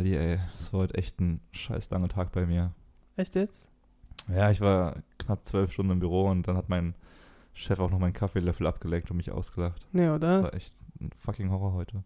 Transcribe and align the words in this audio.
Ali, 0.00 0.16
ey, 0.16 0.38
das 0.52 0.72
war 0.72 0.80
heute 0.80 0.94
echt 0.94 1.20
ein 1.20 1.40
scheiß 1.52 1.90
langer 1.90 2.08
Tag 2.08 2.32
bei 2.32 2.46
mir. 2.46 2.72
Echt 3.16 3.34
jetzt? 3.34 3.68
Ja, 4.34 4.50
ich 4.50 4.62
war 4.62 4.96
knapp 5.18 5.46
zwölf 5.46 5.72
Stunden 5.72 5.92
im 5.92 5.98
Büro 6.00 6.26
und 6.30 6.48
dann 6.48 6.56
hat 6.56 6.70
mein 6.70 6.94
Chef 7.52 7.78
auch 7.80 7.90
noch 7.90 7.98
meinen 7.98 8.14
Kaffeelöffel 8.14 8.66
abgelenkt 8.66 9.10
und 9.10 9.18
mich 9.18 9.30
ausgelacht. 9.30 9.86
Nee, 9.92 10.06
Das 10.06 10.14
oder? 10.16 10.42
war 10.44 10.54
echt 10.54 10.74
ein 11.00 11.10
fucking 11.18 11.50
Horror 11.50 11.74
heute. 11.74 12.02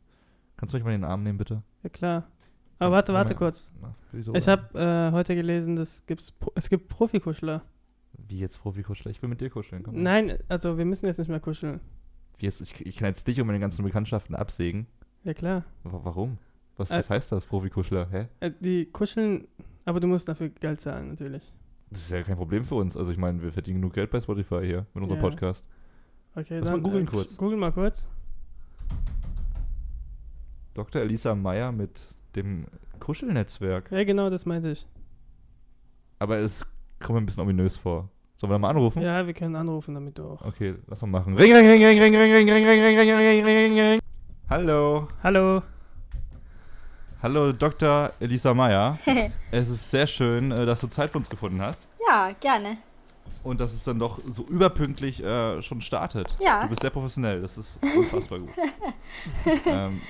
Kannst 0.57 0.73
du 0.75 0.79
mich 0.79 0.85
mal 0.85 0.93
in 0.93 1.03
den 1.03 1.09
Arm 1.09 1.23
nehmen, 1.23 1.39
bitte? 1.39 1.63
Ja, 1.85 1.89
klar. 1.89 2.25
Aber 2.81 2.97
warte, 2.97 3.13
warte 3.13 3.37
kurz. 3.37 3.73
Na? 3.81 3.95
Ich 4.33 4.49
habe 4.49 4.77
äh, 4.77 5.13
heute 5.13 5.37
gelesen, 5.37 5.77
dass 5.77 6.05
gibt's 6.07 6.35
es 6.57 6.69
gibt 6.69 6.89
Profikuschler. 6.89 7.63
Wie 8.27 8.41
jetzt 8.41 8.59
Profikuschler? 8.59 9.13
Ich 9.13 9.23
will 9.23 9.29
mit 9.29 9.41
dir 9.41 9.51
kuscheln. 9.51 9.85
Komm. 9.85 10.03
Nein, 10.03 10.39
also 10.49 10.79
wir 10.79 10.85
müssen 10.85 11.07
jetzt 11.07 11.19
nicht 11.19 11.29
mehr 11.29 11.39
kuscheln. 11.39 11.79
Wie 12.39 12.47
jetzt, 12.47 12.61
ich, 12.61 12.85
ich 12.85 12.97
kann 12.97 13.07
jetzt 13.07 13.29
dich 13.29 13.41
und 13.41 13.47
meine 13.47 13.61
ganzen 13.61 13.85
Bekanntschaften 13.85 14.35
absägen. 14.35 14.89
Ja, 15.23 15.33
klar. 15.35 15.63
Wa- 15.85 16.01
Warum? 16.03 16.39
Was, 16.77 16.91
Äh, 16.91 16.99
was 16.99 17.11
heißt 17.11 17.33
das, 17.33 17.45
Profikuschler? 17.47 18.09
Hä? 18.11 18.27
Äh, 18.41 18.51
die 18.61 18.87
kuscheln, 18.87 19.47
aber 19.85 20.01
du 20.01 20.07
musst 20.09 20.29
dafür 20.29 20.49
Geld 20.49 20.81
zahlen, 20.81 21.09
natürlich. 21.11 21.43
Das 21.91 22.01
ist 22.01 22.11
ja 22.11 22.23
kein 22.23 22.37
Problem 22.37 22.65
für 22.65 22.75
uns. 22.75 22.97
Also 22.97 23.13
ich 23.13 23.19
meine, 23.19 23.41
wir 23.43 23.53
verdienen 23.53 23.81
genug 23.81 23.93
Geld 23.95 24.11
bei 24.11 24.21
Spotify 24.21 24.61
hier 24.65 24.87
mit 24.95 25.03
unserem 25.05 25.21
Ja. 25.23 25.29
Podcast. 25.29 25.65
Okay, 26.35 26.59
Lass 26.59 26.65
dann. 26.69 26.79
mal 26.79 26.83
googeln 26.83 27.07
äh, 27.07 27.11
kurz. 27.11 27.37
Google 27.37 27.57
mal 27.59 27.71
kurz. 27.73 28.09
Dr. 30.75 31.03
Elisa 31.03 31.35
Meyer 31.35 31.71
mit 31.71 32.01
dem 32.35 32.67
Kuschelnetzwerk. 32.99 33.93
Ja, 33.93 34.03
genau, 34.03 34.29
das 34.31 34.45
meinte 34.45 34.71
ich. 34.73 34.87
Aber 36.19 36.39
es 36.39 36.67
kommt 36.99 37.15
mir 37.15 37.23
ein 37.23 37.27
bisschen 37.27 37.43
ominös 37.43 37.77
vor. 37.77 38.09
Sollen 38.37 38.51
wir 38.53 38.59
mal 38.59 38.71
anrufen? 38.71 39.01
Ja, 39.03 39.25
wir 39.25 39.35
können 39.35 39.55
anrufen, 39.55 39.95
damit 39.95 40.19
du 40.19 40.25
auch. 40.25 40.43
Okay, 40.45 40.75
lass 40.89 41.01
mal 41.03 41.07
machen. 41.07 41.37
Ring, 41.37 41.53
ring, 41.55 41.67
ring, 41.67 41.85
ring, 41.85 42.01
ring, 42.01 42.15
ring, 42.17 42.33
ring, 42.33 42.49
ring, 42.51 42.65
ring, 42.67 42.83
ring, 42.83 42.99
ring, 42.99 43.17
ring, 43.17 43.45
ring, 43.45 43.73
ring, 43.73 43.81
ring. 43.81 44.01
Hallo. 44.51 45.07
Hallo. 45.23 45.63
Hallo, 47.25 47.53
Dr. 47.53 48.13
Elisa 48.21 48.53
Meyer. 48.53 48.99
es 49.51 49.71
ist 49.71 49.91
sehr 49.91 50.07
schön, 50.07 50.51
äh, 50.53 50.67
dass 50.67 50.81
du 50.81 50.89
Zeit 50.89 51.09
für 51.11 51.17
uns 51.17 51.31
gefunden 51.31 51.59
hast. 51.63 51.87
Ja, 52.07 52.33
gerne. 52.39 52.77
Und 53.43 53.61
dass 53.61 53.73
es 53.73 53.83
dann 53.83 53.99
doch 53.99 54.21
so 54.29 54.43
überpünktlich 54.43 55.25
äh, 55.25 55.63
schon 55.63 55.81
startet. 55.81 56.37
Ja. 56.39 56.65
Du 56.65 56.69
bist 56.69 56.83
sehr 56.83 56.91
professionell, 56.91 57.41
das 57.41 57.57
ist 57.57 57.81
unfassbar 57.97 58.41
gut. 58.41 58.51
ähm, 59.65 60.03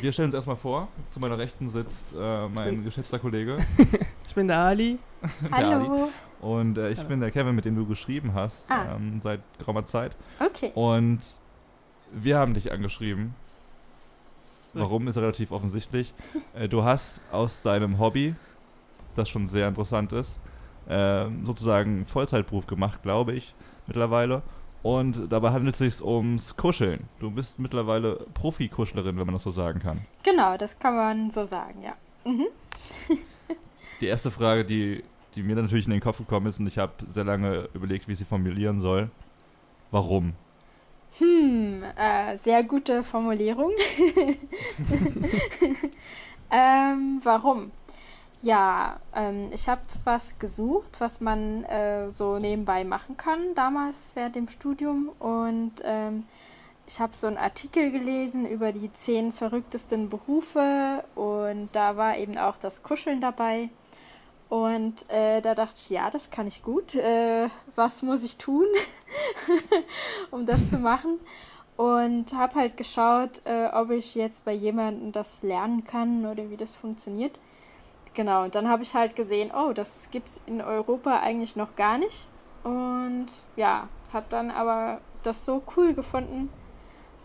wir 0.00 0.10
stellen 0.10 0.28
uns 0.28 0.34
erstmal 0.34 0.56
vor. 0.56 0.88
Zu 1.10 1.20
meiner 1.20 1.36
Rechten 1.36 1.68
sitzt 1.68 2.14
äh, 2.18 2.48
mein 2.48 2.82
geschätzter 2.82 3.18
Kollege, 3.18 3.58
Ich 4.26 4.34
bin 4.34 4.48
der 4.48 4.60
Ali. 4.60 4.98
der 5.42 5.52
Ali. 5.52 5.66
Hallo. 5.86 6.08
Und 6.40 6.78
äh, 6.78 6.88
ich 6.88 6.96
Hallo. 7.00 7.08
bin 7.10 7.20
der 7.20 7.30
Kevin, 7.30 7.54
mit 7.56 7.66
dem 7.66 7.76
du 7.76 7.84
geschrieben 7.84 8.32
hast 8.32 8.70
Ah. 8.70 8.96
ähm, 8.96 9.20
seit 9.20 9.42
geraumer 9.58 9.84
Zeit. 9.84 10.16
Okay. 10.40 10.72
Und 10.74 11.20
wir 12.10 12.38
haben 12.38 12.54
dich 12.54 12.72
angeschrieben. 12.72 13.34
Warum 14.74 15.08
ist 15.08 15.16
relativ 15.16 15.50
offensichtlich. 15.50 16.12
Äh, 16.54 16.68
du 16.68 16.84
hast 16.84 17.20
aus 17.32 17.62
deinem 17.62 17.98
Hobby, 17.98 18.36
das 19.16 19.28
schon 19.28 19.48
sehr 19.48 19.66
interessant 19.66 20.12
ist, 20.12 20.38
ähm, 20.88 21.44
sozusagen 21.44 21.96
einen 21.96 22.06
Vollzeitberuf 22.06 22.68
gemacht, 22.68 23.02
glaube 23.02 23.32
ich, 23.32 23.54
mittlerweile. 23.88 24.42
Und 24.84 25.32
dabei 25.32 25.50
handelt 25.50 25.74
es 25.74 25.78
sich 25.78 26.06
ums 26.06 26.56
Kuscheln. 26.56 27.08
Du 27.18 27.30
bist 27.30 27.58
mittlerweile 27.58 28.26
Profikuschlerin, 28.34 29.16
wenn 29.16 29.26
man 29.26 29.34
das 29.34 29.42
so 29.42 29.50
sagen 29.50 29.80
kann. 29.80 30.02
Genau, 30.22 30.56
das 30.56 30.78
kann 30.78 30.94
man 30.94 31.30
so 31.30 31.44
sagen, 31.44 31.82
ja. 31.82 31.94
Mhm. 32.30 32.46
Die 34.00 34.06
erste 34.06 34.30
Frage, 34.30 34.64
die, 34.64 35.02
die 35.34 35.42
mir 35.42 35.56
dann 35.56 35.64
natürlich 35.64 35.86
in 35.86 35.92
den 35.92 36.00
Kopf 36.00 36.18
gekommen 36.18 36.46
ist, 36.46 36.60
und 36.60 36.66
ich 36.66 36.78
habe 36.78 36.92
sehr 37.08 37.24
lange 37.24 37.68
überlegt, 37.74 38.06
wie 38.06 38.12
ich 38.12 38.18
sie 38.18 38.24
formulieren 38.24 38.78
soll. 38.78 39.10
Warum? 39.90 40.34
Hm, 41.18 41.84
äh, 41.96 42.36
sehr 42.36 42.64
gute 42.64 43.04
Formulierung. 43.04 43.70
ähm, 46.50 47.20
warum? 47.22 47.70
Ja, 48.42 48.98
ähm, 49.14 49.50
ich 49.52 49.68
habe 49.68 49.82
was 50.02 50.36
gesucht, 50.40 50.90
was 50.98 51.20
man 51.20 51.62
äh, 51.64 52.10
so 52.10 52.38
nebenbei 52.38 52.84
machen 52.84 53.16
kann, 53.16 53.54
damals 53.54 54.10
während 54.14 54.34
dem 54.34 54.48
Studium. 54.48 55.10
Und 55.20 55.74
ähm, 55.84 56.24
ich 56.86 57.00
habe 57.00 57.14
so 57.14 57.28
einen 57.28 57.38
Artikel 57.38 57.92
gelesen 57.92 58.46
über 58.46 58.72
die 58.72 58.92
zehn 58.92 59.32
verrücktesten 59.32 60.10
Berufe 60.10 61.04
und 61.14 61.68
da 61.72 61.96
war 61.96 62.18
eben 62.18 62.36
auch 62.36 62.56
das 62.56 62.82
Kuscheln 62.82 63.20
dabei. 63.20 63.70
Und 64.48 65.08
äh, 65.10 65.40
da 65.40 65.54
dachte 65.54 65.76
ich, 65.76 65.90
ja, 65.90 66.10
das 66.10 66.30
kann 66.30 66.46
ich 66.46 66.62
gut. 66.62 66.94
Äh, 66.94 67.48
was 67.74 68.02
muss 68.02 68.22
ich 68.22 68.36
tun, 68.36 68.66
um 70.30 70.46
das 70.46 70.68
zu 70.70 70.78
machen? 70.78 71.18
Und 71.76 72.32
habe 72.34 72.54
halt 72.54 72.76
geschaut, 72.76 73.42
äh, 73.44 73.66
ob 73.72 73.90
ich 73.90 74.14
jetzt 74.14 74.44
bei 74.44 74.52
jemandem 74.52 75.10
das 75.10 75.42
lernen 75.42 75.84
kann 75.84 76.24
oder 76.24 76.48
wie 76.50 76.56
das 76.56 76.76
funktioniert. 76.76 77.38
Genau, 78.14 78.44
und 78.44 78.54
dann 78.54 78.68
habe 78.68 78.84
ich 78.84 78.94
halt 78.94 79.16
gesehen, 79.16 79.50
oh, 79.52 79.72
das 79.72 80.08
gibt 80.12 80.28
es 80.28 80.42
in 80.46 80.60
Europa 80.60 81.18
eigentlich 81.18 81.56
noch 81.56 81.74
gar 81.74 81.98
nicht. 81.98 82.28
Und 82.62 83.26
ja, 83.56 83.88
habe 84.12 84.26
dann 84.30 84.52
aber 84.52 85.00
das 85.24 85.44
so 85.44 85.62
cool 85.76 85.94
gefunden, 85.94 86.48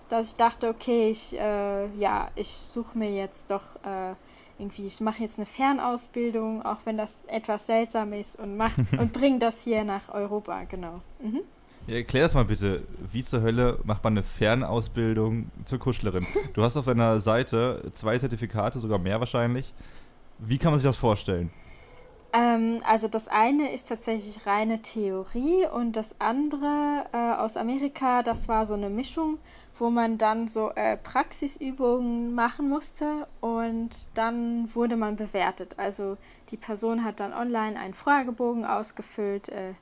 dass 0.09 0.29
ich 0.29 0.35
dachte, 0.35 0.67
okay, 0.67 1.11
ich, 1.11 1.37
äh, 1.37 1.85
ja, 1.95 2.29
ich 2.35 2.59
suche 2.73 2.97
mir 2.97 3.11
jetzt 3.11 3.51
doch 3.51 3.75
äh, 3.83 4.15
irgendwie, 4.59 4.85
ich 4.85 4.99
mache 4.99 5.23
jetzt 5.23 5.37
eine 5.37 5.45
Fernausbildung, 5.45 6.65
auch 6.65 6.77
wenn 6.85 6.97
das 6.97 7.15
etwas 7.27 7.65
seltsam 7.65 8.13
ist 8.13 8.37
und 8.39 8.57
mach 8.57 8.71
und 8.99 9.13
bring 9.13 9.39
das 9.39 9.61
hier 9.61 9.83
nach 9.83 10.09
Europa, 10.09 10.63
genau. 10.63 11.01
Mhm. 11.21 11.41
Ja, 11.87 11.95
erklär 11.95 12.23
das 12.23 12.33
mal 12.33 12.45
bitte. 12.45 12.83
Wie 13.11 13.23
zur 13.23 13.41
Hölle 13.41 13.79
macht 13.83 14.03
man 14.03 14.13
eine 14.13 14.23
Fernausbildung 14.23 15.49
zur 15.65 15.79
Kuschlerin? 15.79 16.27
Du 16.53 16.61
hast 16.61 16.77
auf 16.77 16.85
deiner 16.85 17.19
Seite 17.19 17.91
zwei 17.93 18.17
Zertifikate, 18.17 18.79
sogar 18.79 18.99
mehr 18.99 19.19
wahrscheinlich. 19.19 19.73
Wie 20.37 20.57
kann 20.57 20.71
man 20.71 20.79
sich 20.79 20.87
das 20.87 20.97
vorstellen? 20.97 21.51
Ähm, 22.31 22.81
also 22.85 23.07
das 23.07 23.27
eine 23.27 23.73
ist 23.73 23.89
tatsächlich 23.89 24.45
reine 24.45 24.81
Theorie 24.81 25.65
und 25.65 25.93
das 25.93 26.19
andere 26.19 27.05
äh, 27.11 27.17
aus 27.17 27.57
Amerika, 27.57 28.21
das 28.21 28.47
war 28.47 28.65
so 28.65 28.75
eine 28.75 28.89
Mischung, 28.89 29.39
wo 29.79 29.89
man 29.89 30.17
dann 30.17 30.47
so 30.47 30.71
äh, 30.75 30.97
Praxisübungen 30.97 32.35
machen 32.35 32.69
musste 32.69 33.27
und 33.41 33.89
dann 34.13 34.73
wurde 34.75 34.97
man 34.97 35.15
bewertet. 35.15 35.75
Also 35.77 36.17
die 36.51 36.57
Person 36.57 37.03
hat 37.03 37.19
dann 37.19 37.33
online 37.33 37.79
einen 37.79 37.93
Fragebogen 37.93 38.65
ausgefüllt, 38.65 39.49
äh, 39.49 39.73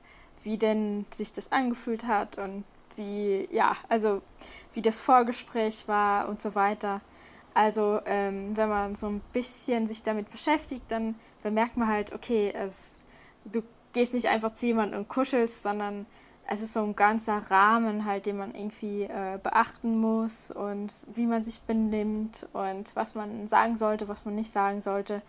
wie 0.44 0.56
denn 0.56 1.06
sich 1.12 1.32
das 1.32 1.52
angefühlt 1.52 2.06
hat 2.06 2.38
und 2.38 2.64
wie, 2.96 3.48
ja, 3.50 3.76
also 3.88 4.22
wie 4.74 4.82
das 4.82 5.00
Vorgespräch 5.00 5.88
war 5.88 6.28
und 6.28 6.40
so 6.40 6.54
weiter. 6.54 7.00
Also 7.54 8.00
ähm, 8.06 8.56
wenn 8.56 8.68
man 8.68 8.94
so 8.94 9.08
ein 9.08 9.20
bisschen 9.32 9.86
sich 9.86 10.02
damit 10.02 10.30
beschäftigt, 10.30 10.84
dann 10.88 11.16
bemerkt 11.42 11.76
man 11.76 11.88
halt, 11.88 12.12
okay, 12.12 12.52
es, 12.54 12.94
du 13.44 13.62
gehst 13.92 14.14
nicht 14.14 14.28
einfach 14.28 14.52
zu 14.52 14.66
jemandem 14.66 15.00
und 15.00 15.08
kuschelst, 15.08 15.62
sondern 15.62 16.06
es 16.48 16.62
ist 16.62 16.72
so 16.72 16.82
ein 16.82 16.96
ganzer 16.96 17.42
Rahmen 17.50 18.04
halt, 18.06 18.26
den 18.26 18.38
man 18.38 18.54
irgendwie 18.54 19.04
äh, 19.04 19.38
beachten 19.42 19.98
muss 20.00 20.50
und 20.50 20.92
wie 21.06 21.26
man 21.26 21.42
sich 21.42 21.60
benimmt 21.62 22.48
und 22.54 22.94
was 22.96 23.14
man 23.14 23.48
sagen 23.48 23.76
sollte, 23.76 24.08
was 24.08 24.24
man 24.24 24.34
nicht 24.34 24.52
sagen 24.52 24.80
sollte 24.82 25.22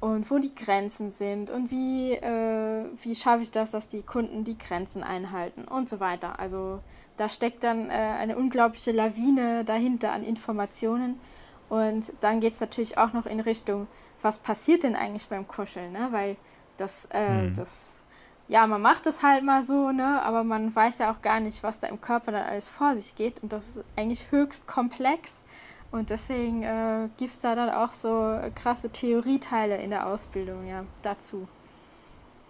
und 0.00 0.30
wo 0.30 0.38
die 0.38 0.54
Grenzen 0.54 1.10
sind 1.10 1.50
und 1.50 1.70
wie, 1.70 2.12
äh, 2.12 2.84
wie 3.02 3.14
schaffe 3.14 3.42
ich 3.42 3.50
das, 3.50 3.70
dass 3.70 3.88
die 3.88 4.02
Kunden 4.02 4.44
die 4.44 4.58
Grenzen 4.58 5.02
einhalten 5.02 5.64
und 5.64 5.88
so 5.88 6.00
weiter. 6.00 6.38
Also 6.38 6.80
da 7.16 7.28
steckt 7.28 7.64
dann 7.64 7.90
äh, 7.90 7.92
eine 7.92 8.36
unglaubliche 8.36 8.92
Lawine 8.92 9.64
dahinter 9.64 10.12
an 10.12 10.22
Informationen 10.24 11.20
und 11.68 12.12
dann 12.20 12.40
geht 12.40 12.54
es 12.54 12.60
natürlich 12.60 12.98
auch 12.98 13.12
noch 13.12 13.26
in 13.26 13.40
Richtung, 13.40 13.88
was 14.22 14.38
passiert 14.38 14.82
denn 14.84 14.96
eigentlich 14.96 15.28
beim 15.28 15.48
Kuscheln, 15.48 15.92
ne? 15.92 16.08
Weil 16.12 16.36
das, 16.76 17.06
äh, 17.10 17.50
Mhm. 17.50 17.54
das, 17.56 17.95
ja, 18.48 18.66
man 18.66 18.80
macht 18.80 19.06
es 19.06 19.22
halt 19.22 19.44
mal 19.44 19.62
so, 19.62 19.90
ne? 19.90 20.22
Aber 20.22 20.44
man 20.44 20.74
weiß 20.74 20.98
ja 20.98 21.10
auch 21.12 21.20
gar 21.22 21.40
nicht, 21.40 21.62
was 21.62 21.78
da 21.78 21.88
im 21.88 22.00
Körper 22.00 22.32
dann 22.32 22.44
alles 22.44 22.68
vor 22.68 22.94
sich 22.94 23.14
geht. 23.16 23.42
Und 23.42 23.52
das 23.52 23.76
ist 23.76 23.84
eigentlich 23.96 24.30
höchst 24.30 24.66
komplex. 24.66 25.30
Und 25.90 26.10
deswegen 26.10 26.62
äh, 26.62 27.08
gibt 27.16 27.30
es 27.32 27.38
da 27.38 27.54
dann 27.54 27.70
auch 27.70 27.92
so 27.92 28.38
krasse 28.54 28.90
Theorieteile 28.90 29.76
in 29.78 29.90
der 29.90 30.06
Ausbildung, 30.06 30.66
ja, 30.66 30.84
dazu. 31.02 31.48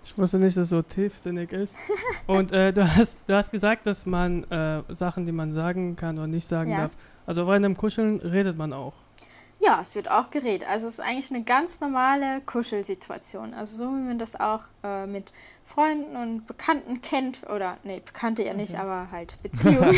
Ich 0.05 0.17
wusste 0.17 0.39
nicht, 0.39 0.57
dass 0.57 0.65
es 0.65 0.71
so 0.71 0.83
tiefsinnig 0.83 1.53
ist. 1.53 1.75
Und 2.27 2.53
äh, 2.53 2.73
du, 2.73 2.83
hast, 2.97 3.19
du 3.27 3.35
hast 3.35 3.51
gesagt, 3.51 3.87
dass 3.87 4.07
man 4.07 4.45
äh, 4.51 4.83
Sachen, 4.89 5.27
die 5.27 5.33
man 5.33 5.53
sagen 5.53 5.97
kann 5.97 6.17
oder 6.19 6.27
nicht 6.29 6.47
sagen 6.47 6.71
Ja. 6.71 6.83
darf. 6.83 6.93
Also 7.27 7.45
bei 7.47 7.57
einem 7.57 7.77
Kuscheln 7.77 8.21
redet 8.21 8.57
man 8.57 8.73
auch. 8.73 8.95
Ja, 9.59 9.81
es 9.81 9.95
wird 9.95 10.11
auch 10.11 10.31
geredet. 10.31 10.69
Also 10.69 10.87
es 10.87 10.95
ist 10.95 11.01
eigentlich 11.01 11.31
eine 11.31 11.43
ganz 11.43 11.81
normale 11.81 12.41
Kuschelsituation. 12.43 13.55
Also 13.55 13.77
so 13.79 13.85
wie 13.85 14.01
man 14.03 14.19
das 14.19 14.39
auch 14.39 14.61
äh, 14.85 15.07
mit 15.07 15.33
Freunden 15.65 16.15
und 16.17 16.47
Bekannten 16.47 17.01
kennt. 17.03 17.41
Oder, 17.51 17.79
nee, 17.83 18.01
Bekannte 18.05 18.45
ja 18.45 18.55
nicht, 18.55 18.75
Okay. 18.75 18.83
aber 18.83 19.11
halt 19.11 19.37
Beziehungen. 19.43 19.97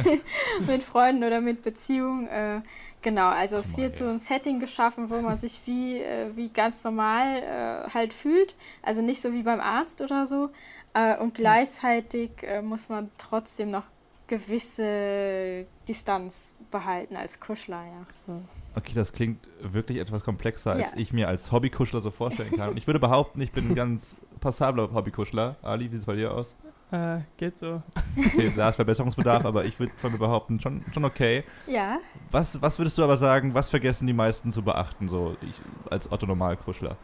mit 0.66 0.82
Freunden 0.82 1.24
oder 1.24 1.40
mit 1.40 1.62
Beziehungen. 1.62 2.26
Äh, 2.28 2.60
genau, 3.00 3.28
also 3.28 3.56
Ach 3.58 3.60
es 3.64 3.76
wird 3.76 3.92
ey. 3.92 3.98
so 3.98 4.08
ein 4.08 4.18
Setting 4.18 4.60
geschaffen, 4.60 5.08
wo 5.08 5.20
man 5.20 5.38
sich 5.38 5.60
wie, 5.64 5.98
äh, 6.02 6.36
wie 6.36 6.48
ganz 6.50 6.84
normal 6.84 7.38
äh, 7.42 7.90
halt 7.94 8.12
fühlt. 8.12 8.56
Also 8.82 9.00
nicht 9.00 9.22
so 9.22 9.32
wie 9.32 9.42
beim 9.42 9.60
Arzt 9.60 10.00
oder 10.00 10.26
so. 10.26 10.50
Äh, 10.92 11.16
und 11.16 11.34
gleichzeitig 11.34 12.30
äh, 12.42 12.60
muss 12.62 12.88
man 12.88 13.10
trotzdem 13.16 13.70
noch 13.70 13.84
gewisse 14.26 15.64
Distanz 15.88 16.52
behalten 16.70 17.16
als 17.16 17.40
Kuschler, 17.40 17.82
ja. 17.84 18.04
So. 18.26 18.42
Okay, 18.78 18.92
das 18.94 19.12
klingt 19.12 19.46
wirklich 19.60 19.98
etwas 19.98 20.22
komplexer, 20.22 20.72
als 20.72 20.92
Ja. 20.92 20.98
ich 20.98 21.12
mir 21.12 21.26
als 21.26 21.50
Hobbykuschler 21.50 22.00
so 22.00 22.10
vorstellen 22.12 22.52
kann. 22.54 22.70
Und 22.70 22.76
ich 22.76 22.86
würde 22.86 23.00
behaupten, 23.00 23.40
ich 23.40 23.50
bin 23.50 23.70
ein 23.70 23.74
ganz 23.74 24.16
passabler 24.40 24.92
Hobbykuschler. 24.92 25.56
Ali, 25.62 25.86
wie 25.86 25.94
sieht 25.94 26.00
es 26.00 26.06
bei 26.06 26.14
dir 26.14 26.32
aus? 26.32 26.54
Äh, 26.92 27.18
geht 27.36 27.58
so. 27.58 27.82
Okay, 28.16 28.52
da 28.56 28.68
ist 28.68 28.76
Verbesserungsbedarf, 28.76 29.44
aber 29.44 29.64
ich 29.64 29.78
würde 29.80 29.92
von 29.96 30.12
mir 30.12 30.18
behaupten, 30.18 30.60
schon, 30.60 30.84
schon 30.94 31.04
okay. 31.04 31.42
Ja, 31.66 31.98
Was, 32.30 32.62
was 32.62 32.78
würdest 32.78 32.96
du 32.98 33.02
aber 33.02 33.16
sagen, 33.16 33.52
was 33.52 33.68
vergessen 33.68 34.06
die 34.06 34.12
meisten 34.12 34.52
zu 34.52 34.62
beachten, 34.62 35.08
so 35.08 35.36
ich, 35.40 35.60
als 35.90 36.10
Otto 36.12 36.26
Normalkuschler? 36.26 36.96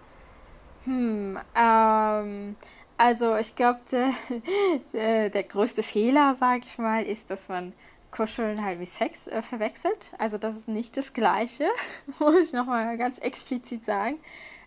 hm, 0.85 1.38
ähm, 1.56 2.56
also 2.97 3.37
ich 3.37 3.56
glaube, 3.56 3.81
der, 3.91 4.11
der, 4.93 5.31
der 5.31 5.43
größte 5.43 5.82
Fehler, 5.82 6.35
sage 6.35 6.62
ich 6.65 6.79
mal, 6.79 7.03
ist, 7.03 7.29
dass 7.31 7.49
man 7.49 7.73
Kuscheln 8.14 8.64
halt 8.64 8.78
wie 8.78 8.87
Sex 8.87 9.26
äh, 9.26 9.43
verwechselt. 9.43 10.11
Also 10.19 10.38
das 10.38 10.55
ist 10.56 10.69
nicht 10.69 10.96
das 10.96 11.12
Gleiche, 11.12 11.66
muss 12.20 12.46
ich 12.49 12.52
nochmal 12.52 12.96
ganz 12.96 13.19
explizit 13.19 13.84
sagen. 13.84 14.16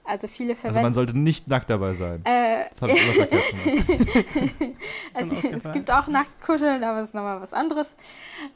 Also 0.03 0.27
viele 0.27 0.51
Also 0.53 0.63
man 0.65 0.73
verwenden... 0.73 0.94
sollte 0.95 1.17
nicht 1.17 1.47
nackt 1.47 1.69
dabei 1.69 1.94
sein. 1.94 2.21
äh, 2.25 2.65
Das 2.69 2.81
habe 2.81 2.94
ich 2.94 3.15
immer 3.15 3.25
gemacht. 3.27 4.77
Also, 5.13 5.35
es 5.49 5.71
gibt 5.73 5.91
auch 5.91 6.07
Nacktkuscheln, 6.07 6.83
aber 6.83 6.99
das 6.99 7.09
ist 7.09 7.13
nochmal 7.15 7.41
was 7.41 7.53
anderes. 7.53 7.88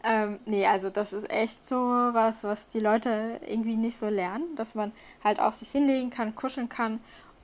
Ähm, 0.04 0.40
nee, 0.46 0.66
also 0.66 0.90
das 0.90 1.12
ist 1.12 1.30
echt 1.30 1.68
so 1.68 1.76
was, 1.76 2.44
was 2.44 2.70
die 2.70 2.80
Leute 2.80 3.42
irgendwie 3.46 3.76
nicht 3.76 3.98
so 3.98 4.08
lernen, 4.08 4.56
dass 4.56 4.76
man 4.76 4.92
halt 5.24 5.40
auch 5.40 5.54
sich 5.54 5.70
hinlegen 5.70 6.10
kann, 6.10 6.36
kuscheln 6.36 6.70
kann 6.70 7.00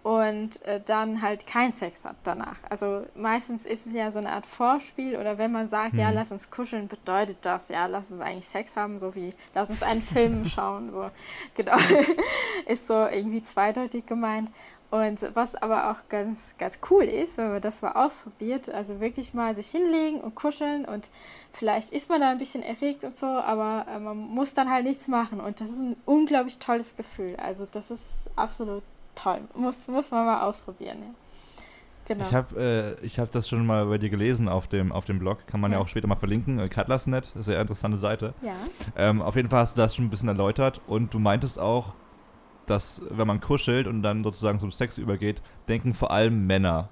und 0.07 0.65
äh, 0.65 0.80
dann 0.86 1.21
halt 1.21 1.45
keinen 1.48 1.74
Sex 1.74 2.06
hat 2.06 2.15
danach. 2.24 2.56
Also 2.69 3.06
meistens 3.13 3.65
ist 3.65 3.86
es 3.88 3.94
ja 3.94 4.09
so 4.09 4.19
eine 4.19 4.31
Art 4.31 4.45
Vorspiel 4.45 5.18
oder 5.18 5.38
wenn 5.38 5.51
man 5.51 5.68
sagt, 5.68 5.95
ja, 5.95 6.07
Mhm. 6.07 6.15
lass 6.15 6.31
uns 6.31 6.50
kuscheln, 6.50 6.88
bedeutet 6.88 7.39
das, 7.42 7.68
ja, 7.68 7.88
lass 7.88 8.09
uns 8.09 8.21
eigentlich 8.21 8.48
Sex 8.48 8.77
haben, 8.77 9.00
so 9.00 9.15
wie 9.15 9.33
lass 9.54 9.69
uns 9.69 9.83
einen 9.83 10.01
Film 10.01 10.45
schauen, 10.48 10.94
so 10.94 11.12
genau. 11.56 11.75
ist 12.68 12.88
so 12.88 12.94
irgendwie 12.94 13.44
zweideutig 13.44 14.06
gemeint. 14.06 14.50
Und 14.92 15.19
was 15.36 15.56
aber 15.56 15.92
auch 15.92 15.98
ganz, 16.07 16.56
ganz 16.57 16.80
cool 16.89 17.04
ist, 17.04 17.38
wenn 17.38 17.51
man 17.51 17.62
das 17.62 17.81
mal 17.81 17.92
ausprobiert, 17.92 18.69
also 18.69 19.01
wirklich 19.01 19.33
mal 19.33 19.54
sich 19.56 19.68
hinlegen 19.68 20.21
und 20.21 20.36
kuscheln 20.36 20.86
und 20.86 21.09
vielleicht 21.51 21.92
ist 21.92 22.09
man 22.09 22.21
da 22.21 22.30
ein 22.30 22.38
bisschen 22.38 22.63
erregt 22.63 23.04
und 23.04 23.18
so, 23.18 23.25
aber 23.25 23.86
äh, 23.94 24.00
man 24.00 24.15
muss 24.15 24.54
dann 24.54 24.71
halt 24.71 24.86
nichts 24.86 25.09
machen 25.09 25.42
und 25.42 25.59
das 25.59 25.69
ist 25.69 25.80
ein 25.80 25.98
unglaublich 26.06 26.59
tolles 26.59 26.95
Gefühl. 26.95 27.36
Also 27.36 27.68
das 27.69 27.92
ist 27.92 28.30
absolut 28.38 28.83
toll. 29.22 29.42
Muss, 29.56 29.88
muss 29.88 30.12
man 30.12 30.25
mal 30.25 30.42
ausprobieren. 30.44 30.98
Ja. 31.02 31.08
Genau. 32.06 32.24
Ich 32.25 32.34
habe 32.34 32.96
äh, 33.02 33.06
ich 33.06 33.19
hab 33.19 33.31
das 33.31 33.50
schon 33.50 33.66
mal 33.66 33.86
bei 33.88 33.98
dir 33.98 34.10
gelesen 34.10 34.48
auf 34.48 34.68
dem, 34.68 34.94
auf 34.94 35.04
dem 35.04 35.19
Blog. 35.19 35.46
Kann 35.48 35.60
man 35.60 35.72
ja, 35.72 35.78
Ja. 35.78 35.84
auch 35.84 35.90
später 35.90 36.08
mal 36.08 36.16
verlinken. 36.16 36.58
Äh, 36.60 36.69
Cutlass.net, 36.69 37.34
sehr 37.38 37.60
interessante 37.60 37.98
Seite. 37.98 38.34
ja. 38.42 38.54
Ähm, 38.96 39.22
auf 39.22 39.36
jeden 39.36 39.50
Fall 39.50 39.60
hast 39.60 39.75
du 39.75 39.81
das 39.81 39.94
schon 39.96 40.06
ein 40.06 40.10
bisschen 40.10 40.30
erläutert 40.30 40.80
und 40.88 41.14
du 41.14 41.19
meintest 41.19 41.60
auch, 41.60 41.94
dass 42.66 43.02
wenn 43.10 43.28
man 43.28 43.42
kuschelt 43.42 43.88
und 43.88 44.04
dann 44.04 44.24
sozusagen 44.24 44.60
zum 44.60 44.72
Sex 44.72 44.98
übergeht, 44.98 45.42
denken 45.68 45.94
vor 45.94 46.12
allem 46.12 46.48
Männer. 46.48 46.88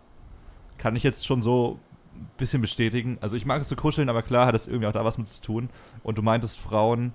Kann 0.78 0.96
ich 0.98 1.04
jetzt 1.04 1.26
schon 1.26 1.42
so 1.42 1.80
ein 2.14 2.28
bisschen 2.38 2.62
bestätigen. 2.62 3.18
Also 3.22 3.38
ich 3.38 3.46
mag 3.46 3.62
es 3.62 3.70
zu 3.70 3.78
kuscheln, 3.78 4.10
aber 4.10 4.22
klar 4.22 4.48
hat 4.48 4.56
es 4.56 4.68
irgendwie 4.68 4.88
auch 4.88 4.94
da 4.94 5.06
was 5.06 5.18
mit 5.18 5.28
zu 5.30 5.42
tun. 5.42 5.70
Und 6.04 6.18
du 6.18 6.22
meintest, 6.22 6.58
Frauen 6.60 7.14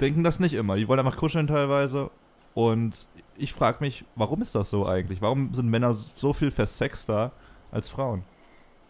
denken 0.00 0.24
das 0.24 0.40
nicht 0.40 0.54
immer. 0.54 0.74
Die 0.76 0.88
wollen 0.88 0.98
einfach 1.00 1.16
kuscheln 1.16 1.46
teilweise. 1.46 2.10
Und 2.56 3.06
ich 3.36 3.52
frage 3.52 3.84
mich, 3.84 4.06
warum 4.14 4.40
ist 4.40 4.54
das 4.54 4.70
so 4.70 4.86
eigentlich? 4.86 5.20
Warum 5.20 5.52
sind 5.52 5.68
Männer 5.68 5.92
so 5.92 6.32
viel 6.32 6.50
versexter 6.50 7.32
als 7.70 7.90
Frauen? 7.90 8.24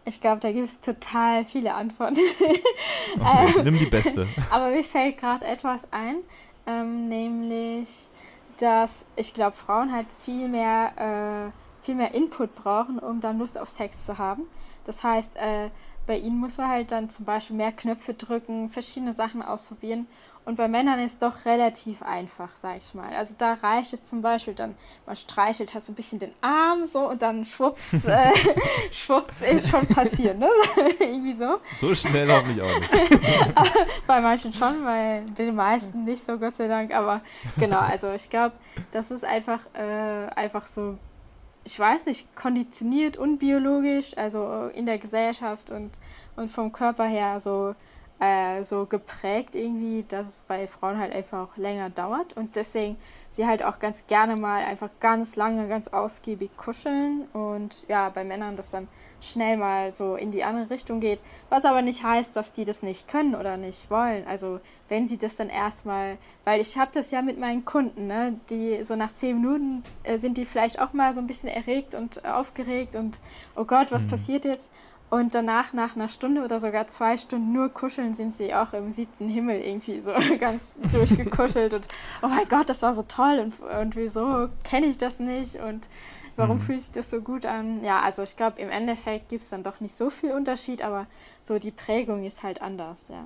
Ich 0.05 0.21
glaube, 0.21 0.39
da 0.39 0.53
gibt 0.53 0.69
es 0.69 0.79
total 0.79 1.43
viele 1.43 1.75
Antworten. 1.75 2.17
Okay, 3.19 3.63
nimm 3.63 3.79
die 3.79 3.85
beste. 3.85 4.27
Aber 4.49 4.69
mir 4.69 4.83
fällt 4.83 5.17
gerade 5.17 5.45
etwas 5.45 5.81
ein, 5.91 6.17
ähm, 6.65 7.07
nämlich, 7.07 7.89
dass 8.59 9.05
ich 9.15 9.33
glaube, 9.33 9.55
Frauen 9.55 9.93
halt 9.93 10.07
viel 10.23 10.49
mehr, 10.49 11.51
äh, 11.81 11.85
viel 11.85 11.95
mehr 11.95 12.13
Input 12.13 12.53
brauchen, 12.55 12.99
um 12.99 13.21
dann 13.21 13.39
Lust 13.39 13.57
auf 13.57 13.69
Sex 13.69 14.05
zu 14.05 14.17
haben. 14.17 14.43
Das 14.85 15.03
heißt, 15.03 15.35
äh, 15.37 15.69
bei 16.07 16.17
ihnen 16.17 16.39
muss 16.39 16.57
man 16.57 16.69
halt 16.69 16.91
dann 16.91 17.09
zum 17.09 17.25
Beispiel 17.25 17.55
mehr 17.55 17.71
Knöpfe 17.71 18.13
drücken, 18.13 18.69
verschiedene 18.69 19.13
Sachen 19.13 19.41
ausprobieren. 19.41 20.07
Und 20.47 20.55
bei 20.55 20.69
Männern 20.69 20.99
ist 21.01 21.11
es 21.11 21.19
doch 21.19 21.43
relativ 21.43 22.01
einfach, 22.01 22.47
sag 22.57 22.77
ich 22.77 22.93
mal. 22.93 23.13
Also 23.13 23.35
da 23.37 23.55
reicht 23.55 23.91
es 23.91 24.05
zum 24.05 24.21
Beispiel 24.21 24.53
dann, 24.53 24.75
man 25.05 25.17
streichelt 25.17 25.73
halt 25.73 25.83
so 25.83 25.91
ein 25.91 25.95
bisschen 25.95 26.19
den 26.19 26.31
Arm 26.39 26.85
so 26.85 27.09
und 27.09 27.21
dann 27.21 27.43
schwupps, 27.43 27.93
äh, 28.05 28.31
schwupps 28.89 29.41
ist 29.41 29.67
schon 29.67 29.85
passiert, 29.87 30.39
ne? 30.39 30.47
Irgendwie 31.01 31.33
so. 31.33 31.59
So 31.81 31.93
schnell 31.93 32.31
hoffentlich 32.31 32.61
auch 32.61 32.79
nicht. 32.79 32.89
Bei 34.07 34.21
manchen 34.21 34.53
schon, 34.53 34.85
bei 34.85 35.21
den 35.37 35.53
meisten 35.53 36.05
nicht 36.05 36.25
so, 36.25 36.37
Gott 36.37 36.55
sei 36.55 36.69
Dank. 36.69 36.93
Aber 36.93 37.19
genau, 37.59 37.79
also 37.79 38.13
ich 38.13 38.29
glaube, 38.29 38.55
das 38.93 39.11
ist 39.11 39.25
einfach, 39.25 39.59
äh, 39.73 40.29
einfach 40.33 40.65
so, 40.65 40.97
ich 41.67 41.77
weiß 41.77 42.05
nicht, 42.05 42.33
konditioniert, 42.33 43.17
unbiologisch, 43.17 44.15
also 44.15 44.69
in 44.73 44.85
der 44.85 44.99
Gesellschaft 44.99 45.69
und, 45.69 45.91
und 46.37 46.49
vom 46.49 46.71
Körper 46.71 47.03
her 47.03 47.41
so, 47.41 47.75
äh, 48.21 48.63
so 48.63 48.85
geprägt 48.85 49.53
irgendwie, 49.53 50.05
dass 50.07 50.27
es 50.27 50.41
bei 50.47 50.65
Frauen 50.69 50.97
halt 50.97 51.13
einfach 51.13 51.49
auch 51.49 51.57
länger 51.57 51.89
dauert. 51.89 52.37
Und 52.37 52.55
deswegen 52.55 52.95
sie 53.29 53.45
halt 53.45 53.63
auch 53.63 53.79
ganz 53.79 54.05
gerne 54.07 54.35
mal 54.35 54.63
einfach 54.63 54.89
ganz 54.99 55.35
lange, 55.35 55.67
ganz 55.67 55.87
ausgiebig 55.89 56.49
kuscheln 56.57 57.27
und 57.33 57.87
ja, 57.87 58.09
bei 58.09 58.23
Männern 58.23 58.55
das 58.55 58.69
dann 58.71 58.87
schnell 59.21 59.57
mal 59.57 59.93
so 59.93 60.15
in 60.15 60.31
die 60.31 60.43
andere 60.43 60.69
Richtung 60.69 60.99
geht, 60.99 61.19
was 61.49 61.65
aber 61.65 61.81
nicht 61.81 62.03
heißt, 62.03 62.35
dass 62.35 62.53
die 62.53 62.63
das 62.65 62.83
nicht 62.83 63.07
können 63.07 63.35
oder 63.35 63.57
nicht 63.57 63.89
wollen. 63.89 64.25
Also 64.27 64.59
wenn 64.89 65.07
sie 65.07 65.17
das 65.17 65.35
dann 65.35 65.49
erstmal, 65.49 66.17
weil 66.45 66.61
ich 66.61 66.77
habe 66.77 66.91
das 66.93 67.11
ja 67.11 67.21
mit 67.21 67.39
meinen 67.39 67.65
Kunden, 67.65 68.07
ne, 68.07 68.39
die 68.49 68.83
so 68.83 68.95
nach 68.95 69.13
zehn 69.15 69.41
Minuten 69.41 69.83
äh, 70.03 70.17
sind 70.17 70.37
die 70.37 70.45
vielleicht 70.45 70.79
auch 70.79 70.93
mal 70.93 71.13
so 71.13 71.19
ein 71.19 71.27
bisschen 71.27 71.49
erregt 71.49 71.95
und 71.95 72.25
aufgeregt 72.25 72.95
und 72.95 73.19
oh 73.55 73.65
Gott, 73.65 73.91
was 73.91 74.05
Mhm. 74.05 74.09
passiert 74.09 74.45
jetzt? 74.45 74.71
Und 75.09 75.33
danach, 75.33 75.71
nach 75.71 75.95
einer 75.95 76.09
Stunde 76.09 76.43
oder 76.43 76.59
sogar 76.59 76.87
zwei 76.89 77.15
Stunden 77.15 77.53
nur 77.53 77.69
kuscheln, 77.69 78.13
sind 78.13 78.35
sie 78.35 78.53
auch 78.53 78.73
im 78.73 78.91
siebten 78.91 79.29
Himmel 79.29 79.61
irgendwie 79.61 80.01
so 80.01 80.11
ganz 80.39 80.73
durchgekuschelt 80.91 81.73
und 81.73 81.87
oh 82.21 82.27
mein 82.27 82.47
Gott, 82.49 82.67
das 82.69 82.81
war 82.81 82.93
so 82.93 83.03
toll 83.03 83.39
und, 83.39 83.59
und 83.61 83.95
wieso 83.95 84.49
kenne 84.65 84.87
ich 84.87 84.97
das 84.97 85.19
nicht 85.19 85.55
und 85.55 85.87
warum 86.35 86.57
Mhm. 86.57 86.61
fühlt 86.61 86.81
sich 86.81 86.91
das 86.91 87.09
so 87.09 87.21
gut 87.21 87.45
an? 87.45 87.83
Ja, 87.85 88.01
also 88.01 88.21
ich 88.23 88.35
glaube, 88.35 88.59
im 88.61 88.69
Endeffekt 88.69 89.29
gibt 89.29 89.43
es 89.43 89.49
dann 89.49 89.63
doch 89.63 89.79
nicht 89.79 89.95
so 89.95 90.09
viel 90.09 90.33
Unterschied, 90.33 90.81
aber 90.81 91.07
so 91.41 91.57
die 91.57 91.71
Prägung 91.71 92.25
ist 92.25 92.43
halt 92.43 92.61
anders, 92.61 93.07
ja. 93.07 93.23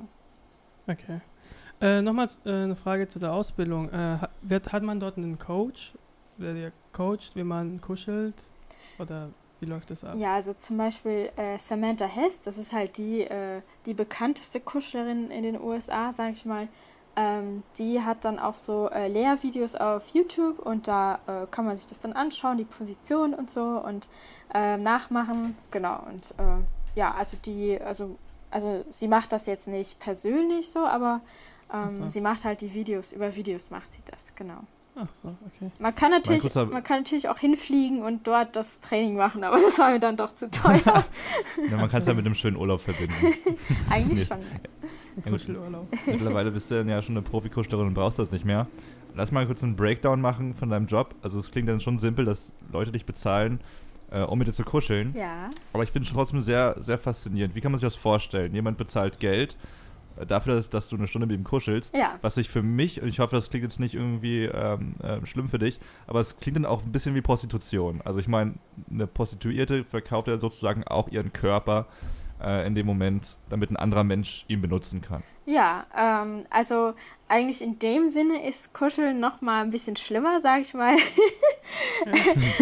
Okay. 0.88 1.20
Äh, 1.82 2.02
Nochmal 2.04 2.28
äh, 2.46 2.50
eine 2.52 2.76
Frage 2.76 3.08
zu 3.08 3.18
der 3.18 3.34
Ausbildung. 3.34 3.90
Äh, 3.90 4.20
wird, 4.44 4.72
hat 4.72 4.84
man 4.84 5.00
dort 5.00 5.18
einen 5.18 5.40
Coach, 5.40 5.94
der 6.38 6.54
dir 6.54 6.72
coacht, 6.94 7.32
wie 7.36 7.44
man 7.44 7.82
kuschelt? 7.82 8.36
Oder 9.00 9.30
wie 9.62 9.66
läuft 9.66 9.92
das 9.92 10.04
ab? 10.04 10.16
Ja, 10.18 10.36
also 10.36 10.54
zum 10.54 10.78
Beispiel 10.78 11.32
äh, 11.36 11.58
Samantha 11.60 12.06
Hess, 12.06 12.42
das 12.42 12.58
ist 12.58 12.74
halt 12.74 12.98
die, 12.98 13.22
äh, 13.22 13.62
die 13.86 13.94
bekannteste 13.94 14.60
Kuschlerin 14.60 15.30
in 15.30 15.44
den 15.44 15.62
USA, 15.62 16.12
sag 16.12 16.34
ich 16.34 16.46
mal. 16.46 16.68
Ähm, 17.16 17.62
die 17.78 18.02
hat 18.02 18.26
dann 18.26 18.40
auch 18.40 18.56
so 18.56 18.90
äh, 18.90 19.08
Lehrvideos 19.08 19.76
auf 19.76 20.08
YouTube 20.14 20.60
und 20.60 20.88
da 20.88 21.20
äh, 21.28 21.46
kann 21.52 21.66
man 21.66 21.78
sich 21.78 21.88
das 21.88 22.00
dann 22.00 22.14
anschauen, 22.14 22.58
die 22.58 22.64
Position 22.64 23.34
und 23.34 23.52
so 23.52 23.62
und 23.62 24.08
äh, 24.54 24.78
nachmachen. 24.78 25.58
Genau, 25.72 26.02
und 26.10 26.32
äh, 26.38 26.64
ja, 26.96 27.14
also 27.14 27.38
die, 27.46 27.80
also, 27.80 28.18
also 28.50 28.84
sie 28.94 29.08
macht 29.08 29.32
das 29.32 29.46
jetzt 29.46 29.68
nicht 29.68 30.00
persönlich 30.00 30.72
so, 30.72 30.86
aber 30.86 31.22
ähm, 31.72 31.90
so. 31.90 32.10
sie 32.10 32.22
macht 32.22 32.46
halt 32.46 32.62
die 32.62 32.74
Videos, 32.74 33.12
über 33.12 33.36
Videos 33.36 33.70
macht 33.70 33.92
sie 33.92 34.02
das, 34.10 34.34
genau. 34.36 34.62
Ach 35.04 35.14
so, 35.14 35.30
okay. 35.48 35.72
Man 35.80 35.96
kann 35.96 36.12
natürlich, 36.12 36.44
kurzer- 36.44 36.66
man 36.66 36.84
kann 36.84 37.00
natürlich 37.00 37.28
auch 37.30 37.38
hinfliegen 37.40 38.04
und 38.04 38.28
dort 38.28 38.56
das 38.56 38.80
Training 38.82 39.16
machen, 39.16 39.44
aber 39.44 39.60
das 39.66 39.78
war 39.80 39.92
mir 39.92 40.00
dann 40.00 40.18
doch 40.18 40.36
zu 40.36 40.50
teuer. 40.52 40.80
Ja, 41.70 41.78
man 41.78 41.90
kann 41.90 42.02
es 42.02 42.08
ja 42.08 42.14
mit 42.14 42.26
einem 42.26 42.36
schönen 42.36 42.58
Urlaub 42.58 42.82
verbinden. 42.82 43.16
Eigentlich 43.90 44.28
schon. 44.28 44.40
Ja, 44.42 45.24
gut. 45.24 45.32
Kuschelurlaub. 45.34 45.88
Mittlerweile 46.06 46.52
bist 46.52 46.70
du 46.72 46.76
dann 46.76 46.90
ja 46.90 47.02
schon 47.02 47.16
eine 47.16 47.22
Profikuschlerin 47.24 47.88
und 47.88 47.94
brauchst 47.94 48.20
das 48.20 48.32
nicht 48.32 48.46
mehr. 48.46 48.68
Lass 49.16 49.32
mal 49.32 49.46
kurz 49.46 49.64
einen 49.64 49.76
Breakdown 49.76 50.22
machen 50.22 50.54
von 50.56 50.70
deinem 50.70 50.88
Job. 50.88 51.16
Also 51.22 51.40
es 51.40 51.52
klingt 51.52 51.68
dann 51.68 51.80
schon 51.82 51.98
simpel, 52.00 52.26
dass 52.26 52.52
Leute 52.72 52.92
dich 52.92 53.06
bezahlen, 53.06 53.60
äh, 54.10 54.22
um 54.22 54.40
mit 54.40 54.48
dir 54.48 54.54
zu 54.54 54.64
kuscheln. 54.64 55.14
Ja. 55.18 55.50
Aber 55.74 55.84
ich 55.84 55.92
finde 55.92 56.08
es 56.08 56.14
trotzdem 56.14 56.42
sehr, 56.42 56.76
sehr 56.80 56.98
faszinierend. 56.98 57.56
Wie 57.56 57.62
kann 57.62 57.72
man 57.72 57.80
sich 57.80 57.88
das 57.88 57.96
vorstellen? 57.96 58.54
Jemand 58.54 58.78
bezahlt 58.78 59.20
Geld 59.20 59.58
dafür, 60.28 60.56
dass, 60.56 60.70
dass 60.70 60.90
du 60.90 60.96
eine 60.96 61.08
Stunde 61.08 61.28
mit 61.28 61.38
ihm 61.38 61.44
kuschelst. 61.44 61.96
Ja. 61.96 62.18
Was 62.22 62.36
sich 62.36 62.50
für 62.50 62.62
mich, 62.62 63.02
und 63.02 63.08
ich 63.08 63.20
hoffe, 63.20 63.36
das 63.36 63.50
klingt 63.50 63.64
jetzt 63.64 63.80
nicht 63.80 63.96
irgendwie 63.96 64.46
ähm, 64.46 64.96
ähm, 65.04 65.26
schlimm 65.26 65.50
für 65.50 65.60
dich, 65.60 65.80
aber 66.08 66.20
es 66.20 66.38
klingt 66.38 66.58
dann 66.58 66.66
auch 66.66 66.84
ein 66.84 66.92
bisschen 66.92 67.16
wie 67.16 67.22
Prostitution. 67.22 68.02
Also 68.04 68.20
ich 68.20 68.28
meine, 68.28 68.56
eine 68.90 69.08
Prostituierte 69.08 69.84
verkauft 69.84 70.28
ja 70.28 70.40
sozusagen 70.40 70.84
auch 70.86 71.08
ihren 71.10 71.34
Körper 71.34 71.88
äh, 72.44 72.66
in 72.68 72.76
dem 72.76 72.86
Moment, 72.86 73.38
damit 73.50 73.72
ein 73.72 73.78
anderer 73.78 74.04
Mensch 74.04 74.46
ihn 74.48 74.62
benutzen 74.62 75.02
kann. 75.02 75.24
Ja, 75.46 75.86
ähm, 75.98 76.46
also 76.50 76.94
eigentlich 77.28 77.62
in 77.62 77.80
dem 77.80 78.10
Sinne 78.10 78.48
ist 78.48 78.74
Kuscheln 78.74 79.20
noch 79.20 79.42
mal 79.42 79.64
ein 79.64 79.72
bisschen 79.72 79.96
schlimmer, 79.96 80.40
sag 80.40 80.62
ich 80.62 80.74
mal. 80.74 80.96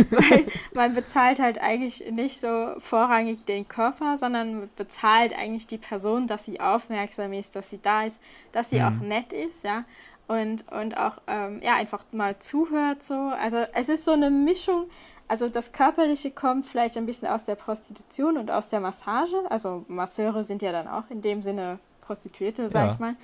Weil 0.09 0.45
man 0.73 0.95
bezahlt 0.95 1.39
halt 1.39 1.59
eigentlich 1.59 2.03
nicht 2.11 2.39
so 2.39 2.75
vorrangig 2.79 3.45
den 3.45 3.67
Körper, 3.67 4.17
sondern 4.17 4.69
bezahlt 4.75 5.33
eigentlich 5.37 5.67
die 5.67 5.77
Person, 5.77 6.27
dass 6.27 6.45
sie 6.45 6.59
aufmerksam 6.59 7.33
ist, 7.33 7.55
dass 7.55 7.69
sie 7.69 7.81
da 7.81 8.03
ist, 8.03 8.19
dass 8.51 8.69
sie 8.69 8.79
Mhm. 8.79 8.85
auch 8.85 9.01
nett 9.05 9.33
ist, 9.33 9.63
ja. 9.63 9.83
und, 10.27 10.67
und 10.71 10.95
auch 10.97 11.17
ähm, 11.27 11.59
ja, 11.63 11.75
einfach 11.75 12.03
mal 12.11 12.37
zuhört. 12.39 13.03
So. 13.03 13.15
Also 13.15 13.57
es 13.73 13.89
ist 13.89 14.05
so 14.05 14.11
eine 14.11 14.29
Mischung. 14.29 14.89
Also 15.29 15.47
das 15.47 15.71
Körperliche 15.71 16.31
kommt 16.31 16.65
vielleicht 16.65 16.97
ein 16.97 17.05
bisschen 17.05 17.27
aus 17.27 17.43
der 17.43 17.53
Prostitution 17.53 18.37
und 18.37 18.49
aus 18.49 18.67
der 18.67 18.79
Massage. 18.79 19.37
Also 19.49 19.85
Masseure 19.87 20.43
sind 20.43 20.63
ja 20.63 20.71
dann 20.71 20.87
auch 20.87 21.03
in 21.11 21.21
dem 21.21 21.43
Sinne 21.43 21.77
Prostituierte, 22.01 22.67
sag 22.67 22.87
ja. 22.87 22.93
ich 22.93 22.99
mal. 22.99 23.15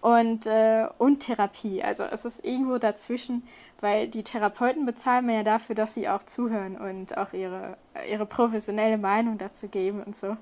Und, 0.00 0.46
äh, 0.46 0.88
und 0.96 1.20
Therapie. 1.20 1.82
Also 1.82 2.04
es 2.04 2.24
ist 2.24 2.42
irgendwo 2.42 2.78
dazwischen, 2.78 3.42
weil 3.82 4.08
die 4.08 4.22
Therapeuten 4.22 4.86
bezahlen 4.86 5.26
mir 5.26 5.36
ja 5.36 5.42
dafür, 5.42 5.74
dass 5.74 5.92
sie 5.92 6.08
auch 6.08 6.22
zuhören 6.22 6.78
und 6.78 7.18
auch 7.18 7.34
ihre, 7.34 7.76
ihre 8.08 8.24
professionelle 8.24 8.96
Meinung 8.96 9.36
dazu 9.36 9.68
geben 9.68 10.02
und 10.02 10.16
so. 10.16 10.38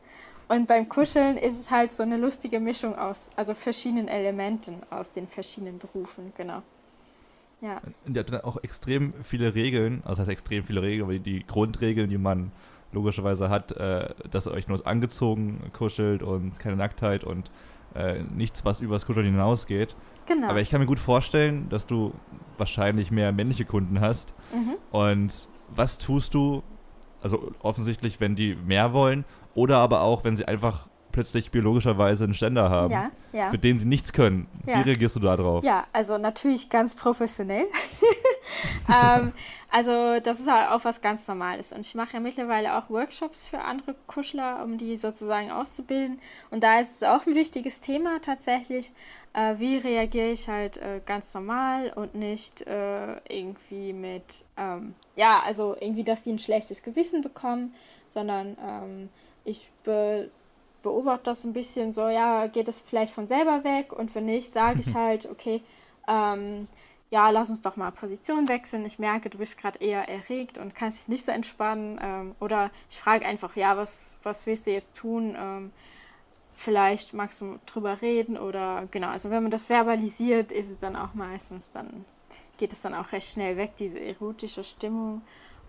Und 0.46 0.68
beim 0.68 0.88
Kuscheln 0.88 1.36
ist 1.36 1.58
es 1.58 1.72
halt 1.72 1.90
so 1.92 2.04
eine 2.04 2.16
lustige 2.16 2.60
Mischung 2.60 2.96
aus, 2.96 3.28
also 3.34 3.54
verschiedenen 3.54 4.06
Elementen 4.06 4.76
aus 4.88 5.10
den 5.12 5.26
verschiedenen 5.26 5.80
Berufen, 5.80 6.32
genau. 6.36 6.62
Ja. 7.60 7.80
Und 8.06 8.16
ihr 8.16 8.20
habt 8.20 8.32
dann 8.32 8.40
auch 8.42 8.62
extrem 8.62 9.14
viele 9.22 9.54
Regeln, 9.54 10.02
also 10.04 10.10
das 10.10 10.18
heißt 10.20 10.30
extrem 10.30 10.64
viele 10.64 10.82
Regeln, 10.82 11.04
aber 11.08 11.18
die 11.18 11.44
Grundregeln, 11.46 12.08
die 12.08 12.18
man 12.18 12.52
logischerweise 12.92 13.50
hat, 13.50 13.72
äh, 13.72 14.14
dass 14.30 14.46
ihr 14.46 14.52
euch 14.52 14.68
nur 14.68 14.86
angezogen 14.86 15.60
kuschelt 15.72 16.22
und 16.22 16.58
keine 16.58 16.76
Nacktheit 16.76 17.24
und 17.24 17.50
äh, 17.94 18.22
nichts, 18.34 18.64
was 18.64 18.80
übers 18.80 19.06
Kuscheln 19.06 19.26
hinausgeht. 19.26 19.96
Genau. 20.26 20.48
Aber 20.48 20.60
ich 20.60 20.70
kann 20.70 20.80
mir 20.80 20.86
gut 20.86 21.00
vorstellen, 21.00 21.68
dass 21.68 21.86
du 21.86 22.12
wahrscheinlich 22.58 23.10
mehr 23.10 23.32
männliche 23.32 23.64
Kunden 23.64 24.00
hast. 24.00 24.32
Mhm. 24.52 24.76
Und 24.90 25.48
was 25.74 25.98
tust 25.98 26.34
du, 26.34 26.62
also 27.22 27.52
offensichtlich, 27.60 28.20
wenn 28.20 28.36
die 28.36 28.54
mehr 28.54 28.92
wollen, 28.92 29.24
oder 29.54 29.78
aber 29.78 30.02
auch, 30.02 30.24
wenn 30.24 30.36
sie 30.36 30.46
einfach 30.46 30.88
plötzlich 31.18 31.50
biologischerweise 31.50 32.22
einen 32.22 32.34
Ständer 32.34 32.70
haben, 32.70 32.92
ja, 32.92 33.10
ja. 33.32 33.50
für 33.50 33.58
den 33.58 33.80
sie 33.80 33.88
nichts 33.88 34.12
können. 34.12 34.46
Ja. 34.66 34.78
Wie 34.78 34.82
reagierst 34.82 35.16
du 35.16 35.20
da 35.20 35.36
drauf? 35.36 35.64
Ja, 35.64 35.84
also 35.92 36.16
natürlich 36.16 36.70
ganz 36.70 36.94
professionell. 36.94 37.66
ähm, 38.88 39.32
also 39.68 40.20
das 40.20 40.38
ist 40.38 40.48
halt 40.48 40.70
auch 40.70 40.84
was 40.84 41.00
ganz 41.00 41.26
Normales. 41.26 41.72
Und 41.72 41.80
ich 41.80 41.96
mache 41.96 42.12
ja 42.12 42.20
mittlerweile 42.20 42.78
auch 42.78 42.88
Workshops 42.88 43.48
für 43.48 43.62
andere 43.62 43.96
Kuschler, 44.06 44.62
um 44.62 44.78
die 44.78 44.96
sozusagen 44.96 45.50
auszubilden. 45.50 46.20
Und 46.52 46.62
da 46.62 46.78
ist 46.78 47.02
es 47.02 47.02
auch 47.02 47.26
ein 47.26 47.34
wichtiges 47.34 47.80
Thema 47.80 48.20
tatsächlich. 48.20 48.92
Äh, 49.32 49.58
wie 49.58 49.78
reagiere 49.78 50.30
ich 50.30 50.48
halt 50.48 50.76
äh, 50.76 51.00
ganz 51.04 51.34
normal 51.34 51.92
und 51.96 52.14
nicht 52.14 52.64
äh, 52.68 53.16
irgendwie 53.28 53.92
mit, 53.92 54.44
ähm, 54.56 54.94
ja, 55.16 55.42
also 55.44 55.76
irgendwie, 55.80 56.04
dass 56.04 56.22
die 56.22 56.30
ein 56.30 56.38
schlechtes 56.38 56.84
Gewissen 56.84 57.22
bekommen, 57.22 57.74
sondern 58.08 58.56
ähm, 58.64 59.08
ich 59.44 59.68
be 59.82 60.30
beobachte 60.82 61.24
das 61.24 61.44
ein 61.44 61.52
bisschen 61.52 61.92
so, 61.92 62.08
ja, 62.08 62.46
geht 62.46 62.68
es 62.68 62.80
vielleicht 62.80 63.12
von 63.12 63.26
selber 63.26 63.64
weg 63.64 63.92
und 63.92 64.14
wenn 64.14 64.26
nicht, 64.26 64.50
sage 64.50 64.80
ich 64.80 64.94
halt, 64.94 65.26
okay, 65.30 65.62
ähm, 66.06 66.68
ja, 67.10 67.30
lass 67.30 67.48
uns 67.48 67.62
doch 67.62 67.76
mal 67.76 67.90
Position 67.90 68.48
wechseln. 68.48 68.84
Ich 68.84 68.98
merke, 68.98 69.30
du 69.30 69.38
bist 69.38 69.56
gerade 69.58 69.78
eher 69.78 70.08
erregt 70.08 70.58
und 70.58 70.74
kannst 70.74 70.98
dich 70.98 71.08
nicht 71.08 71.24
so 71.24 71.32
entspannen. 71.32 71.98
Ähm, 72.02 72.34
oder 72.38 72.70
ich 72.90 72.98
frage 72.98 73.24
einfach, 73.26 73.56
ja, 73.56 73.76
was, 73.76 74.18
was 74.22 74.46
willst 74.46 74.66
du 74.66 74.72
jetzt 74.72 74.94
tun? 74.94 75.34
Ähm, 75.38 75.72
vielleicht 76.54 77.14
magst 77.14 77.40
du 77.40 77.58
drüber 77.64 78.02
reden 78.02 78.36
oder 78.36 78.88
genau. 78.90 79.08
Also 79.08 79.30
wenn 79.30 79.42
man 79.42 79.50
das 79.50 79.68
verbalisiert, 79.68 80.52
ist 80.52 80.70
es 80.70 80.78
dann 80.78 80.96
auch 80.96 81.14
meistens, 81.14 81.70
dann 81.72 82.04
geht 82.58 82.72
es 82.72 82.82
dann 82.82 82.94
auch 82.94 83.12
recht 83.12 83.32
schnell 83.32 83.56
weg, 83.56 83.72
diese 83.78 84.00
erotische 84.00 84.64
Stimmung. 84.64 85.22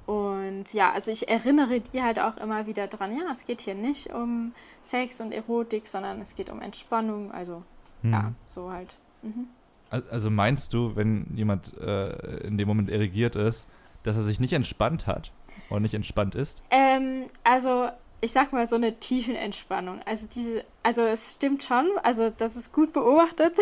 Und 0.09 0.73
ja, 0.73 0.91
also 0.91 1.11
ich 1.11 1.29
erinnere 1.29 1.81
die 1.81 2.01
halt 2.01 2.19
auch 2.19 2.35
immer 2.37 2.65
wieder 2.65 2.87
dran, 2.87 3.15
ja, 3.15 3.29
es 3.31 3.45
geht 3.45 3.61
hier 3.61 3.75
nicht 3.75 4.11
um 4.11 4.53
Sex 4.81 5.21
und 5.21 5.31
Erotik, 5.31 5.85
sondern 5.85 6.19
es 6.19 6.35
geht 6.35 6.49
um 6.49 6.63
Entspannung. 6.63 7.31
Also 7.31 7.61
hm. 8.01 8.11
ja, 8.11 8.33
so 8.47 8.71
halt. 8.71 8.95
Mhm. 9.21 9.45
Also 9.91 10.31
meinst 10.31 10.73
du, 10.73 10.95
wenn 10.95 11.27
jemand 11.35 11.77
äh, 11.77 12.37
in 12.37 12.57
dem 12.57 12.67
Moment 12.67 12.89
erregiert 12.89 13.35
ist, 13.35 13.67
dass 14.01 14.17
er 14.17 14.23
sich 14.23 14.39
nicht 14.39 14.53
entspannt 14.53 15.05
hat 15.05 15.31
oder 15.69 15.79
nicht 15.79 15.93
entspannt 15.93 16.33
ist? 16.33 16.63
Ähm, 16.71 17.25
also 17.43 17.89
ich 18.21 18.31
sag 18.31 18.51
mal 18.51 18.65
so 18.65 18.77
eine 18.77 18.99
tiefen 18.99 19.35
Entspannung. 19.35 20.01
Also 20.05 20.25
diese, 20.33 20.63
also 20.81 21.03
es 21.03 21.35
stimmt 21.35 21.63
schon, 21.63 21.87
also 22.01 22.31
das 22.35 22.55
ist 22.55 22.73
gut 22.73 22.93
beobachtet. 22.93 23.59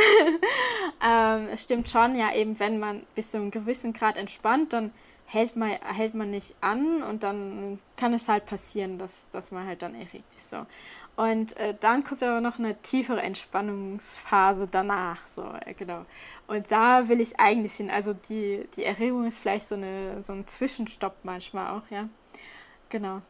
ähm, 1.06 1.50
es 1.52 1.64
stimmt 1.64 1.90
schon, 1.90 2.18
ja 2.18 2.34
eben, 2.34 2.58
wenn 2.62 2.80
man 2.80 3.04
bis 3.16 3.32
zu 3.32 3.38
einem 3.38 3.52
gewissen 3.52 3.92
Grad 3.92 4.16
entspannt, 4.16 4.72
dann 4.72 4.92
hält 5.28 5.58
man, 5.58 5.70
hält 5.70 6.16
man 6.16 6.32
nicht 6.32 6.56
an 6.62 7.04
und 7.04 7.22
dann 7.22 7.80
kann 7.98 8.14
es 8.14 8.30
halt 8.30 8.46
passieren, 8.46 8.98
dass, 8.98 9.30
dass 9.30 9.52
man 9.52 9.68
halt 9.68 9.82
dann 9.82 9.94
erregt 9.94 10.34
ist. 10.36 10.50
So. 10.50 10.66
Und 11.18 11.58
äh, 11.58 11.76
dann 11.80 12.04
kommt 12.04 12.24
aber 12.24 12.40
noch 12.40 12.60
eine 12.60 12.82
tiefere 12.82 13.22
Entspannungsphase 13.22 14.68
danach. 14.72 15.28
So, 15.28 15.44
äh, 15.66 15.74
genau. 15.74 16.06
Und 16.48 16.72
da 16.72 17.10
will 17.10 17.20
ich 17.20 17.40
eigentlich 17.40 17.74
hin. 17.74 17.92
Also 17.92 18.14
die, 18.14 18.68
die 18.76 18.86
Erregung 18.86 19.26
ist 19.26 19.40
vielleicht 19.40 19.68
so, 19.68 19.76
eine, 19.76 20.24
so 20.24 20.32
ein 20.32 20.48
Zwischenstopp 20.48 21.18
manchmal 21.24 21.78
auch, 21.78 21.90
ja. 21.92 22.08
Genau. 22.90 23.22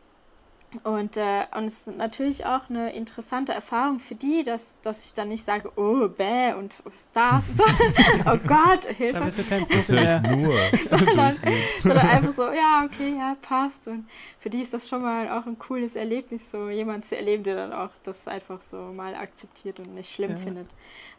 Und, 0.83 1.15
äh, 1.15 1.45
und 1.55 1.65
es 1.65 1.79
ist 1.79 1.87
natürlich 1.87 2.45
auch 2.45 2.69
eine 2.69 2.91
interessante 2.93 3.53
Erfahrung 3.53 3.99
für 3.99 4.15
die, 4.15 4.43
dass, 4.43 4.75
dass 4.81 5.05
ich 5.05 5.13
dann 5.13 5.29
nicht 5.29 5.45
sage, 5.45 5.71
oh, 5.77 6.09
bäh, 6.09 6.53
und 6.53 6.75
was 6.83 6.93
ist 6.93 7.09
das? 7.13 7.43
oh 8.25 8.37
Gott, 8.45 8.83
Hilfe. 8.85 9.19
Da 9.19 9.25
bist 9.25 9.39
du 9.39 9.43
kein 9.43 9.65
Profi 9.67 9.93
mehr. 9.93 10.19
Nur. 10.19 10.59
sondern, 10.89 11.37
sondern 11.81 12.07
einfach 12.07 12.33
so, 12.33 12.51
ja, 12.51 12.83
okay, 12.85 13.15
ja, 13.17 13.37
passt. 13.41 13.87
Und 13.87 14.09
für 14.39 14.49
die 14.49 14.61
ist 14.61 14.73
das 14.73 14.89
schon 14.89 15.01
mal 15.03 15.29
auch 15.29 15.45
ein 15.45 15.57
cooles 15.57 15.95
Erlebnis, 15.95 16.51
so 16.51 16.69
jemand 16.69 17.05
zu 17.05 17.15
erleben, 17.15 17.43
der 17.43 17.55
dann 17.55 17.71
auch 17.71 17.91
das 18.03 18.27
einfach 18.27 18.61
so 18.61 18.77
mal 18.77 19.15
akzeptiert 19.15 19.79
und 19.79 19.95
nicht 19.95 20.13
schlimm 20.13 20.31
ja. 20.31 20.37
findet. 20.37 20.67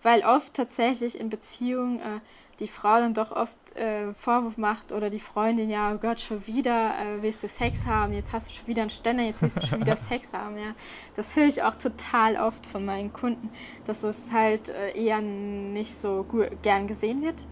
Weil 0.02 0.24
oft 0.24 0.52
tatsächlich 0.52 1.18
in 1.18 1.30
Beziehungen 1.30 2.00
äh, 2.00 2.20
die 2.60 2.68
Frau 2.68 2.96
dann 2.96 3.14
doch 3.14 3.30
oft 3.30 3.76
äh, 3.76 4.12
Vorwurf 4.14 4.56
macht 4.56 4.90
oder 4.90 5.10
die 5.10 5.20
Freundin, 5.20 5.70
ja, 5.70 5.92
oh 5.92 5.98
Gott, 5.98 6.20
schon 6.20 6.46
wieder 6.46 6.94
äh, 6.98 7.22
willst 7.22 7.42
du 7.42 7.48
Sex 7.48 7.86
haben, 7.86 8.12
jetzt 8.12 8.32
hast 8.32 8.48
du 8.48 8.54
schon 8.54 8.66
wieder 8.66 8.82
einen 8.82 8.90
Ständer, 8.90 9.22
jetzt 9.22 9.42
willst 9.42 9.62
du 9.62 9.66
schon 9.66 9.80
wieder 9.80 9.96
Sex 10.08 10.32
haben, 10.32 10.58
ja. 10.58 10.74
Das 11.14 11.36
höre 11.36 11.46
ich 11.46 11.62
auch 11.62 11.74
total 11.74 12.36
oft 12.36 12.66
von 12.66 12.84
meinen 12.84 13.12
Kunden, 13.12 13.50
dass 13.86 14.02
es 14.02 14.32
halt 14.32 14.70
äh, 14.70 14.90
eher 14.92 15.20
nicht 15.20 15.94
so 15.94 16.26
gern 16.62 16.88
gesehen 16.88 17.22
wird. 17.22 17.46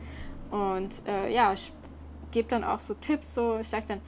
Und 0.51 1.07
äh, 1.07 1.33
ja, 1.33 1.53
ich 1.53 1.73
gebe 2.33 2.49
dann 2.49 2.65
auch 2.65 2.81
so 2.81 2.95
Tipps, 2.95 3.35
so, 3.35 3.59
ich 3.61 3.69
sage 3.69 3.85
dann, 3.89 4.01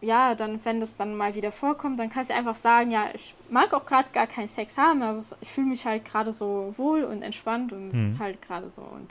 ja, 0.00 0.34
dann, 0.34 0.60
wenn 0.64 0.80
das 0.80 0.96
dann 0.96 1.16
mal 1.16 1.34
wieder 1.34 1.52
vorkommt, 1.52 1.98
dann 1.98 2.10
kannst 2.10 2.30
du 2.30 2.34
einfach 2.34 2.54
sagen, 2.54 2.90
ja, 2.90 3.06
ich 3.14 3.34
mag 3.50 3.72
auch 3.72 3.86
gerade 3.86 4.08
gar 4.12 4.26
keinen 4.26 4.48
Sex 4.48 4.76
haben, 4.76 5.02
aber 5.02 5.22
ich 5.40 5.50
fühle 5.50 5.68
mich 5.68 5.86
halt 5.86 6.04
gerade 6.04 6.32
so 6.32 6.74
wohl 6.76 7.04
und 7.04 7.22
entspannt 7.22 7.72
und 7.72 7.88
es 7.88 7.94
mhm. 7.94 8.12
ist 8.12 8.18
halt 8.18 8.42
gerade 8.42 8.70
so 8.70 8.82
und 8.82 9.08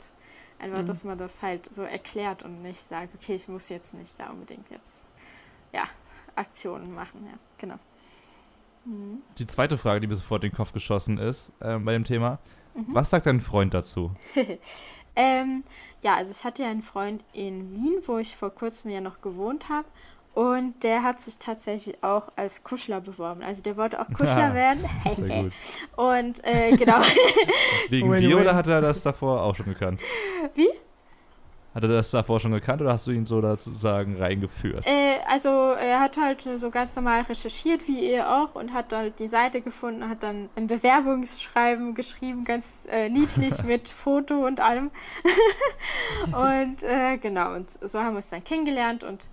Einfach, 0.58 0.82
mhm. 0.82 0.86
dass 0.86 1.04
man 1.04 1.18
das 1.18 1.42
halt 1.42 1.72
so 1.72 1.82
erklärt 1.82 2.42
und 2.42 2.62
nicht 2.62 2.80
sagt, 2.80 3.14
okay, 3.14 3.34
ich 3.34 3.48
muss 3.48 3.68
jetzt 3.68 3.92
nicht 3.94 4.18
da 4.18 4.30
unbedingt 4.30 4.70
jetzt, 4.70 5.04
ja, 5.72 5.84
Aktionen 6.36 6.94
machen, 6.94 7.26
ja, 7.26 7.38
genau. 7.58 7.78
Mhm. 8.84 9.22
Die 9.38 9.46
zweite 9.46 9.78
Frage, 9.78 10.00
die 10.00 10.06
mir 10.06 10.16
sofort 10.16 10.44
in 10.44 10.50
den 10.50 10.56
Kopf 10.56 10.72
geschossen 10.72 11.18
ist 11.18 11.52
äh, 11.60 11.78
bei 11.78 11.92
dem 11.92 12.04
Thema, 12.04 12.38
mhm. 12.74 12.86
was 12.88 13.10
sagt 13.10 13.26
dein 13.26 13.40
Freund 13.40 13.74
dazu? 13.74 14.12
ähm, 15.16 15.64
ja, 16.02 16.14
also 16.14 16.32
ich 16.32 16.44
hatte 16.44 16.62
ja 16.62 16.70
einen 16.70 16.82
Freund 16.82 17.22
in 17.32 17.72
Wien, 17.74 18.02
wo 18.06 18.18
ich 18.18 18.36
vor 18.36 18.50
kurzem 18.50 18.90
ja 18.90 19.00
noch 19.00 19.20
gewohnt 19.20 19.68
habe 19.68 19.88
und 20.34 20.82
der 20.82 21.04
hat 21.04 21.20
sich 21.20 21.38
tatsächlich 21.38 22.02
auch 22.02 22.32
als 22.34 22.64
Kuschler 22.64 23.00
beworben. 23.00 23.42
Also 23.42 23.62
der 23.62 23.76
wollte 23.76 24.00
auch 24.00 24.08
Kuschler 24.18 24.50
ah, 24.50 24.54
werden. 24.54 24.84
Sehr 25.16 25.42
gut. 25.42 25.52
Und 25.96 26.44
äh, 26.44 26.76
genau. 26.76 27.00
Wegen 27.88 28.10
wait, 28.10 28.20
dir 28.20 28.38
oder 28.38 28.54
hat 28.54 28.66
er 28.66 28.80
das 28.80 29.02
davor 29.02 29.42
auch 29.42 29.54
schon 29.54 29.66
gekannt? 29.66 30.00
Wie? 30.54 30.68
Hat 31.72 31.82
er 31.82 31.88
das 31.88 32.10
davor 32.10 32.38
schon 32.38 32.52
gekannt 32.52 32.82
oder 32.82 32.92
hast 32.92 33.06
du 33.08 33.10
ihn 33.10 33.26
so 33.26 33.40
sozusagen 33.40 34.16
reingeführt? 34.16 34.86
Äh, 34.86 35.18
also 35.28 35.48
er 35.48 36.00
hat 36.00 36.16
halt 36.16 36.42
so 36.42 36.70
ganz 36.70 36.94
normal 36.94 37.22
recherchiert, 37.22 37.88
wie 37.88 38.12
ihr 38.12 38.30
auch, 38.30 38.54
und 38.54 38.72
hat 38.72 38.92
halt 38.92 39.18
die 39.18 39.26
Seite 39.26 39.60
gefunden, 39.60 40.08
hat 40.08 40.22
dann 40.22 40.48
ein 40.54 40.68
Bewerbungsschreiben 40.68 41.94
geschrieben, 41.94 42.44
ganz 42.44 42.86
äh, 42.90 43.08
niedlich 43.08 43.60
mit 43.64 43.88
Foto 43.88 44.46
und 44.46 44.60
allem. 44.60 44.92
und 46.26 46.82
äh, 46.84 47.18
genau, 47.18 47.54
und 47.54 47.70
so 47.70 47.98
haben 47.98 48.12
wir 48.12 48.18
uns 48.18 48.30
dann 48.30 48.44
kennengelernt 48.44 49.02
und 49.02 49.28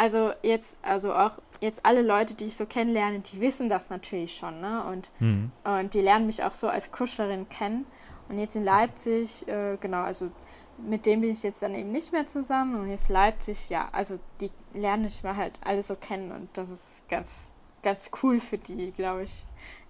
also 0.00 0.32
jetzt, 0.42 0.78
also 0.80 1.12
auch 1.12 1.32
jetzt 1.60 1.84
alle 1.84 2.00
Leute, 2.00 2.32
die 2.32 2.46
ich 2.46 2.56
so 2.56 2.64
kennenlerne, 2.64 3.20
die 3.20 3.38
wissen 3.38 3.68
das 3.68 3.90
natürlich 3.90 4.34
schon, 4.34 4.58
ne? 4.58 4.82
Und, 4.84 5.10
mhm. 5.18 5.52
und 5.62 5.92
die 5.92 6.00
lernen 6.00 6.24
mich 6.24 6.42
auch 6.42 6.54
so 6.54 6.68
als 6.68 6.90
Kuschlerin 6.90 7.50
kennen. 7.50 7.84
Und 8.30 8.38
jetzt 8.38 8.56
in 8.56 8.64
Leipzig, 8.64 9.46
äh, 9.46 9.76
genau, 9.78 10.00
also 10.00 10.30
mit 10.78 11.04
dem 11.04 11.20
bin 11.20 11.30
ich 11.30 11.42
jetzt 11.42 11.60
dann 11.60 11.74
eben 11.74 11.92
nicht 11.92 12.12
mehr 12.12 12.26
zusammen. 12.26 12.80
Und 12.80 12.88
jetzt 12.88 13.10
Leipzig, 13.10 13.68
ja, 13.68 13.90
also 13.92 14.18
die 14.40 14.50
lernen 14.72 15.04
mich 15.04 15.22
mal 15.22 15.36
halt 15.36 15.52
alle 15.62 15.82
so 15.82 15.94
kennen 15.96 16.32
und 16.32 16.48
das 16.54 16.70
ist 16.70 17.06
ganz, 17.10 17.48
ganz 17.82 18.10
cool 18.22 18.40
für 18.40 18.56
die, 18.56 18.92
glaube 18.92 19.24
ich. 19.24 19.44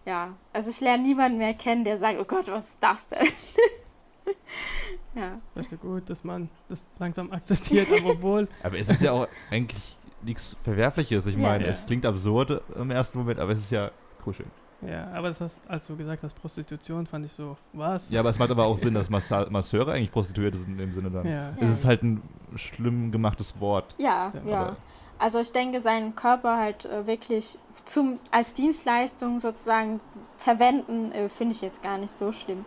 Ja, 0.06 0.34
also 0.52 0.70
ich 0.70 0.80
lerne 0.80 1.04
niemanden 1.04 1.38
mehr 1.38 1.54
kennen, 1.54 1.84
der 1.84 1.98
sagt, 1.98 2.18
oh 2.18 2.24
Gott, 2.24 2.48
was 2.48 2.64
ist 2.64 2.78
das 2.80 3.06
denn? 3.06 3.28
ja. 5.14 5.38
Das 5.54 5.66
ist 5.66 5.70
ja 5.70 5.78
gut, 5.78 6.10
dass 6.10 6.24
man 6.24 6.48
das 6.68 6.80
langsam 6.98 7.30
akzeptiert, 7.30 7.86
aber 7.92 8.20
wohl. 8.22 8.48
Aber 8.64 8.76
es 8.76 8.88
ist 8.88 9.02
ja 9.02 9.12
auch 9.12 9.28
eigentlich 9.52 9.96
nichts 10.22 10.56
Verwerfliches. 10.62 11.26
Ich 11.26 11.36
meine, 11.36 11.64
ja. 11.64 11.70
es 11.70 11.86
klingt 11.86 12.06
absurd 12.06 12.62
im 12.76 12.90
ersten 12.90 13.18
Moment, 13.18 13.40
aber 13.40 13.52
es 13.52 13.60
ist 13.60 13.70
ja 13.70 13.90
kuscheln. 14.22 14.50
Ja, 14.86 15.08
aber 15.12 15.28
das 15.28 15.40
hast, 15.40 15.60
als 15.68 15.86
du 15.86 15.96
gesagt 15.96 16.22
hast, 16.22 16.34
Prostitution, 16.40 17.06
fand 17.06 17.26
ich 17.26 17.32
so, 17.32 17.56
was? 17.74 18.08
Ja, 18.10 18.20
aber 18.20 18.30
es 18.30 18.38
macht 18.38 18.50
aber 18.50 18.64
auch 18.64 18.78
Sinn, 18.78 18.94
dass 18.94 19.10
Massa 19.10 19.46
Masseure 19.50 19.92
eigentlich 19.92 20.10
Prostituierte 20.10 20.56
sind 20.56 20.70
in 20.70 20.78
dem 20.78 20.92
Sinne 20.92 21.10
dann. 21.10 21.28
Ja. 21.28 21.52
Es 21.60 21.68
ist 21.70 21.84
halt 21.84 22.02
ein 22.02 22.22
schlimm 22.56 23.12
gemachtes 23.12 23.60
Wort. 23.60 23.94
Ja, 23.98 24.32
ja. 24.46 24.76
Also 25.18 25.38
ich 25.38 25.52
denke, 25.52 25.82
seinen 25.82 26.14
Körper 26.14 26.56
halt 26.56 26.86
äh, 26.86 27.06
wirklich 27.06 27.58
zum, 27.84 28.18
als 28.30 28.54
Dienstleistung 28.54 29.38
sozusagen 29.38 30.00
verwenden, 30.38 31.12
äh, 31.12 31.28
finde 31.28 31.54
ich 31.54 31.60
jetzt 31.60 31.82
gar 31.82 31.98
nicht 31.98 32.16
so 32.16 32.32
schlimm. 32.32 32.64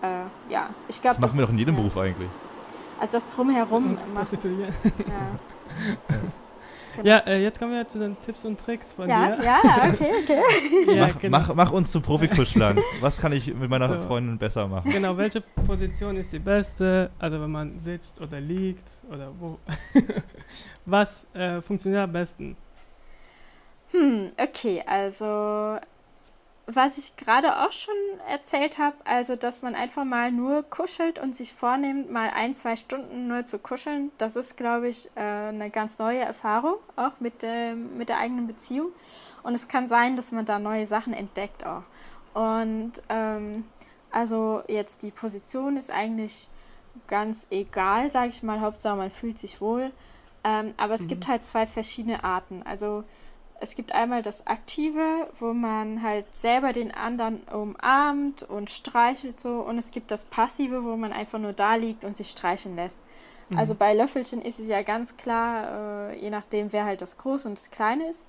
Äh, 0.00 0.52
ja, 0.52 0.70
ich 0.86 1.00
Das 1.00 1.16
glaube, 1.16 1.20
machen 1.20 1.36
wir 1.36 1.46
doch 1.46 1.52
in 1.52 1.58
jedem 1.58 1.74
ja. 1.74 1.80
Beruf 1.80 1.96
eigentlich. 1.96 2.30
Also 3.00 3.14
das 3.14 3.28
drumherum 3.28 3.90
Uns 3.90 4.04
macht 4.14 4.32
es, 4.32 4.44
ja. 4.44 4.50
Genau. 6.96 7.08
Ja, 7.08 7.18
äh, 7.18 7.42
jetzt 7.42 7.58
kommen 7.58 7.72
wir 7.72 7.86
zu 7.86 7.98
den 7.98 8.16
Tipps 8.24 8.44
und 8.44 8.58
Tricks 8.58 8.92
von 8.92 9.08
Ja, 9.08 9.36
dir. 9.36 9.44
ja, 9.44 9.60
okay, 9.92 10.10
okay. 10.22 10.40
Ja, 10.96 11.06
mach, 11.08 11.18
genau. 11.20 11.38
mach, 11.38 11.54
mach 11.54 11.72
uns 11.72 11.90
zu 11.92 12.00
Profikuschlern. 12.00 12.78
Was 13.00 13.20
kann 13.20 13.32
ich 13.32 13.46
mit 13.54 13.70
meiner 13.70 13.88
So. 13.88 14.06
Freundin 14.06 14.38
besser 14.38 14.66
machen? 14.66 14.90
Genau, 14.90 15.16
welche 15.16 15.40
Position 15.40 16.16
ist 16.16 16.32
die 16.32 16.38
beste? 16.38 17.10
Also 17.18 17.40
wenn 17.40 17.50
man 17.50 17.78
sitzt 17.78 18.20
oder 18.20 18.40
liegt 18.40 18.88
oder 19.10 19.30
wo. 19.38 19.58
Was 20.86 21.26
äh, 21.34 21.60
funktioniert 21.60 22.02
am 22.02 22.12
besten? 22.12 22.56
Hm, 23.92 24.30
okay, 24.36 24.82
also 24.86 25.78
was 26.72 26.98
ich 26.98 27.16
gerade 27.16 27.60
auch 27.64 27.72
schon 27.72 27.94
erzählt 28.28 28.78
habe, 28.78 28.96
also 29.04 29.36
dass 29.36 29.62
man 29.62 29.74
einfach 29.74 30.04
mal 30.04 30.30
nur 30.30 30.62
kuschelt 30.62 31.18
und 31.18 31.34
sich 31.36 31.52
vornimmt, 31.54 32.10
mal 32.10 32.30
ein, 32.30 32.54
zwei 32.54 32.76
Stunden 32.76 33.28
nur 33.28 33.44
zu 33.46 33.58
kuscheln, 33.58 34.10
das 34.18 34.36
ist, 34.36 34.56
glaube 34.56 34.88
ich, 34.88 35.08
äh, 35.16 35.20
eine 35.20 35.70
ganz 35.70 35.98
neue 35.98 36.20
Erfahrung, 36.20 36.76
auch 36.96 37.18
mit, 37.20 37.34
ähm, 37.42 37.96
mit 37.96 38.08
der 38.08 38.18
eigenen 38.18 38.46
Beziehung. 38.46 38.88
Und 39.42 39.54
es 39.54 39.68
kann 39.68 39.88
sein, 39.88 40.16
dass 40.16 40.32
man 40.32 40.44
da 40.44 40.58
neue 40.58 40.86
Sachen 40.86 41.12
entdeckt 41.14 41.64
auch. 41.64 41.82
Und 42.34 42.92
ähm, 43.08 43.64
also 44.10 44.62
jetzt 44.68 45.02
die 45.02 45.10
Position 45.10 45.76
ist 45.76 45.90
eigentlich 45.90 46.48
ganz 47.06 47.46
egal, 47.50 48.10
sage 48.10 48.30
ich 48.30 48.42
mal, 48.42 48.60
Hauptsache 48.60 48.96
man 48.96 49.10
fühlt 49.10 49.38
sich 49.38 49.60
wohl. 49.60 49.90
Ähm, 50.44 50.74
aber 50.76 50.94
es 50.94 51.02
Mhm. 51.02 51.08
gibt 51.08 51.28
halt 51.28 51.42
zwei 51.42 51.66
verschiedene 51.66 52.24
Arten. 52.24 52.62
Also 52.64 53.04
es 53.60 53.74
gibt 53.74 53.92
einmal 53.92 54.22
das 54.22 54.46
Aktive, 54.46 55.28
wo 55.38 55.52
man 55.52 56.02
halt 56.02 56.34
selber 56.34 56.72
den 56.72 56.92
anderen 56.92 57.42
umarmt 57.52 58.42
und 58.42 58.70
streichelt 58.70 59.38
so. 59.38 59.60
Und 59.60 59.78
es 59.78 59.90
gibt 59.90 60.10
das 60.10 60.24
Passive, 60.24 60.82
wo 60.82 60.96
man 60.96 61.12
einfach 61.12 61.38
nur 61.38 61.52
da 61.52 61.74
liegt 61.74 62.04
und 62.04 62.16
sich 62.16 62.30
streicheln 62.30 62.74
lässt. 62.74 62.98
Mhm. 63.50 63.58
Also 63.58 63.74
bei 63.74 63.92
Löffelchen 63.92 64.40
ist 64.40 64.58
es 64.60 64.66
ja 64.66 64.82
ganz 64.82 65.16
klar, 65.16 66.10
äh, 66.10 66.20
je 66.20 66.30
nachdem, 66.30 66.72
wer 66.72 66.86
halt 66.86 67.02
das 67.02 67.18
Große 67.18 67.48
und 67.48 67.58
das 67.58 67.70
Kleine 67.70 68.08
ist. 68.08 68.24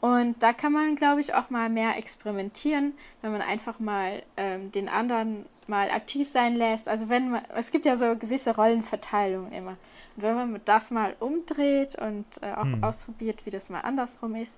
Und 0.00 0.42
da 0.42 0.52
kann 0.52 0.72
man, 0.72 0.96
glaube 0.96 1.20
ich, 1.20 1.34
auch 1.34 1.50
mal 1.50 1.68
mehr 1.68 1.96
experimentieren, 1.96 2.92
wenn 3.22 3.32
man 3.32 3.42
einfach 3.42 3.78
mal 3.78 4.22
ähm, 4.36 4.70
den 4.72 4.88
anderen 4.88 5.46
mal 5.68 5.90
aktiv 5.90 6.28
sein 6.28 6.56
lässt. 6.56 6.88
Also 6.88 7.08
wenn 7.08 7.30
man, 7.30 7.42
es 7.56 7.70
gibt 7.70 7.84
ja 7.84 7.96
so 7.96 8.16
gewisse 8.16 8.54
Rollenverteilungen 8.54 9.52
immer. 9.52 9.76
Und 10.16 10.22
wenn 10.22 10.34
man 10.34 10.60
das 10.64 10.90
mal 10.90 11.16
umdreht 11.20 11.96
und 11.96 12.24
äh, 12.42 12.52
auch 12.52 12.64
Hm. 12.64 12.84
ausprobiert, 12.84 13.44
wie 13.46 13.50
das 13.50 13.70
mal 13.70 13.80
andersrum 13.80 14.34
ist, 14.34 14.52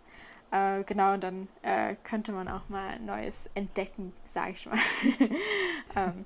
äh, 0.50 0.82
genau, 0.84 1.16
dann 1.16 1.48
äh, 1.62 1.96
könnte 2.04 2.32
man 2.32 2.48
auch 2.48 2.68
mal 2.68 2.98
Neues 3.00 3.48
entdecken, 3.54 4.12
sage 4.28 4.52
ich 4.52 4.66
mal. 4.66 4.78
ähm, 5.96 6.24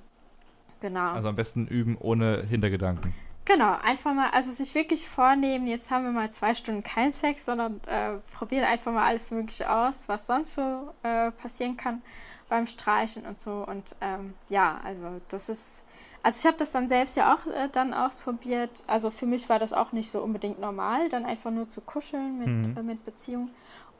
genau. 0.79 1.13
Also 1.13 1.29
am 1.29 1.35
besten 1.35 1.67
üben 1.67 1.97
ohne 1.99 2.43
Hintergedanken. 2.43 3.13
Genau, 3.45 3.75
einfach 3.83 4.13
mal, 4.13 4.29
also 4.29 4.51
sich 4.51 4.75
wirklich 4.75 5.09
vornehmen, 5.09 5.65
jetzt 5.65 5.89
haben 5.89 6.03
wir 6.05 6.11
mal 6.11 6.29
zwei 6.31 6.53
Stunden 6.53 6.83
keinen 6.83 7.11
Sex, 7.11 7.45
sondern 7.45 7.81
äh, 7.87 8.17
probieren 8.37 8.65
einfach 8.65 8.91
mal 8.91 9.07
alles 9.07 9.31
Mögliche 9.31 9.71
aus, 9.71 10.07
was 10.07 10.27
sonst 10.27 10.53
so 10.53 10.93
äh, 11.01 11.31
passieren 11.31 11.75
kann 11.75 12.03
beim 12.51 12.67
Streicheln 12.67 13.25
und 13.25 13.39
so. 13.39 13.65
Und 13.65 13.95
ähm, 14.01 14.33
ja, 14.49 14.79
also 14.83 15.21
das 15.29 15.47
ist, 15.47 15.83
also 16.21 16.37
ich 16.39 16.45
habe 16.45 16.57
das 16.57 16.71
dann 16.71 16.89
selbst 16.89 17.15
ja 17.15 17.33
auch 17.33 17.47
äh, 17.47 17.69
dann 17.71 17.93
ausprobiert. 17.93 18.83
Also 18.87 19.09
für 19.09 19.25
mich 19.25 19.47
war 19.49 19.57
das 19.57 19.71
auch 19.71 19.93
nicht 19.93 20.11
so 20.11 20.21
unbedingt 20.21 20.59
normal, 20.59 21.07
dann 21.09 21.25
einfach 21.25 21.49
nur 21.49 21.69
zu 21.69 21.79
kuscheln 21.81 22.37
mit, 22.39 22.47
Mhm. 22.49 22.77
äh, 22.77 22.83
mit 22.83 23.05
Beziehung. 23.05 23.49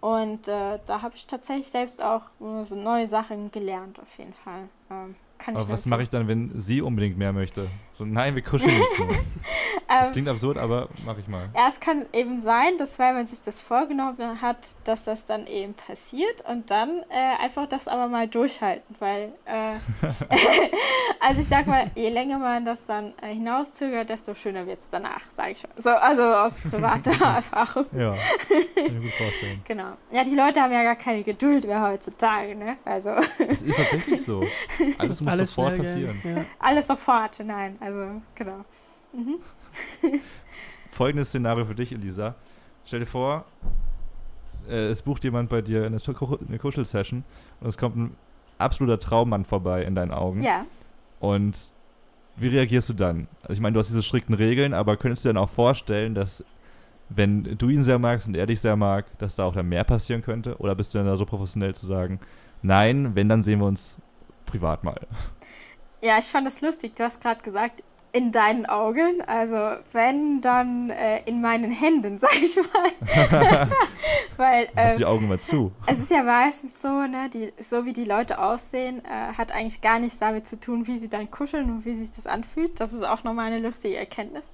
Und 0.02 0.48
äh, 0.50 0.80
da 0.86 1.02
habe 1.02 1.16
ich 1.16 1.28
tatsächlich 1.28 1.70
selbst 1.70 2.02
auch 2.02 2.24
äh, 2.42 2.66
so 2.66 2.76
neue 2.76 3.08
Sachen 3.08 3.52
gelernt, 3.52 4.00
auf 4.00 4.18
jeden 4.18 4.34
Fall. 4.34 4.68
Ähm, 4.90 5.16
kann 5.44 5.56
Aber 5.56 5.70
was 5.70 5.86
mache 5.86 6.04
ich 6.04 6.10
dann, 6.10 6.28
wenn 6.28 6.52
sie 6.60 6.82
unbedingt 6.82 7.18
mehr 7.18 7.34
möchte? 7.34 7.68
So, 7.94 8.06
nein, 8.06 8.36
wir 8.36 8.42
kuscheln 8.42 8.72
jetzt 8.72 9.00
nur. 9.00 9.10
Das 9.88 10.08
Ähm, 10.08 10.14
klingt 10.14 10.30
absurd, 10.30 10.58
aber 10.58 10.88
mache 11.06 11.20
ich 11.20 11.28
mal. 11.28 11.50
Ja, 11.54 11.68
es 11.68 11.78
kann 11.82 12.06
eben 12.14 12.40
sein, 12.40 12.78
dass 12.78 12.98
weil 12.98 13.14
man 13.14 13.28
sich 13.28 13.42
das 13.42 13.60
vorgenommen 13.60 14.42
hat, 14.42 14.56
dass 14.86 15.04
das 15.04 15.26
dann 15.26 15.48
eben 15.48 15.74
passiert 15.74 16.46
und 16.48 16.72
dann 16.72 17.02
äh, 17.10 17.44
einfach 17.44 17.68
das 17.68 17.90
aber 17.90 18.08
mal 18.08 18.26
durchhalten, 18.30 18.96
weil 19.00 19.34
äh, 19.44 19.74
also 21.20 21.42
ich 21.42 21.48
sag 21.48 21.68
mal, 21.68 21.92
je 21.96 22.10
länger 22.10 22.40
man 22.40 22.64
das 22.64 22.86
dann 22.86 23.14
äh, 23.22 23.34
hinauszögert, 23.34 24.10
desto 24.10 24.34
schöner 24.34 24.66
wird 24.66 24.80
es 24.80 24.90
danach, 24.90 25.22
sage 25.36 25.52
ich 25.52 25.64
mal. 25.64 25.72
So, 25.78 25.90
also 25.90 26.24
aus 26.24 26.62
privater 26.62 27.12
Erfahrung. 27.36 27.86
Ja, 27.92 28.14
kann 28.14 28.86
ich 28.86 28.92
mir 28.94 29.00
gut 29.02 29.12
vorstellen. 29.12 29.62
Genau. 29.68 29.92
Ja, 30.12 30.24
die 30.24 30.36
Leute 30.36 30.62
haben 30.62 30.72
ja 30.72 30.84
gar 30.84 30.96
keine 30.96 31.24
Geduld 31.24 31.66
mehr 31.66 31.82
heutzutage, 31.82 32.56
ne? 32.56 32.78
Also 32.86 33.10
Es 33.50 33.62
ist 33.62 33.76
tatsächlich 33.76 34.24
so. 34.24 34.46
Alles 34.98 35.22
muss 35.22 35.31
Alles 35.32 35.50
sofort 35.50 35.78
passieren. 35.78 36.22
Ja. 36.24 36.46
alles 36.60 36.88
sofort, 36.88 37.40
nein, 37.44 37.78
also 37.80 38.22
genau. 38.36 38.66
Mhm. 39.14 39.36
Folgendes 40.92 41.30
Szenario 41.30 41.66
für 41.66 41.76
dich, 41.76 41.92
Elisa. 41.92 42.36
Stell 42.86 43.02
dir 43.02 43.06
vor, 43.06 43.46
äh, 44.70 44.88
es 44.90 45.02
bucht 45.02 45.24
jemand 45.24 45.50
bei 45.50 45.62
dir 45.62 45.86
eine, 45.86 45.98
eine 45.98 46.60
Kuschel-Session 46.60 47.24
und 47.60 47.68
es 47.68 47.78
kommt 47.78 47.98
ein 47.98 48.16
absoluter 48.58 49.00
Traummann 49.00 49.46
vorbei 49.46 49.84
in 49.84 49.96
deinen 49.96 50.12
Augen. 50.12 50.44
Ja. 50.44 50.66
Und 51.20 51.72
wie 52.36 52.48
reagierst 52.48 52.90
du 52.90 52.94
dann? 52.94 53.28
Also 53.44 53.54
ich 53.54 53.60
meine, 53.60 53.74
du 53.74 53.80
hast 53.80 53.90
diese 53.90 54.04
strikten 54.04 54.36
Regeln, 54.36 54.74
aber 54.74 54.98
könntest 54.98 55.26
du 55.26 55.30
dir 55.30 55.34
dann 55.34 55.44
auch 55.44 55.50
vorstellen, 55.50 56.16
dass 56.16 56.44
wenn 57.10 57.58
du 57.58 57.70
ihn 57.70 57.84
sehr 57.84 58.00
magst 58.00 58.28
und 58.28 58.36
er 58.36 58.46
dich 58.46 58.62
sehr 58.62 58.76
mag, 58.76 59.06
dass 59.20 59.36
da 59.36 59.44
auch 59.44 59.54
dann 59.54 59.68
mehr 59.68 59.84
passieren 59.84 60.22
könnte? 60.22 60.58
Oder 60.58 60.76
bist 60.76 60.94
du 60.94 60.98
dann 60.98 61.08
da 61.08 61.18
so 61.18 61.26
professionell 61.26 61.76
zu 61.76 61.86
sagen, 61.86 62.20
nein, 62.62 63.16
wenn, 63.16 63.28
dann 63.28 63.44
sehen 63.44 63.60
wir 63.60 63.68
uns 63.68 63.98
privat 64.52 64.84
mal? 64.84 65.08
Ja, 66.02 66.18
ich 66.18 66.26
fand 66.26 66.46
das 66.48 66.62
lustig. 66.62 66.96
Du 66.96 67.04
hast 67.04 67.22
gerade 67.22 67.42
gesagt, 67.42 67.84
in 68.14 68.32
deinen 68.32 68.66
Augen. 68.66 69.22
Also 69.26 69.78
wenn, 69.92 70.42
dann 70.42 70.90
äh, 70.90 71.22
in 71.26 71.42
meinen 71.42 71.72
Händen, 71.72 72.20
sag 72.20 72.42
ich 72.42 72.56
mal. 72.58 72.92
Weil 74.38 74.70
Hast 74.76 74.92
du 74.92 74.96
äh, 74.96 74.98
die 74.98 75.06
Augen 75.06 75.28
mal 75.28 75.40
zu? 75.40 75.72
es 75.86 76.00
ist 76.00 76.12
ja 76.12 76.24
meistens 76.24 76.82
so, 76.82 76.88
ne, 76.88 77.30
die, 77.34 77.54
so 77.62 77.86
wie 77.86 77.94
die 77.94 78.06
Leute 78.06 78.40
aussehen, 78.40 79.04
äh, 79.06 79.34
hat 79.38 79.52
eigentlich 79.52 79.82
gar 79.82 80.00
nichts 80.00 80.20
damit 80.20 80.48
zu 80.48 80.60
tun, 80.60 80.88
wie 80.88 80.98
sie 80.98 81.10
dann 81.10 81.30
kuscheln 81.32 81.70
und 81.70 81.86
wie 81.86 81.96
sich 81.96 82.12
das 82.12 82.28
anfühlt. 82.28 82.80
Das 82.80 82.94
ist 82.94 83.04
auch 83.04 83.24
nochmal 83.24 83.48
eine 83.48 83.60
lustige 83.60 83.98
Erkenntnis. 83.98 84.50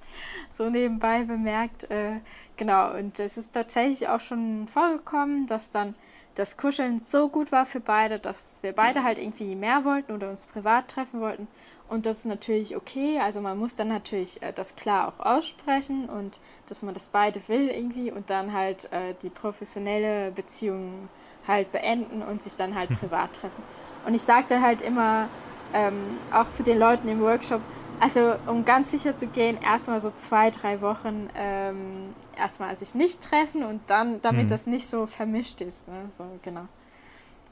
So 0.49 0.69
nebenbei 0.69 1.23
bemerkt. 1.23 1.89
Äh, 1.89 2.19
genau, 2.57 2.93
und 2.93 3.19
es 3.19 3.37
ist 3.37 3.53
tatsächlich 3.53 4.07
auch 4.07 4.19
schon 4.19 4.67
vorgekommen, 4.67 5.47
dass 5.47 5.71
dann 5.71 5.95
das 6.37 6.55
Kuscheln 6.55 7.01
so 7.01 7.29
gut 7.29 7.51
war 7.51 7.65
für 7.65 7.79
beide, 7.79 8.19
dass 8.19 8.59
wir 8.61 8.71
beide 8.71 9.03
halt 9.03 9.17
irgendwie 9.17 9.55
mehr 9.55 9.83
wollten 9.85 10.13
oder 10.13 10.29
uns 10.29 10.45
privat 10.45 10.87
treffen 10.87 11.19
wollten. 11.19 11.47
Und 11.89 12.05
das 12.05 12.19
ist 12.19 12.25
natürlich 12.25 12.75
okay. 12.75 13.19
Also 13.19 13.41
man 13.41 13.57
muss 13.57 13.73
dann 13.73 13.87
natürlich 13.87 14.41
äh, 14.43 14.53
das 14.53 14.75
klar 14.75 15.07
auch 15.07 15.25
aussprechen 15.25 16.07
und 16.07 16.39
dass 16.69 16.83
man 16.83 16.93
das 16.93 17.07
beide 17.07 17.41
will 17.47 17.69
irgendwie 17.69 18.11
und 18.11 18.29
dann 18.29 18.53
halt 18.53 18.91
äh, 18.91 19.15
die 19.21 19.29
professionelle 19.29 20.31
Beziehung 20.31 21.09
halt 21.47 21.71
beenden 21.71 22.21
und 22.21 22.41
sich 22.41 22.55
dann 22.55 22.75
halt 22.75 22.89
privat 22.99 23.33
treffen. 23.33 23.63
Und 24.05 24.13
ich 24.13 24.21
sage 24.21 24.45
dann 24.49 24.61
halt 24.61 24.83
immer 24.83 25.29
ähm, 25.73 26.17
auch 26.31 26.51
zu 26.51 26.61
den 26.61 26.77
Leuten 26.77 27.07
im 27.07 27.19
Workshop, 27.21 27.61
also 27.99 28.35
um 28.45 28.63
ganz 28.63 28.91
sicher 28.91 29.17
zu 29.17 29.25
gehen, 29.25 29.57
erstmal 29.61 30.01
so 30.01 30.11
zwei, 30.11 30.51
drei 30.51 30.81
Wochen 30.81 31.29
ähm, 31.35 32.13
erstmal 32.37 32.75
sich 32.75 32.95
nicht 32.95 33.21
treffen 33.21 33.63
und 33.63 33.81
dann, 33.87 34.21
damit 34.21 34.45
Mhm. 34.45 34.49
das 34.49 34.67
nicht 34.67 34.87
so 34.87 35.05
vermischt 35.07 35.61
ist. 35.61 35.87
Ne? 35.87 35.95
So, 36.17 36.23
genau. 36.41 36.67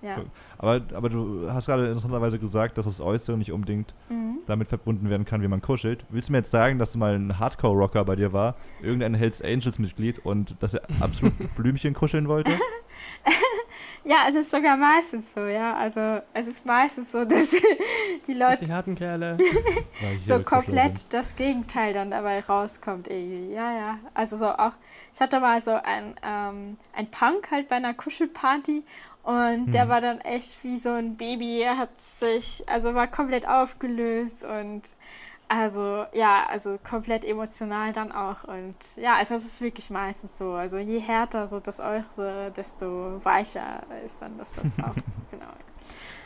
Ja. 0.02 0.18
Aber, 0.60 0.82
aber 0.94 1.10
du 1.10 1.50
hast 1.52 1.66
gerade 1.66 1.88
interessanterweise 1.88 2.38
gesagt, 2.38 2.78
dass 2.78 2.86
das 2.86 3.02
Äußere 3.02 3.38
nicht 3.38 3.52
unbedingt 3.52 3.94
Mhm. 4.10 4.40
damit 4.46 4.68
verbunden 4.68 5.10
werden 5.10 5.26
kann, 5.26 5.42
wie 5.42 5.48
man 5.48 5.62
kuschelt. 5.62 6.06
Willst 6.10 6.30
du 6.30 6.34
mir 6.34 6.40
jetzt 6.40 6.52
sagen, 6.52 6.78
dass 6.78 6.92
du 6.92 7.00
mal 7.00 7.16
ein 7.16 7.40
Hardcore-Rocker 7.40 8.06
bei 8.06 8.16
dir 8.16 8.32
war, 8.32 8.56
irgendein 8.84 9.16
Hells 9.16 9.42
Angels-Mitglied 9.42 10.20
und 10.26 10.56
dass 10.62 10.76
er 10.76 10.82
absolut 11.00 11.34
Blümchen 11.56 11.94
kuscheln 11.94 12.28
wollte? 12.28 12.52
Ja, 14.06 14.28
es 14.30 14.36
ist 14.36 14.52
sogar 14.52 14.78
meistens 14.78 15.34
so, 15.34 15.42
ja. 15.48 15.74
Also 15.76 16.22
es 16.34 16.48
ist 16.48 16.66
meistens 16.66 17.12
so, 17.12 17.26
dass 17.26 17.50
die 18.28 18.34
Leute 18.34 18.66
die 18.66 18.72
harten 18.72 18.96
Kerle. 18.96 19.38
So 20.26 20.40
komplett 20.44 21.12
das 21.12 21.36
Gegenteil 21.36 21.94
dann 21.94 22.12
dabei 22.12 22.40
rauskommt 22.42 23.08
irgendwie. 23.08 23.54
Ja, 23.54 23.72
ja. 23.76 24.00
Also 24.14 24.38
so 24.38 24.48
auch, 24.48 24.74
ich 25.14 25.20
hatte 25.20 25.40
mal 25.40 25.60
so 25.62 25.72
ein, 25.72 26.16
ähm, 26.24 26.78
ein 26.94 27.10
Punk 27.10 27.50
halt 27.52 27.68
bei 27.70 27.78
einer 27.78 27.94
Kuschelparty 27.94 28.84
und 29.24 29.72
der 29.72 29.84
Hm. 29.84 29.90
war 29.90 30.02
dann 30.02 30.22
echt 30.22 30.64
wie 30.64 30.78
so 30.78 30.92
ein 30.92 31.16
Baby. 31.18 31.62
Er 31.62 31.78
hat 31.78 31.90
sich, 32.20 32.64
also 32.68 32.94
war 32.94 33.08
komplett 33.08 33.48
aufgelöst 33.48 34.44
und 34.44 34.84
Also 35.48 36.06
ja, 36.14 36.48
also 36.50 36.80
komplett 36.84 37.24
emotional 37.24 37.94
dann 37.94 38.12
auch. 38.12 38.44
Und 38.46 38.76
ja, 38.96 39.16
also 39.16 39.36
es 39.36 39.46
ist 39.46 39.62
wirklich 39.62 39.90
meistens 39.90 40.38
so. 40.38 40.54
Also 40.54 40.78
je 40.78 41.00
härter 41.00 41.48
so 41.48 41.60
das 41.60 41.80
eure, 41.80 42.52
desto 42.56 43.24
weicher 43.24 43.84
ist 44.04 44.16
dann 44.20 44.38
das, 44.38 44.52
das 44.56 44.66
auch. 44.84 44.96
genau. 45.32 45.52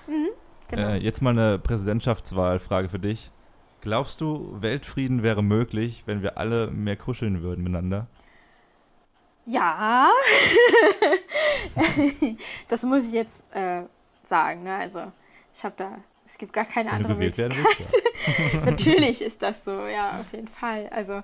Mhm, 0.07 0.29
genau. 0.69 0.87
Äh, 0.89 0.97
jetzt 0.97 1.21
mal 1.21 1.31
eine 1.31 1.59
Präsidentschaftswahlfrage 1.59 2.87
für 2.87 2.99
dich. 2.99 3.29
Glaubst 3.81 4.21
du, 4.21 4.55
Weltfrieden 4.59 5.23
wäre 5.23 5.41
möglich, 5.41 6.03
wenn 6.05 6.21
wir 6.21 6.37
alle 6.37 6.67
mehr 6.67 6.97
kuscheln 6.97 7.41
würden 7.41 7.63
miteinander? 7.63 8.07
Ja, 9.45 10.11
das 12.67 12.83
muss 12.83 13.07
ich 13.07 13.13
jetzt 13.13 13.43
äh, 13.55 13.83
sagen. 14.23 14.63
Ne? 14.63 14.75
Also 14.75 15.11
ich 15.53 15.63
habe 15.63 15.75
da 15.77 15.97
es 16.29 16.37
gibt 16.37 16.53
gar 16.53 16.65
keine 16.65 16.91
andere 16.91 17.15
Möglichkeit. 17.15 17.55
Willst, 17.57 18.53
ja. 18.53 18.61
Natürlich 18.65 19.21
ist 19.21 19.41
das 19.41 19.63
so, 19.63 19.87
ja, 19.87 20.19
auf 20.19 20.31
jeden 20.31 20.47
Fall. 20.47 20.87
Also, 20.91 21.23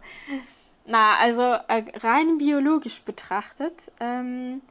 na, 0.87 1.17
also 1.17 1.41
äh, 1.43 1.83
rein 2.01 2.39
biologisch 2.39 3.01
betrachtet, 3.01 3.91
ähm, 3.99 4.61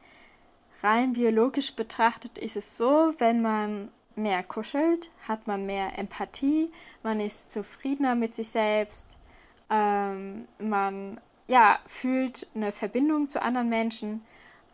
rein 0.83 1.13
biologisch 1.13 1.73
betrachtet 1.73 2.37
ist 2.37 2.57
es 2.57 2.75
so, 2.75 3.13
wenn 3.17 3.41
man 3.41 3.89
mehr 4.17 4.43
kuschelt, 4.43 5.09
hat 5.25 5.47
man 5.47 5.65
mehr 5.65 5.97
Empathie, 5.97 6.69
man 7.01 7.21
ist 7.21 7.49
zufriedener 7.49 8.15
mit 8.15 8.35
sich 8.35 8.49
selbst, 8.49 9.17
ähm, 9.69 10.47
man 10.59 11.19
ja, 11.47 11.79
fühlt 11.85 12.47
eine 12.55 12.71
Verbindung 12.73 13.29
zu 13.29 13.41
anderen 13.41 13.69
Menschen 13.69 14.21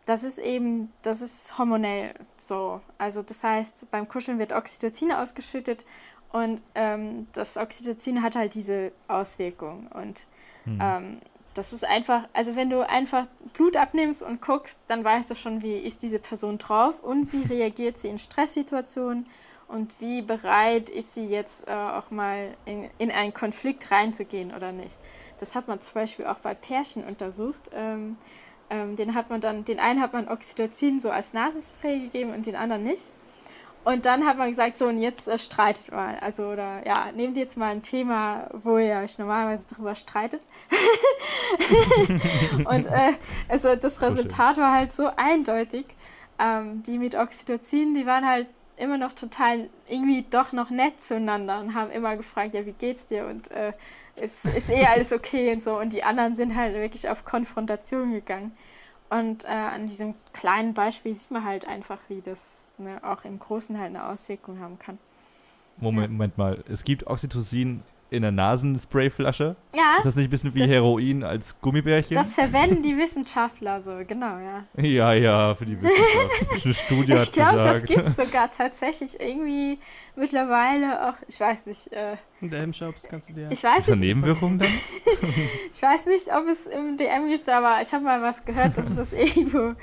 das 0.06 0.24
ist 0.24 0.38
eben, 0.38 0.92
das 1.02 1.20
ist 1.20 1.56
hormonell 1.58 2.14
so. 2.38 2.80
Also 2.98 3.22
das 3.22 3.44
heißt, 3.44 3.90
beim 3.90 4.08
Kuscheln 4.08 4.38
wird 4.38 4.52
Oxytocin 4.52 5.12
ausgeschüttet 5.12 5.84
und 6.32 6.60
ähm, 6.74 7.28
das 7.34 7.56
Oxytocin 7.56 8.22
hat 8.22 8.34
halt 8.34 8.54
diese 8.54 8.92
Auswirkung. 9.06 9.88
Und 9.88 10.24
hm. 10.64 10.78
ähm, 10.80 11.18
das 11.54 11.72
ist 11.72 11.84
einfach, 11.84 12.24
also 12.32 12.56
wenn 12.56 12.70
du 12.70 12.88
einfach 12.88 13.26
Blut 13.52 13.76
abnimmst 13.76 14.22
und 14.22 14.40
guckst, 14.40 14.78
dann 14.88 15.04
weißt 15.04 15.30
du 15.30 15.34
schon, 15.34 15.62
wie 15.62 15.76
ist 15.76 16.02
diese 16.02 16.18
Person 16.18 16.58
drauf 16.58 16.94
und 17.02 17.32
wie 17.32 17.42
reagiert 17.54 17.98
sie 17.98 18.08
in 18.08 18.18
Stresssituationen 18.18 19.26
und 19.68 19.92
wie 20.00 20.22
bereit 20.22 20.88
ist 20.88 21.14
sie 21.14 21.26
jetzt 21.26 21.68
äh, 21.68 21.72
auch 21.72 22.10
mal 22.10 22.54
in, 22.64 22.88
in 22.98 23.10
einen 23.10 23.34
Konflikt 23.34 23.90
reinzugehen 23.90 24.54
oder 24.54 24.72
nicht. 24.72 24.98
Das 25.38 25.54
hat 25.54 25.68
man 25.68 25.80
zum 25.80 25.94
Beispiel 25.94 26.26
auch 26.26 26.38
bei 26.38 26.54
Pärchen 26.54 27.04
untersucht. 27.04 27.70
Ähm, 27.74 28.16
ähm, 28.72 28.96
den 28.96 29.14
hat 29.14 29.28
man 29.28 29.40
dann, 29.40 29.64
den 29.64 29.78
einen 29.78 30.00
hat 30.00 30.14
man 30.14 30.28
Oxytocin 30.28 30.98
so 30.98 31.10
als 31.10 31.34
Nasenspray 31.34 32.00
gegeben 32.00 32.32
und 32.32 32.46
den 32.46 32.56
anderen 32.56 32.84
nicht. 32.84 33.02
Und 33.84 34.06
dann 34.06 34.24
hat 34.24 34.38
man 34.38 34.48
gesagt, 34.48 34.78
so 34.78 34.86
und 34.86 34.98
jetzt 34.98 35.28
äh, 35.28 35.38
streitet 35.38 35.92
mal. 35.92 36.16
Also 36.20 36.46
oder 36.46 36.86
ja, 36.86 37.10
nehmt 37.14 37.36
jetzt 37.36 37.56
mal 37.56 37.72
ein 37.72 37.82
Thema, 37.82 38.48
wo 38.52 38.78
ihr 38.78 38.96
euch 38.96 39.18
normalerweise 39.18 39.66
drüber 39.68 39.94
streitet. 39.94 40.40
und 42.64 42.86
äh, 42.86 43.12
also 43.48 43.76
das 43.76 44.00
Resultat 44.00 44.56
war 44.56 44.72
halt 44.72 44.92
so 44.92 45.10
eindeutig. 45.16 45.86
Ähm, 46.38 46.82
die 46.84 46.98
mit 46.98 47.14
Oxytocin, 47.14 47.94
die 47.94 48.06
waren 48.06 48.26
halt 48.26 48.46
immer 48.76 48.96
noch 48.96 49.12
total 49.12 49.68
irgendwie 49.86 50.24
doch 50.30 50.52
noch 50.52 50.70
nett 50.70 51.02
zueinander 51.02 51.60
und 51.60 51.74
haben 51.74 51.90
immer 51.90 52.16
gefragt, 52.16 52.54
ja, 52.54 52.64
wie 52.64 52.72
geht's 52.72 53.06
dir? 53.06 53.26
Und 53.26 53.50
äh, 53.50 53.72
ist, 54.16 54.44
ist 54.44 54.70
eh 54.70 54.86
alles 54.86 55.12
okay 55.12 55.52
und 55.52 55.62
so. 55.62 55.78
Und 55.78 55.92
die 55.92 56.04
anderen 56.04 56.36
sind 56.36 56.54
halt 56.54 56.74
wirklich 56.74 57.08
auf 57.08 57.24
Konfrontation 57.24 58.12
gegangen. 58.12 58.52
Und 59.10 59.44
äh, 59.44 59.48
an 59.48 59.88
diesem 59.88 60.14
kleinen 60.32 60.74
Beispiel 60.74 61.14
sieht 61.14 61.30
man 61.30 61.44
halt 61.44 61.68
einfach, 61.68 61.98
wie 62.08 62.20
das 62.22 62.74
ne, 62.78 63.00
auch 63.02 63.24
im 63.24 63.38
Großen 63.38 63.78
halt 63.78 63.88
eine 63.88 64.08
Auswirkung 64.08 64.60
haben 64.60 64.78
kann. 64.78 64.98
Moment. 65.78 66.12
Moment 66.12 66.38
mal. 66.38 66.64
Es 66.68 66.84
gibt 66.84 67.06
Oxytocin 67.06 67.82
in 68.12 68.22
der 68.22 68.30
Nasensprayflasche. 68.30 69.56
Ja. 69.74 69.96
Ist 69.96 70.04
das 70.04 70.16
nicht 70.16 70.26
ein 70.26 70.30
bisschen 70.30 70.54
wie 70.54 70.66
Heroin 70.66 71.24
als 71.24 71.58
Gummibärchen? 71.62 72.14
Das 72.14 72.34
verwenden 72.34 72.82
die 72.82 72.96
Wissenschaftler 72.98 73.80
so, 73.82 73.90
genau, 74.06 74.38
ja. 74.38 74.64
Ja, 74.76 75.14
ja, 75.14 75.54
für 75.54 75.64
die 75.64 75.80
Wissenschaft. 75.80 76.64
Eine 76.64 76.74
Studie 76.74 77.12
hat 77.18 77.22
ich 77.22 77.32
glaub, 77.32 77.52
gesagt. 77.52 77.84
Ich 77.84 77.94
glaube, 77.94 78.04
das 78.04 78.16
gibt 78.16 78.28
sogar 78.28 78.50
tatsächlich 78.54 79.18
irgendwie 79.18 79.78
mittlerweile 80.14 81.08
auch, 81.08 81.14
ich 81.26 81.40
weiß 81.40 81.64
nicht. 81.64 81.90
Äh, 81.90 82.16
in 82.42 82.50
DM-Shops 82.50 83.04
kannst 83.04 83.30
du 83.30 83.32
dir. 83.32 83.50
Ich 83.50 83.64
weiß 83.64 83.80
Ist 83.80 83.90
da 83.90 83.96
Nebenwirkungen 83.96 84.58
dann? 84.58 84.68
ich 85.72 85.80
weiß 85.80 86.04
nicht, 86.04 86.26
ob 86.28 86.46
es 86.48 86.66
im 86.66 86.98
DM 86.98 87.30
gibt, 87.30 87.48
aber 87.48 87.80
ich 87.80 87.94
habe 87.94 88.04
mal 88.04 88.20
was 88.20 88.44
gehört, 88.44 88.76
dass 88.76 88.86
es 88.90 88.96
das 88.96 89.12
irgendwo 89.14 89.74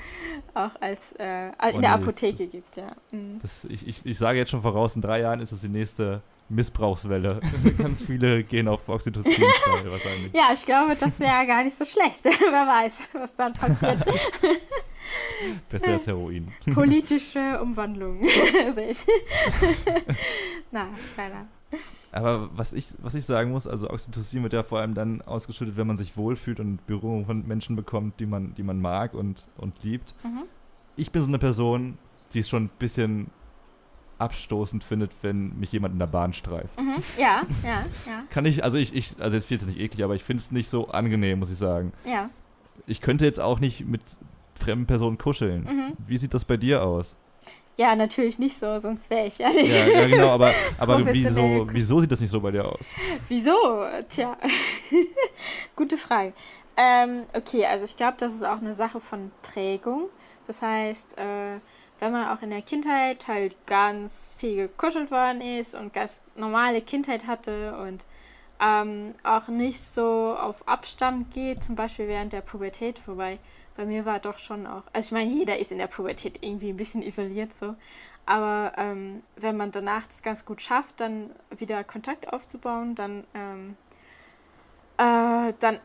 auch 0.54 0.80
als 0.80 1.14
äh, 1.18 1.46
in 1.46 1.78
oh, 1.78 1.80
der 1.80 1.94
Apotheke 1.94 2.46
gibt, 2.46 2.76
ja. 2.76 2.92
Mhm. 3.10 3.40
Das, 3.42 3.64
ich, 3.64 3.88
ich, 3.88 4.06
ich 4.06 4.18
sage 4.18 4.38
jetzt 4.38 4.50
schon 4.50 4.62
voraus, 4.62 4.94
in 4.94 5.02
drei 5.02 5.20
Jahren 5.20 5.40
ist 5.40 5.50
das 5.50 5.62
die 5.62 5.68
nächste 5.68 6.22
Missbrauchswelle. 6.50 7.40
Ganz 7.78 8.02
viele 8.02 8.42
gehen 8.42 8.68
auf 8.68 8.88
Oxytocin 8.88 9.32
wahrscheinlich. 9.84 10.32
Ja, 10.34 10.50
ich 10.52 10.64
glaube, 10.66 10.96
das 10.96 11.18
wäre 11.20 11.46
gar 11.46 11.64
nicht 11.64 11.76
so 11.76 11.84
schlecht. 11.84 12.24
Wer 12.24 12.66
weiß, 12.66 12.92
was 13.12 13.34
dann 13.36 13.52
passiert. 13.52 14.04
Besser 15.68 15.92
als 15.92 16.06
Heroin. 16.06 16.52
Politische 16.74 17.60
Umwandlung, 17.62 18.22
sehe 18.74 18.90
ich. 18.90 19.04
Na, 20.70 20.88
keiner. 21.16 21.46
Aber 22.12 22.50
was 22.52 22.72
ich, 22.72 22.86
was 22.98 23.14
ich 23.14 23.24
sagen 23.24 23.52
muss, 23.52 23.66
also 23.66 23.88
Oxytocin 23.88 24.42
wird 24.42 24.52
ja 24.52 24.62
vor 24.62 24.80
allem 24.80 24.94
dann 24.94 25.22
ausgeschüttet, 25.22 25.76
wenn 25.76 25.86
man 25.86 25.96
sich 25.96 26.16
wohlfühlt 26.16 26.58
und 26.58 26.84
Berührung 26.86 27.26
von 27.26 27.46
Menschen 27.46 27.76
bekommt, 27.76 28.18
die 28.18 28.26
man, 28.26 28.54
die 28.56 28.62
man 28.62 28.80
mag 28.80 29.14
und, 29.14 29.46
und 29.56 29.82
liebt. 29.84 30.14
Mhm. 30.24 30.42
Ich 30.96 31.12
bin 31.12 31.22
so 31.22 31.28
eine 31.28 31.38
Person, 31.38 31.98
die 32.34 32.40
ist 32.40 32.50
schon 32.50 32.64
ein 32.64 32.70
bisschen 32.78 33.30
abstoßend 34.20 34.84
findet, 34.84 35.10
wenn 35.22 35.58
mich 35.58 35.72
jemand 35.72 35.94
in 35.94 35.98
der 35.98 36.06
Bahn 36.06 36.32
streift. 36.32 36.78
Mhm. 36.78 36.96
Ja, 37.18 37.42
ja, 37.64 37.84
ja. 38.06 38.24
Kann 38.30 38.44
ich, 38.46 38.62
also 38.62 38.78
ich, 38.78 38.94
ich 38.94 39.14
also 39.18 39.36
jetzt 39.36 39.50
wird 39.50 39.62
es 39.62 39.68
nicht 39.68 39.80
eklig, 39.80 40.04
aber 40.04 40.14
ich 40.14 40.24
finde 40.24 40.40
es 40.42 40.50
nicht 40.50 40.68
so 40.68 40.88
angenehm, 40.88 41.38
muss 41.38 41.50
ich 41.50 41.58
sagen. 41.58 41.92
Ja. 42.04 42.30
Ich 42.86 43.00
könnte 43.00 43.24
jetzt 43.24 43.40
auch 43.40 43.60
nicht 43.60 43.86
mit 43.86 44.02
fremden 44.54 44.86
Personen 44.86 45.18
kuscheln. 45.18 45.64
Mhm. 45.64 45.92
Wie 46.06 46.18
sieht 46.18 46.34
das 46.34 46.44
bei 46.44 46.56
dir 46.56 46.82
aus? 46.82 47.16
Ja, 47.76 47.96
natürlich 47.96 48.38
nicht 48.38 48.58
so, 48.58 48.78
sonst 48.78 49.08
wäre 49.08 49.26
ich 49.26 49.38
ja 49.38 49.48
nicht. 49.48 49.72
Ja, 49.72 49.86
ja 49.86 50.06
genau, 50.06 50.28
aber, 50.28 50.52
aber 50.78 51.06
wieso, 51.14 51.66
wieso 51.72 52.00
sieht 52.00 52.12
das 52.12 52.20
nicht 52.20 52.30
so 52.30 52.40
bei 52.40 52.50
dir 52.50 52.66
aus? 52.66 52.84
Wieso? 53.28 53.56
Tja, 54.10 54.36
gute 55.76 55.96
Frage. 55.96 56.34
Ähm, 56.76 57.22
okay, 57.32 57.64
also 57.64 57.84
ich 57.84 57.96
glaube, 57.96 58.16
das 58.18 58.34
ist 58.34 58.44
auch 58.44 58.58
eine 58.58 58.74
Sache 58.74 59.00
von 59.00 59.30
Prägung. 59.42 60.10
Das 60.46 60.60
heißt, 60.60 61.16
äh, 61.16 61.60
wenn 62.00 62.12
man 62.12 62.36
auch 62.36 62.42
in 62.42 62.50
der 62.50 62.62
Kindheit 62.62 63.28
halt 63.28 63.54
ganz 63.66 64.34
viel 64.38 64.56
gekuschelt 64.56 65.10
worden 65.10 65.40
ist 65.40 65.74
und 65.74 65.92
ganz 65.92 66.20
normale 66.34 66.80
Kindheit 66.80 67.26
hatte 67.26 67.78
und 67.78 68.04
ähm, 68.60 69.14
auch 69.22 69.48
nicht 69.48 69.80
so 69.80 70.36
auf 70.36 70.66
Abstand 70.66 71.30
geht, 71.32 71.62
zum 71.62 71.76
Beispiel 71.76 72.08
während 72.08 72.32
der 72.32 72.40
Pubertät, 72.40 73.00
wobei 73.06 73.38
bei 73.76 73.84
mir 73.86 74.04
war 74.04 74.18
doch 74.18 74.38
schon 74.38 74.66
auch, 74.66 74.82
also 74.92 75.06
ich 75.06 75.12
meine, 75.12 75.30
jeder 75.30 75.58
ist 75.58 75.72
in 75.72 75.78
der 75.78 75.86
Pubertät 75.86 76.38
irgendwie 76.42 76.70
ein 76.70 76.76
bisschen 76.76 77.02
isoliert 77.02 77.54
so, 77.54 77.74
aber 78.26 78.72
ähm, 78.76 79.22
wenn 79.36 79.56
man 79.56 79.70
danach 79.70 80.06
das 80.06 80.22
ganz 80.22 80.44
gut 80.44 80.60
schafft, 80.60 81.00
dann 81.00 81.30
wieder 81.56 81.84
Kontakt 81.84 82.32
aufzubauen, 82.32 82.94
dann, 82.94 83.24
ähm, 83.34 83.76
äh, 84.98 85.52
dann, 85.58 85.80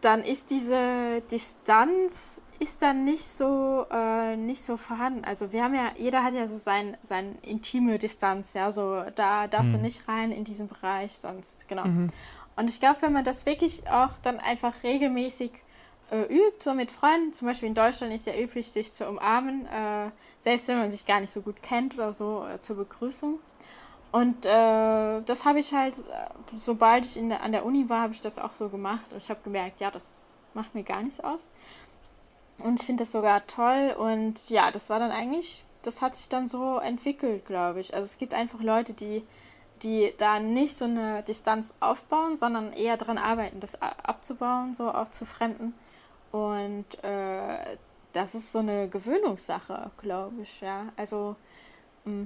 dann 0.00 0.22
ist 0.22 0.50
diese 0.50 1.22
Distanz 1.30 2.40
ist 2.60 2.82
dann 2.82 3.04
nicht 3.04 3.24
so 3.24 3.86
äh, 3.90 4.36
nicht 4.36 4.64
so 4.64 4.76
vorhanden. 4.76 5.24
Also 5.24 5.52
wir 5.52 5.62
haben 5.62 5.74
ja, 5.74 5.92
jeder 5.96 6.24
hat 6.24 6.34
ja 6.34 6.48
so 6.48 6.56
sein, 6.56 6.96
sein 7.02 7.38
intime 7.42 7.98
Distanz, 7.98 8.54
ja, 8.54 8.72
so 8.72 9.04
da 9.14 9.46
darfst 9.46 9.72
mhm. 9.72 9.76
du 9.76 9.82
nicht 9.82 10.08
rein 10.08 10.32
in 10.32 10.44
diesen 10.44 10.66
Bereich, 10.66 11.16
sonst, 11.18 11.68
genau. 11.68 11.84
Mhm. 11.84 12.10
Und 12.56 12.68
ich 12.68 12.80
glaube, 12.80 13.02
wenn 13.02 13.12
man 13.12 13.22
das 13.22 13.46
wirklich 13.46 13.88
auch 13.88 14.10
dann 14.22 14.40
einfach 14.40 14.82
regelmäßig 14.82 15.52
äh, 16.10 16.22
übt, 16.22 16.58
so 16.58 16.74
mit 16.74 16.90
Freunden, 16.90 17.32
zum 17.32 17.46
Beispiel 17.46 17.68
in 17.68 17.74
Deutschland 17.74 18.12
ist 18.12 18.26
ja 18.26 18.34
üblich, 18.34 18.72
sich 18.72 18.92
zu 18.92 19.06
umarmen, 19.06 19.66
äh, 19.66 20.10
selbst 20.40 20.66
wenn 20.66 20.78
man 20.78 20.90
sich 20.90 21.06
gar 21.06 21.20
nicht 21.20 21.32
so 21.32 21.40
gut 21.42 21.62
kennt 21.62 21.94
oder 21.94 22.12
so, 22.12 22.44
äh, 22.44 22.58
zur 22.58 22.76
Begrüßung. 22.76 23.38
Und 24.10 24.46
äh, 24.46 25.20
das 25.22 25.44
habe 25.44 25.58
ich 25.58 25.72
halt, 25.74 25.94
äh, 25.98 26.28
sobald 26.58 27.04
ich 27.04 27.16
in 27.16 27.28
der, 27.28 27.42
an 27.42 27.52
der 27.52 27.64
Uni 27.64 27.88
war, 27.88 28.02
habe 28.02 28.14
ich 28.14 28.20
das 28.20 28.38
auch 28.38 28.54
so 28.54 28.68
gemacht. 28.68 29.04
Und 29.10 29.18
ich 29.18 29.28
habe 29.28 29.40
gemerkt, 29.44 29.80
ja, 29.80 29.90
das 29.90 30.24
macht 30.54 30.74
mir 30.74 30.82
gar 30.82 31.02
nichts 31.02 31.20
aus. 31.20 31.50
Und 32.58 32.80
ich 32.80 32.86
finde 32.86 33.02
das 33.02 33.12
sogar 33.12 33.46
toll. 33.46 33.94
Und 33.98 34.48
ja, 34.48 34.70
das 34.70 34.88
war 34.88 34.98
dann 34.98 35.10
eigentlich, 35.10 35.62
das 35.82 36.00
hat 36.00 36.16
sich 36.16 36.28
dann 36.28 36.48
so 36.48 36.78
entwickelt, 36.78 37.46
glaube 37.46 37.80
ich. 37.80 37.94
Also 37.94 38.06
es 38.06 38.18
gibt 38.18 38.32
einfach 38.32 38.60
Leute, 38.60 38.94
die, 38.94 39.22
die 39.82 40.14
da 40.16 40.40
nicht 40.40 40.76
so 40.76 40.86
eine 40.86 41.22
Distanz 41.22 41.74
aufbauen, 41.80 42.36
sondern 42.36 42.72
eher 42.72 42.96
daran 42.96 43.18
arbeiten, 43.18 43.60
das 43.60 43.80
abzubauen, 43.80 44.74
so 44.74 44.90
auch 44.90 45.10
zu 45.10 45.26
Fremden. 45.26 45.74
Und 46.32 46.86
äh, 47.04 47.76
das 48.12 48.34
ist 48.34 48.52
so 48.52 48.60
eine 48.60 48.88
Gewöhnungssache, 48.88 49.90
glaube 49.98 50.42
ich, 50.42 50.60
ja. 50.60 50.86
Also 50.96 51.36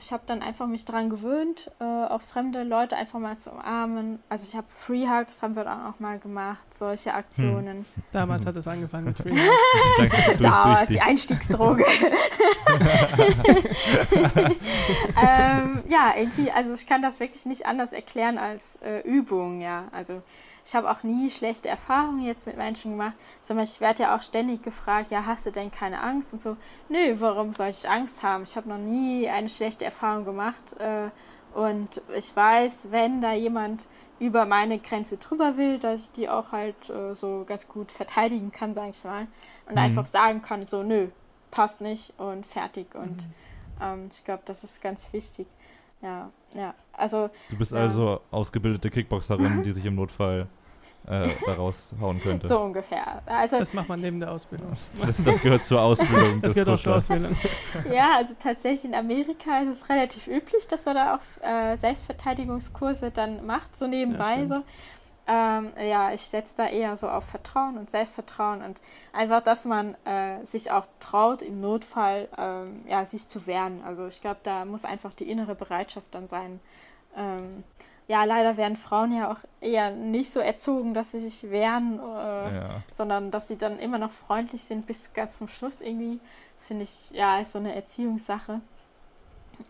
ich 0.00 0.12
habe 0.12 0.22
dann 0.26 0.42
einfach 0.42 0.66
mich 0.66 0.84
daran 0.84 1.10
gewöhnt, 1.10 1.70
äh, 1.80 1.84
auch 1.84 2.20
fremde 2.22 2.62
Leute 2.62 2.96
einfach 2.96 3.18
mal 3.18 3.36
zu 3.36 3.50
umarmen. 3.50 4.18
Also 4.28 4.46
ich 4.48 4.56
habe 4.56 4.66
Free 4.74 5.06
Hugs, 5.06 5.42
haben 5.42 5.56
wir 5.56 5.64
dann 5.64 5.86
auch 5.86 6.00
mal 6.00 6.18
gemacht, 6.18 6.72
solche 6.72 7.14
Aktionen. 7.14 7.78
Hm. 7.78 7.84
Damals 8.12 8.46
hat 8.46 8.56
es 8.56 8.66
angefangen 8.66 9.06
mit 9.06 9.16
Free 9.16 9.30
Hugs. 9.32 10.38
Damals 10.40 10.88
die 10.88 11.00
Einstiegsdroge. 11.02 11.84
ähm, 15.22 15.82
ja, 15.88 16.12
irgendwie, 16.16 16.50
also 16.50 16.74
ich 16.74 16.86
kann 16.86 17.02
das 17.02 17.20
wirklich 17.20 17.46
nicht 17.46 17.66
anders 17.66 17.92
erklären 17.92 18.38
als 18.38 18.78
äh, 18.82 19.00
Übung, 19.00 19.60
ja. 19.60 19.88
Also 19.92 20.22
ich 20.64 20.74
habe 20.74 20.90
auch 20.90 21.02
nie 21.02 21.28
schlechte 21.30 21.68
Erfahrungen 21.68 22.22
jetzt 22.22 22.46
mit 22.46 22.56
Menschen 22.56 22.92
gemacht. 22.92 23.14
Zum 23.40 23.56
Beispiel, 23.56 23.74
ich 23.74 23.80
werde 23.80 24.02
ja 24.04 24.16
auch 24.16 24.22
ständig 24.22 24.62
gefragt, 24.62 25.10
ja, 25.10 25.26
hast 25.26 25.44
du 25.44 25.50
denn 25.50 25.70
keine 25.70 26.00
Angst? 26.00 26.32
Und 26.32 26.40
so, 26.40 26.56
nö, 26.88 27.16
warum 27.18 27.52
soll 27.52 27.68
ich 27.68 27.88
Angst 27.88 28.22
haben? 28.22 28.44
Ich 28.44 28.56
habe 28.56 28.68
noch 28.68 28.78
nie 28.78 29.28
eine 29.28 29.48
schlechte 29.48 29.84
Erfahrung 29.84 30.24
gemacht. 30.24 30.76
Äh, 30.78 31.10
und 31.54 32.00
ich 32.16 32.34
weiß, 32.34 32.88
wenn 32.90 33.20
da 33.20 33.32
jemand 33.32 33.86
über 34.18 34.46
meine 34.46 34.78
Grenze 34.78 35.16
drüber 35.16 35.56
will, 35.56 35.78
dass 35.78 36.04
ich 36.04 36.12
die 36.12 36.28
auch 36.28 36.52
halt 36.52 36.88
äh, 36.88 37.14
so 37.14 37.44
ganz 37.46 37.66
gut 37.66 37.90
verteidigen 37.90 38.52
kann, 38.52 38.74
sage 38.74 38.90
ich 38.90 39.04
mal. 39.04 39.26
Und 39.66 39.72
mhm. 39.72 39.78
einfach 39.78 40.06
sagen 40.06 40.42
kann, 40.42 40.66
so, 40.66 40.82
nö, 40.82 41.08
passt 41.50 41.80
nicht 41.80 42.14
und 42.18 42.46
fertig. 42.46 42.94
Und 42.94 43.16
mhm. 43.16 43.32
ähm, 43.80 44.10
ich 44.12 44.24
glaube, 44.24 44.42
das 44.44 44.62
ist 44.62 44.80
ganz 44.80 45.12
wichtig. 45.12 45.48
Ja, 46.02 46.30
ja. 46.54 46.74
Also, 46.92 47.30
du 47.50 47.56
bist 47.56 47.72
ja. 47.72 47.78
also 47.78 48.20
ausgebildete 48.30 48.90
Kickboxerin, 48.90 49.62
die 49.62 49.72
sich 49.72 49.84
im 49.86 49.94
Notfall 49.94 50.46
äh, 51.06 51.28
da 51.46 51.54
raushauen 51.54 52.20
könnte. 52.20 52.48
So 52.48 52.60
ungefähr. 52.60 53.22
Also, 53.26 53.58
das 53.58 53.72
macht 53.72 53.88
man 53.88 54.00
neben 54.00 54.20
der 54.20 54.30
Ausbildung. 54.30 54.76
Das, 55.04 55.16
das 55.24 55.40
gehört 55.40 55.64
zur 55.64 55.80
Ausbildung. 55.80 56.40
Das 56.42 56.54
gehört 56.54 56.68
auch 56.68 56.80
zur 56.80 56.96
Ausbildung. 56.96 57.36
Ja, 57.90 58.16
also 58.18 58.34
tatsächlich 58.40 58.84
in 58.84 58.94
Amerika 58.94 59.60
ist 59.62 59.80
es 59.80 59.88
relativ 59.88 60.26
üblich, 60.26 60.68
dass 60.68 60.84
man 60.84 60.94
da 60.96 61.16
auch 61.16 61.44
äh, 61.44 61.76
Selbstverteidigungskurse 61.76 63.10
dann 63.10 63.46
macht, 63.46 63.76
so 63.76 63.86
nebenbei 63.86 64.40
ja, 64.40 64.46
so. 64.46 64.62
Ähm, 65.26 65.70
ja, 65.80 66.12
ich 66.12 66.22
setze 66.22 66.54
da 66.56 66.66
eher 66.66 66.96
so 66.96 67.08
auf 67.08 67.24
Vertrauen 67.24 67.78
und 67.78 67.90
Selbstvertrauen 67.90 68.60
und 68.62 68.80
einfach, 69.12 69.40
dass 69.40 69.64
man 69.64 69.94
äh, 70.04 70.44
sich 70.44 70.72
auch 70.72 70.86
traut, 70.98 71.42
im 71.42 71.60
Notfall 71.60 72.28
ähm, 72.36 72.84
ja, 72.88 73.04
sich 73.04 73.28
zu 73.28 73.46
wehren. 73.46 73.82
Also 73.84 74.06
ich 74.08 74.20
glaube, 74.20 74.40
da 74.42 74.64
muss 74.64 74.84
einfach 74.84 75.12
die 75.14 75.30
innere 75.30 75.54
Bereitschaft 75.54 76.06
dann 76.10 76.26
sein. 76.26 76.58
Ähm, 77.16 77.62
ja, 78.08 78.24
leider 78.24 78.56
werden 78.56 78.76
Frauen 78.76 79.16
ja 79.16 79.32
auch 79.32 79.38
eher 79.60 79.92
nicht 79.92 80.32
so 80.32 80.40
erzogen, 80.40 80.92
dass 80.92 81.12
sie 81.12 81.20
sich 81.20 81.50
wehren, 81.50 82.00
äh, 82.00 82.56
ja. 82.56 82.82
sondern 82.92 83.30
dass 83.30 83.46
sie 83.46 83.56
dann 83.56 83.78
immer 83.78 83.98
noch 83.98 84.10
freundlich 84.12 84.64
sind 84.64 84.86
bis 84.86 85.12
ganz 85.12 85.38
zum 85.38 85.46
Schluss 85.46 85.80
irgendwie. 85.80 86.18
Das 86.56 86.66
finde 86.66 86.82
ich, 86.82 87.10
ja, 87.12 87.38
ist 87.38 87.52
so 87.52 87.58
eine 87.58 87.74
Erziehungssache. 87.74 88.60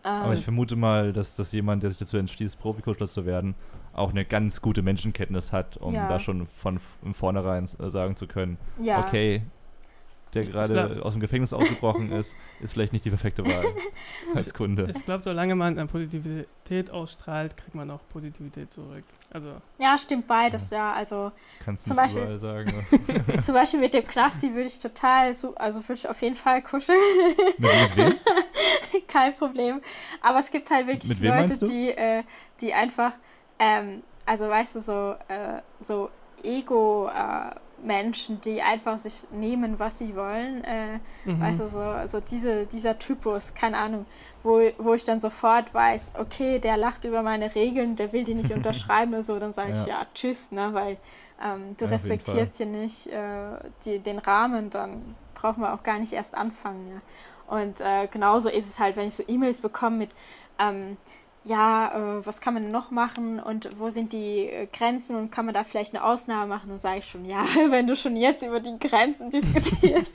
Aber 0.01 0.33
ich 0.33 0.39
ähm, 0.39 0.43
vermute 0.45 0.75
mal, 0.75 1.13
dass, 1.13 1.35
dass 1.35 1.51
jemand, 1.51 1.83
der 1.83 1.91
sich 1.91 1.99
dazu 1.99 2.17
entschließt, 2.17 2.59
Proficoach 2.59 3.07
zu 3.07 3.25
werden, 3.25 3.53
auch 3.93 4.09
eine 4.09 4.25
ganz 4.25 4.61
gute 4.61 4.81
Menschenkenntnis 4.81 5.51
hat, 5.51 5.77
um 5.77 5.93
ja. 5.93 6.07
da 6.07 6.19
schon 6.19 6.47
von, 6.47 6.79
von 6.79 7.13
vornherein 7.13 7.67
äh, 7.79 7.89
sagen 7.89 8.15
zu 8.15 8.27
können, 8.27 8.57
ja. 8.81 8.99
okay, 8.99 9.43
der 10.33 10.45
gerade 10.45 11.01
aus 11.03 11.13
dem 11.13 11.21
Gefängnis 11.21 11.53
ausgebrochen 11.53 12.11
ist, 12.19 12.35
ist 12.59 12.73
vielleicht 12.73 12.93
nicht 12.93 13.05
die 13.05 13.09
perfekte 13.09 13.45
Wahl 13.45 13.65
als 14.35 14.53
Kunde. 14.53 14.87
Ich 14.89 15.05
glaube, 15.05 15.21
solange 15.21 15.55
man 15.55 15.77
an 15.77 15.87
Positivität 15.87 16.89
ausstrahlt, 16.91 17.55
kriegt 17.55 17.75
man 17.75 17.89
auch 17.91 18.01
Positivität 18.09 18.73
zurück. 18.73 19.03
Also 19.31 19.53
ja, 19.77 19.97
stimmt 19.97 20.27
beides, 20.27 20.69
ja. 20.69 20.77
ja 20.77 20.93
also 20.93 21.31
Kannst 21.63 21.85
zum 21.85 21.95
nicht 21.95 22.15
Beispiel, 22.15 22.39
sagen. 22.39 22.73
Ne? 23.33 23.41
zum 23.41 23.53
Beispiel 23.53 23.79
mit 23.79 23.93
dem 23.93 24.07
Knasti 24.07 24.53
würde 24.53 24.67
ich 24.67 24.79
total, 24.79 25.33
so, 25.33 25.55
also 25.55 25.81
würde 25.81 25.93
ich 25.93 26.09
auf 26.09 26.21
jeden 26.21 26.35
Fall 26.35 26.61
kuscheln. 26.61 26.97
Mit, 27.57 27.95
wem? 27.95 28.15
Kein 29.07 29.35
Problem. 29.35 29.81
Aber 30.21 30.39
es 30.39 30.49
gibt 30.49 30.69
halt 30.69 30.87
wirklich 30.87 31.19
Leute, 31.19 31.57
die, 31.65 31.89
äh, 31.89 32.23
die 32.61 32.73
einfach, 32.73 33.13
ähm, 33.63 34.03
also 34.25 34.49
weißt 34.49 34.75
du, 34.75 34.79
so, 34.81 35.15
äh, 35.27 35.61
so 35.79 36.09
Ego- 36.43 37.07
äh, 37.07 37.55
die 38.45 38.61
einfach 38.61 38.97
sich 38.97 39.25
nehmen, 39.31 39.77
was 39.77 39.99
sie 39.99 40.15
wollen. 40.15 40.63
Äh, 40.63 40.99
mhm. 41.25 41.41
Weißt 41.41 41.59
du, 41.59 41.67
so, 41.67 42.07
so 42.07 42.21
diese, 42.21 42.65
dieser 42.65 42.97
Typus, 42.97 43.53
keine 43.53 43.77
Ahnung, 43.77 44.05
wo, 44.41 44.61
wo 44.77 44.93
ich 44.93 45.03
dann 45.03 45.19
sofort 45.19 45.73
weiß, 45.73 46.13
okay, 46.17 46.59
der 46.59 46.77
lacht 46.77 47.03
über 47.03 47.23
meine 47.23 47.53
Regeln, 47.53 47.97
der 47.97 48.13
will 48.13 48.23
die 48.23 48.35
nicht 48.35 48.51
unterschreiben 48.55 49.13
oder 49.13 49.23
so, 49.23 49.37
dann 49.37 49.51
sage 49.51 49.73
ja. 49.73 49.81
ich 49.81 49.87
ja, 49.87 50.05
tschüss, 50.13 50.49
ne, 50.51 50.69
weil 50.73 50.97
ähm, 51.43 51.75
du 51.75 51.85
ja, 51.85 51.91
respektierst 51.91 52.55
hier 52.55 52.67
nicht 52.67 53.07
äh, 53.07 53.57
die, 53.83 53.99
den 53.99 54.19
Rahmen, 54.19 54.69
dann 54.69 55.15
brauchen 55.35 55.61
wir 55.61 55.73
auch 55.73 55.83
gar 55.83 55.99
nicht 55.99 56.13
erst 56.13 56.35
anfangen. 56.35 56.87
Ja. 56.89 57.57
Und 57.57 57.81
äh, 57.81 58.07
genauso 58.07 58.47
ist 58.47 58.69
es 58.69 58.79
halt, 58.79 58.95
wenn 58.95 59.09
ich 59.09 59.15
so 59.15 59.23
E-Mails 59.27 59.59
bekomme 59.59 59.97
mit, 59.97 60.11
ähm, 60.57 60.95
ja, 61.45 62.19
äh, 62.19 62.25
was 62.25 62.39
kann 62.39 62.53
man 62.53 62.69
noch 62.69 62.89
machen 62.89 63.39
und 63.39 63.77
wo 63.77 63.89
sind 63.89 64.13
die 64.13 64.47
äh, 64.47 64.67
Grenzen 64.67 65.15
und 65.15 65.31
kann 65.31 65.45
man 65.45 65.53
da 65.53 65.63
vielleicht 65.63 65.93
eine 65.93 66.03
Ausnahme 66.03 66.47
machen? 66.47 66.69
Dann 66.69 66.79
sage 66.79 66.99
ich 66.99 67.09
schon, 67.09 67.25
ja, 67.25 67.43
wenn 67.69 67.85
du 67.87 67.95
schon 67.95 68.15
jetzt 68.15 68.43
über 68.43 68.59
die 68.59 68.77
Grenzen 68.79 69.29
diskutierst, 69.31 70.13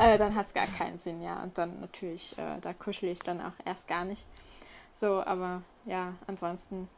äh, 0.00 0.16
dann 0.16 0.34
hat 0.34 0.46
es 0.46 0.54
gar 0.54 0.66
keinen 0.66 0.98
Sinn, 0.98 1.22
ja. 1.22 1.42
Und 1.42 1.58
dann 1.58 1.80
natürlich, 1.80 2.36
äh, 2.38 2.58
da 2.62 2.72
kuschel 2.72 3.10
ich 3.10 3.18
dann 3.18 3.40
auch 3.40 3.52
erst 3.64 3.86
gar 3.86 4.04
nicht. 4.04 4.24
So, 4.94 5.22
aber 5.24 5.62
ja, 5.84 6.14
ansonsten, 6.26 6.88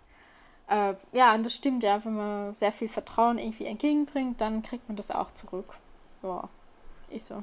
äh, 0.69 0.95
ja, 1.13 1.35
und 1.35 1.45
das 1.45 1.55
stimmt, 1.55 1.83
ja, 1.83 2.05
wenn 2.05 2.17
man 2.17 2.55
sehr 2.55 2.73
viel 2.73 2.89
Vertrauen 2.89 3.39
irgendwie 3.39 3.67
entgegenbringt, 3.67 4.41
dann 4.41 4.63
kriegt 4.63 4.89
man 4.89 4.97
das 4.97 5.11
auch 5.11 5.33
zurück. 5.33 5.75
Ja, 6.23 6.49
ist 7.11 7.27
so. 7.27 7.43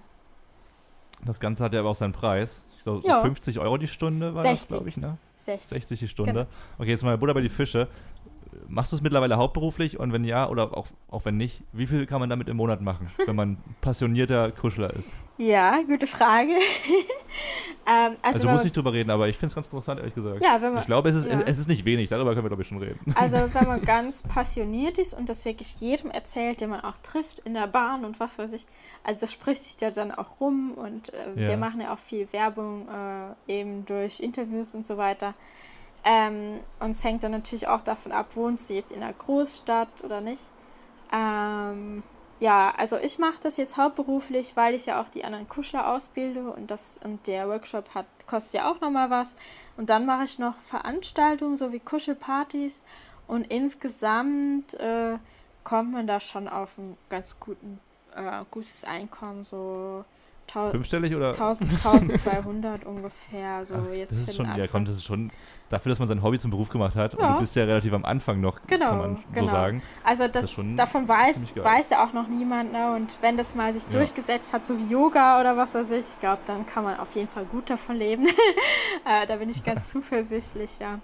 Das 1.25 1.39
Ganze 1.39 1.63
hat 1.63 1.73
ja 1.73 1.81
aber 1.81 1.89
auch 1.89 1.95
seinen 1.95 2.13
Preis. 2.13 2.65
Ich 2.77 2.83
glaube, 2.83 3.01
so 3.01 3.07
ja. 3.07 3.21
50 3.21 3.59
Euro 3.59 3.77
die 3.77 3.87
Stunde 3.87 4.33
war 4.33 4.43
60. 4.43 4.59
das, 4.59 4.67
glaube 4.69 4.89
ich, 4.89 4.97
ne? 4.97 5.17
60. 5.45 5.69
60 5.69 5.99
die 5.99 6.07
Stunde. 6.07 6.33
Genau. 6.33 6.47
Okay, 6.77 6.89
jetzt 6.89 7.03
mal 7.03 7.17
Butter 7.17 7.33
bei 7.33 7.41
die 7.41 7.49
Fische. 7.49 7.87
Machst 8.67 8.91
du 8.91 8.97
es 8.97 9.01
mittlerweile 9.01 9.37
hauptberuflich 9.37 9.99
und 9.99 10.13
wenn 10.13 10.23
ja 10.23 10.47
oder 10.49 10.77
auch, 10.77 10.87
auch 11.09 11.25
wenn 11.25 11.37
nicht, 11.37 11.63
wie 11.71 11.87
viel 11.87 12.05
kann 12.05 12.19
man 12.19 12.29
damit 12.29 12.49
im 12.49 12.57
Monat 12.57 12.81
machen, 12.81 13.09
wenn 13.25 13.35
man 13.35 13.57
passionierter 13.79 14.51
Kuschler 14.51 14.93
ist? 14.93 15.09
Ja, 15.41 15.81
gute 15.81 16.05
Frage. 16.05 16.51
ähm, 17.87 18.15
also, 18.21 18.37
also 18.37 18.39
du 18.43 18.49
musst 18.49 18.63
nicht 18.63 18.77
drüber 18.77 18.93
reden, 18.93 19.09
aber 19.09 19.27
ich 19.27 19.35
finde 19.35 19.47
es 19.47 19.55
ganz 19.55 19.65
interessant, 19.65 19.99
ehrlich 19.99 20.13
gesagt. 20.13 20.39
Ja, 20.39 20.61
wenn 20.61 20.73
man, 20.73 20.81
ich 20.81 20.85
glaube, 20.85 21.09
es 21.09 21.15
ist, 21.15 21.25
ja. 21.25 21.41
es 21.41 21.57
ist 21.57 21.67
nicht 21.67 21.83
wenig, 21.83 22.09
darüber 22.09 22.33
können 22.33 22.45
wir, 22.45 22.49
glaube 22.49 22.61
ich, 22.61 22.67
schon 22.67 22.77
reden. 22.77 22.99
Also 23.15 23.37
wenn 23.53 23.67
man 23.67 23.81
ganz 23.81 24.21
passioniert 24.21 24.99
ist 24.99 25.15
und 25.15 25.29
das 25.29 25.43
wirklich 25.43 25.81
jedem 25.81 26.11
erzählt, 26.11 26.61
den 26.61 26.69
man 26.69 26.81
auch 26.81 26.95
trifft 27.01 27.39
in 27.39 27.55
der 27.55 27.65
Bahn 27.65 28.05
und 28.05 28.19
was 28.19 28.37
weiß 28.37 28.53
ich, 28.53 28.67
also 29.03 29.19
das 29.19 29.31
spricht 29.31 29.63
sich 29.63 29.81
ja 29.81 29.89
dann 29.89 30.11
auch 30.11 30.39
rum 30.39 30.73
und 30.75 31.11
äh, 31.11 31.29
ja. 31.35 31.49
wir 31.49 31.57
machen 31.57 31.81
ja 31.81 31.91
auch 31.91 31.99
viel 31.99 32.31
Werbung 32.31 32.87
äh, 32.87 33.51
eben 33.51 33.83
durch 33.87 34.19
Interviews 34.19 34.75
und 34.75 34.85
so 34.85 34.97
weiter. 34.97 35.33
Ähm, 36.03 36.59
und 36.79 36.91
es 36.91 37.03
hängt 37.03 37.23
dann 37.23 37.31
natürlich 37.31 37.67
auch 37.67 37.81
davon 37.81 38.11
ab, 38.11 38.27
wohnst 38.35 38.69
du 38.69 38.75
jetzt 38.75 38.91
in 38.91 39.01
einer 39.01 39.13
Großstadt 39.13 40.03
oder 40.03 40.21
nicht. 40.21 40.43
Ähm, 41.11 42.03
ja, 42.41 42.73
also 42.75 42.97
ich 42.97 43.19
mache 43.19 43.37
das 43.43 43.57
jetzt 43.57 43.77
hauptberuflich, 43.77 44.57
weil 44.57 44.73
ich 44.73 44.87
ja 44.87 44.99
auch 44.99 45.09
die 45.09 45.23
anderen 45.23 45.47
Kuschler 45.47 45.87
ausbilde 45.87 46.51
und 46.51 46.71
das 46.71 46.99
und 47.03 47.27
der 47.27 47.47
Workshop 47.47 47.93
hat 47.93 48.07
kostet 48.25 48.61
ja 48.61 48.71
auch 48.71 48.81
nochmal 48.81 49.11
was. 49.11 49.35
Und 49.77 49.91
dann 49.91 50.07
mache 50.07 50.23
ich 50.23 50.39
noch 50.39 50.55
Veranstaltungen, 50.61 51.57
so 51.57 51.71
wie 51.71 51.79
Kuschelpartys. 51.79 52.81
Und 53.27 53.45
insgesamt 53.51 54.73
äh, 54.75 55.17
kommt 55.63 55.91
man 55.91 56.07
da 56.07 56.19
schon 56.19 56.47
auf 56.47 56.75
ein 56.79 56.97
ganz 57.09 57.39
guten, 57.39 57.79
äh, 58.15 58.43
gutes 58.49 58.83
Einkommen, 58.85 59.43
so 59.43 60.03
Fünfstellig 60.51 61.15
oder? 61.15 61.29
1000, 61.29 61.71
1200 61.71 62.85
ungefähr. 62.85 63.65
So 63.65 63.75
Ach, 63.75 63.95
jetzt 63.95 64.11
das 64.11 64.19
ist 64.19 64.35
schon, 64.35 64.45
ja, 64.45 64.67
komm, 64.67 64.85
das 64.85 64.95
ist 64.95 65.05
schon 65.05 65.31
dafür, 65.69 65.89
dass 65.89 65.99
man 65.99 66.07
sein 66.07 66.21
Hobby 66.21 66.39
zum 66.39 66.51
Beruf 66.51 66.69
gemacht 66.69 66.95
hat. 66.95 67.13
Ja. 67.13 67.27
Und 67.27 67.33
du 67.35 67.39
bist 67.39 67.55
ja 67.55 67.63
relativ 67.63 67.93
am 67.93 68.05
Anfang 68.05 68.41
noch, 68.41 68.59
genau, 68.67 68.89
kann 68.89 68.97
man 68.97 69.23
genau. 69.33 69.45
so 69.47 69.51
sagen. 69.51 69.81
Also 70.03 70.27
das, 70.27 70.55
das 70.55 70.65
davon 70.75 71.07
weiß, 71.07 71.55
weiß 71.55 71.91
ja 71.91 72.05
auch 72.05 72.13
noch 72.13 72.27
niemand. 72.27 72.73
Ne? 72.73 72.93
Und 72.93 73.17
wenn 73.21 73.37
das 73.37 73.55
mal 73.55 73.73
sich 73.73 73.83
ja. 73.85 73.91
durchgesetzt 73.91 74.53
hat, 74.53 74.67
so 74.67 74.77
wie 74.77 74.91
Yoga 74.91 75.39
oder 75.39 75.57
was 75.57 75.73
weiß 75.73 75.91
ich, 75.91 76.05
ich 76.07 76.19
glaube, 76.19 76.41
dann 76.45 76.65
kann 76.65 76.83
man 76.83 76.99
auf 76.99 77.15
jeden 77.15 77.29
Fall 77.29 77.45
gut 77.45 77.69
davon 77.69 77.95
leben. 77.95 78.27
äh, 79.05 79.25
da 79.27 79.37
bin 79.37 79.49
ich 79.49 79.63
ganz 79.63 79.89
zuversichtlich, 79.91 80.71
ja. 80.79 80.99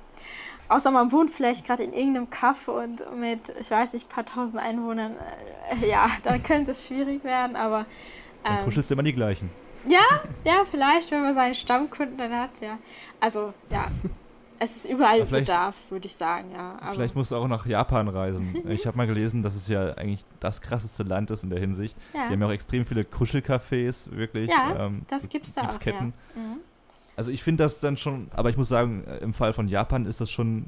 Außer 0.70 0.92
man 0.92 1.14
wohnt 1.14 1.30
vielleicht 1.30 1.66
gerade 1.66 1.84
in 1.84 1.94
irgendeinem 1.94 2.30
Kaff 2.30 2.68
und 2.68 3.02
mit, 3.18 3.54
ich 3.60 3.72
weiß 3.72 3.94
nicht, 3.94 4.08
ein 4.08 4.10
paar 4.10 4.26
tausend 4.26 4.58
Einwohnern, 4.58 5.16
äh, 5.72 5.90
ja, 5.90 6.10
dann 6.24 6.44
könnte 6.44 6.72
es 6.72 6.86
schwierig 6.86 7.24
werden, 7.24 7.56
aber 7.56 7.86
dann 8.44 8.60
ähm, 8.60 8.64
kuschelst 8.66 8.90
du 8.90 8.96
immer 8.96 9.04
die 9.04 9.14
gleichen. 9.14 9.50
Ja, 9.88 10.04
ja, 10.44 10.66
vielleicht, 10.70 11.12
wenn 11.12 11.22
man 11.22 11.34
seinen 11.34 11.56
Stammkunden 11.56 12.18
dann 12.18 12.34
hat, 12.34 12.52
ja. 12.62 12.78
Also, 13.20 13.54
ja. 13.72 13.92
Es 14.60 14.76
ist 14.76 14.90
überall 14.90 15.24
Bedarf, 15.24 15.76
würde 15.90 16.08
ich 16.08 16.16
sagen, 16.16 16.52
ja. 16.52 16.80
Aber 16.82 16.94
vielleicht 16.94 17.16
musst 17.16 17.32
du 17.32 17.36
auch 17.36 17.48
nach 17.48 17.68
Japan 17.68 18.08
reisen. 18.08 18.64
ich 18.70 18.88
habe 18.88 18.98
mal 18.98 19.06
gelesen, 19.06 19.44
dass 19.44 19.56
es 19.56 19.68
ja 19.68 19.94
eigentlich 19.94 20.26
das 20.40 20.62
krasseste 20.62 21.04
Land 21.04 21.30
ist 21.30 21.44
in 21.44 21.52
der 21.52 21.60
Hinsicht. 21.60 21.96
Ja. 22.14 22.26
Die 22.26 22.34
haben 22.34 22.42
ja 22.42 22.48
auch 22.48 22.52
extrem 22.52 22.84
viele 22.84 23.04
Kuschelcafés, 23.04 24.10
wirklich. 24.10 24.50
Ja, 24.50 24.88
ähm, 24.88 25.04
das 25.10 25.30
gibt's 25.30 25.54
da 25.54 25.70
auch, 25.70 25.80
Ketten. 25.80 26.12
Ja. 26.36 26.42
Mhm. 26.42 26.58
Also 27.16 27.32
ich 27.32 27.44
finde 27.44 27.64
das 27.64 27.80
dann 27.80 27.98
schon, 27.98 28.30
aber 28.36 28.50
ich 28.50 28.58
muss 28.58 28.70
sagen, 28.70 29.04
im 29.22 29.34
Fall 29.34 29.54
von 29.54 29.68
Japan 29.68 30.06
ist 30.06 30.22
das 30.22 30.32
schon 30.32 30.66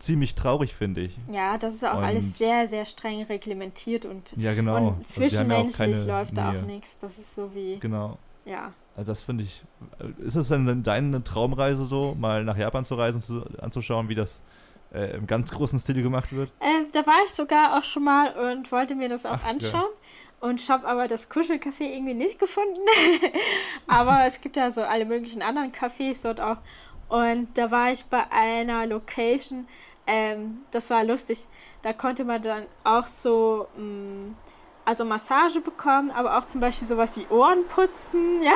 ziemlich 0.00 0.34
traurig, 0.34 0.74
finde 0.74 1.02
ich. 1.02 1.16
Ja, 1.30 1.58
das 1.58 1.74
ist 1.74 1.84
auch 1.84 1.98
und 1.98 2.04
alles 2.04 2.36
sehr, 2.38 2.66
sehr 2.66 2.84
streng 2.84 3.22
reglementiert 3.22 4.04
und, 4.04 4.32
ja, 4.36 4.54
genau. 4.54 4.88
und 4.88 5.08
zwischenmenschlich 5.08 5.80
also 5.80 6.06
ja 6.06 6.18
läuft 6.18 6.36
da 6.36 6.50
auch 6.50 6.66
nichts. 6.66 6.98
Das 6.98 7.16
ist 7.16 7.34
so 7.34 7.54
wie. 7.54 7.78
Genau. 7.78 8.18
ja. 8.44 8.72
Also 8.96 9.12
das 9.12 9.22
finde 9.22 9.44
ich. 9.44 9.62
Ist 10.18 10.34
es 10.34 10.48
denn 10.48 10.82
deine 10.82 11.22
Traumreise 11.22 11.84
so, 11.84 12.16
mal 12.18 12.44
nach 12.44 12.56
Japan 12.56 12.84
zu 12.84 12.96
reisen, 12.96 13.22
zu, 13.22 13.44
anzuschauen, 13.60 14.08
wie 14.08 14.14
das 14.14 14.42
äh, 14.92 15.16
im 15.16 15.26
ganz 15.26 15.50
großen 15.50 15.78
Stil 15.78 16.02
gemacht 16.02 16.32
wird? 16.34 16.50
Ähm, 16.60 16.86
da 16.92 17.06
war 17.06 17.22
ich 17.24 17.30
sogar 17.30 17.78
auch 17.78 17.84
schon 17.84 18.04
mal 18.04 18.32
und 18.32 18.72
wollte 18.72 18.94
mir 18.94 19.08
das 19.08 19.24
auch 19.26 19.38
Ach, 19.42 19.48
anschauen. 19.48 19.88
Und 20.40 20.60
ich 20.60 20.70
habe 20.70 20.88
aber 20.88 21.06
das 21.06 21.30
Kuschelcafé 21.30 21.82
irgendwie 21.82 22.14
nicht 22.14 22.38
gefunden. 22.38 22.80
aber 23.86 24.24
es 24.24 24.40
gibt 24.40 24.56
ja 24.56 24.70
so 24.70 24.82
alle 24.82 25.04
möglichen 25.04 25.42
anderen 25.42 25.70
Cafés 25.70 26.22
dort 26.22 26.40
auch. 26.40 26.56
Und 27.10 27.58
da 27.58 27.70
war 27.70 27.92
ich 27.92 28.04
bei 28.04 28.30
einer 28.30 28.86
Location, 28.86 29.66
ähm, 30.10 30.64
das 30.72 30.90
war 30.90 31.04
lustig. 31.04 31.46
Da 31.82 31.92
konnte 31.92 32.24
man 32.24 32.42
dann 32.42 32.66
auch 32.82 33.06
so, 33.06 33.68
mh, 33.76 33.84
mm, 33.84 34.36
also 34.84 35.04
Massage 35.04 35.60
bekommen, 35.60 36.10
aber 36.10 36.36
auch 36.36 36.44
zum 36.46 36.60
Beispiel 36.60 36.88
sowas 36.88 37.16
wie 37.16 37.26
Ohren 37.30 37.64
putzen, 37.68 38.42
ja. 38.42 38.54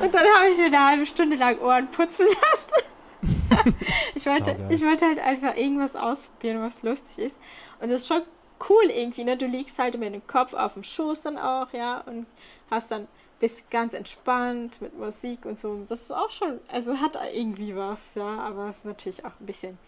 und 0.00 0.12
dann 0.12 0.24
habe 0.36 0.48
ich 0.50 0.58
mir 0.58 0.66
eine 0.66 0.84
halbe 0.84 1.06
Stunde 1.06 1.36
lang 1.36 1.60
Ohren 1.60 1.86
putzen 1.88 2.26
lassen. 2.26 3.74
ich, 4.16 4.26
wollte, 4.26 4.56
ich 4.68 4.82
wollte 4.82 5.06
halt 5.06 5.20
einfach 5.20 5.54
irgendwas 5.54 5.94
ausprobieren, 5.94 6.60
was 6.60 6.82
lustig 6.82 7.26
ist. 7.26 7.36
Und 7.80 7.92
das 7.92 8.02
ist 8.02 8.08
schon 8.08 8.22
cool 8.68 8.84
irgendwie, 8.90 9.24
ne? 9.24 9.36
Du 9.36 9.46
liegst 9.46 9.78
halt 9.78 9.98
mit 9.98 10.14
dem 10.14 10.26
Kopf 10.26 10.54
auf 10.54 10.74
dem 10.74 10.84
Schoß 10.84 11.22
dann 11.22 11.38
auch, 11.38 11.72
ja, 11.72 12.00
und 12.00 12.26
hast 12.70 12.90
dann 12.90 13.08
bist 13.40 13.68
ganz 13.72 13.92
entspannt 13.92 14.80
mit 14.80 14.96
Musik 14.96 15.44
und 15.44 15.58
so. 15.58 15.84
Das 15.88 16.02
ist 16.02 16.12
auch 16.12 16.30
schon, 16.30 16.60
also 16.68 16.96
hat 16.98 17.18
irgendwie 17.34 17.74
was, 17.74 18.00
ja, 18.14 18.38
aber 18.38 18.68
es 18.68 18.78
ist 18.78 18.84
natürlich 18.84 19.24
auch 19.24 19.32
ein 19.40 19.46
bisschen 19.46 19.78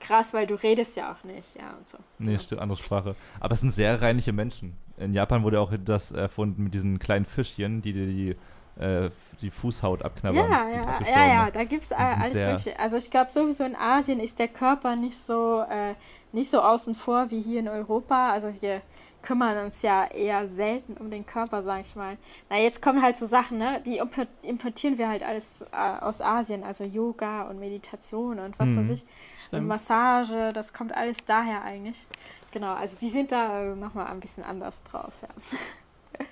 krass, 0.00 0.34
weil 0.34 0.46
du 0.48 0.54
redest 0.56 0.96
ja 0.96 1.12
auch 1.12 1.24
nicht, 1.24 1.54
ja 1.54 1.74
und 1.78 1.86
so. 1.86 1.98
Nee, 2.18 2.38
stimmt, 2.38 2.60
andere 2.60 2.82
Sprache. 2.82 3.14
Aber 3.38 3.54
es 3.54 3.60
sind 3.60 3.70
sehr 3.70 4.02
reinliche 4.02 4.32
Menschen. 4.32 4.76
In 4.96 5.14
Japan 5.14 5.44
wurde 5.44 5.60
auch 5.60 5.72
das 5.84 6.10
erfunden 6.10 6.64
mit 6.64 6.74
diesen 6.74 6.98
kleinen 6.98 7.24
Fischchen, 7.24 7.82
die 7.82 7.92
dir 7.92 8.06
die, 8.06 8.36
äh, 8.78 9.10
die 9.40 9.50
Fußhaut 9.50 10.04
abknabbern. 10.04 10.50
Ja, 10.50 10.68
ja, 10.68 11.00
ja, 11.06 11.26
ja, 11.26 11.50
da 11.50 11.64
gibt 11.64 11.84
es 11.84 11.92
alles 11.92 12.34
Mögliche. 12.34 12.78
Also 12.78 12.96
ich 12.96 13.10
glaube 13.10 13.32
sowieso 13.32 13.64
in 13.64 13.76
Asien 13.76 14.20
ist 14.20 14.38
der 14.38 14.48
Körper 14.48 14.96
nicht 14.96 15.18
so, 15.18 15.64
äh, 15.68 15.94
nicht 16.32 16.50
so 16.50 16.60
außen 16.60 16.94
vor 16.94 17.30
wie 17.30 17.40
hier 17.40 17.60
in 17.60 17.68
Europa. 17.68 18.30
Also 18.30 18.48
hier 18.48 18.80
kümmern 19.22 19.64
uns 19.64 19.82
ja 19.82 20.04
eher 20.06 20.46
selten 20.46 20.94
um 20.94 21.10
den 21.10 21.26
Körper, 21.26 21.62
sag 21.62 21.80
ich 21.80 21.96
mal. 21.96 22.16
Na, 22.50 22.58
jetzt 22.58 22.82
kommen 22.82 23.02
halt 23.02 23.16
so 23.16 23.26
Sachen, 23.26 23.58
ne? 23.58 23.80
Die 23.84 24.00
importieren 24.42 24.98
wir 24.98 25.08
halt 25.08 25.22
alles 25.22 25.62
äh, 25.72 25.76
aus 26.00 26.20
Asien, 26.20 26.62
also 26.62 26.84
Yoga 26.84 27.42
und 27.44 27.58
Meditation 27.58 28.38
und 28.38 28.58
was 28.58 28.68
mhm. 28.68 28.80
weiß 28.80 28.90
ich. 28.90 29.04
Und 29.50 29.66
Massage, 29.66 30.52
das 30.52 30.72
kommt 30.72 30.94
alles 30.94 31.18
daher 31.26 31.62
eigentlich. 31.62 32.06
Genau, 32.52 32.72
also 32.74 32.96
die 33.00 33.10
sind 33.10 33.32
da 33.32 33.62
äh, 33.62 33.74
nochmal 33.74 34.06
ein 34.06 34.20
bisschen 34.20 34.44
anders 34.44 34.82
drauf, 34.84 35.12
ja. 35.22 35.28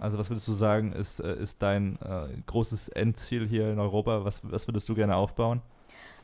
Also 0.00 0.18
was 0.18 0.30
würdest 0.30 0.46
du 0.46 0.52
sagen, 0.52 0.92
ist, 0.92 1.20
äh, 1.20 1.34
ist 1.34 1.60
dein 1.62 1.98
äh, 2.02 2.28
großes 2.46 2.90
Endziel 2.90 3.46
hier 3.48 3.72
in 3.72 3.78
Europa? 3.78 4.24
Was, 4.24 4.40
was 4.44 4.68
würdest 4.68 4.88
du 4.88 4.94
gerne 4.94 5.16
aufbauen? 5.16 5.60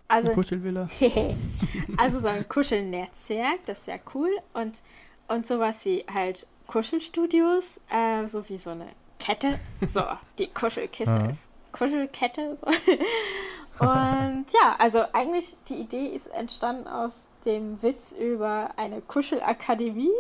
Also, 0.07 0.29
eine 0.29 0.35
Kuschelvilla. 0.35 0.89
also 1.97 2.21
so 2.21 2.27
ein 2.27 2.49
Kuschelnetzwerk, 2.49 3.65
das 3.67 3.81
ist 3.81 3.89
ja 3.89 3.99
cool. 4.15 4.31
Und 4.53 4.75
und 5.29 5.47
sowas 5.47 5.85
wie 5.85 6.05
halt 6.13 6.47
Kuschelstudios, 6.67 7.81
äh, 7.89 8.27
so 8.27 8.49
wie 8.49 8.59
so 8.59 8.71
eine 8.71 8.89
Kette, 9.21 9.61
so 9.87 10.03
die 10.39 10.49
Kuschelkiste 10.49 11.29
ist 11.31 11.41
Kuschelkette. 11.73 12.59
So. 12.61 12.93
Und 13.81 14.45
ja, 14.53 14.77
also 14.79 15.05
eigentlich 15.15 15.57
die 15.69 15.77
Idee 15.77 16.09
ist 16.09 16.27
entstanden 16.27 16.87
aus 16.87 17.29
dem 17.47 17.83
Witz 17.83 18.13
über 18.13 18.73
eine 18.77 19.01
Kuschelakademie, 19.01 20.13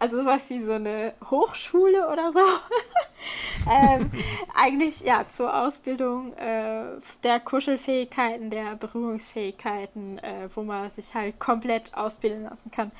also 0.00 0.16
sowas 0.16 0.50
wie 0.50 0.64
so 0.64 0.72
eine 0.72 1.14
Hochschule 1.30 2.08
oder 2.08 2.32
so. 2.32 2.40
ähm, 3.70 4.10
eigentlich 4.52 5.00
ja 5.00 5.28
zur 5.28 5.56
Ausbildung 5.56 6.32
äh, 6.34 6.86
der 7.22 7.38
Kuschelfähigkeiten, 7.38 8.50
der 8.50 8.74
Berührungsfähigkeiten, 8.74 10.18
äh, 10.18 10.48
wo 10.52 10.62
man 10.62 10.90
sich 10.90 11.14
halt 11.14 11.38
komplett 11.38 11.94
ausbilden 11.94 12.42
lassen 12.42 12.72
kann. 12.72 12.90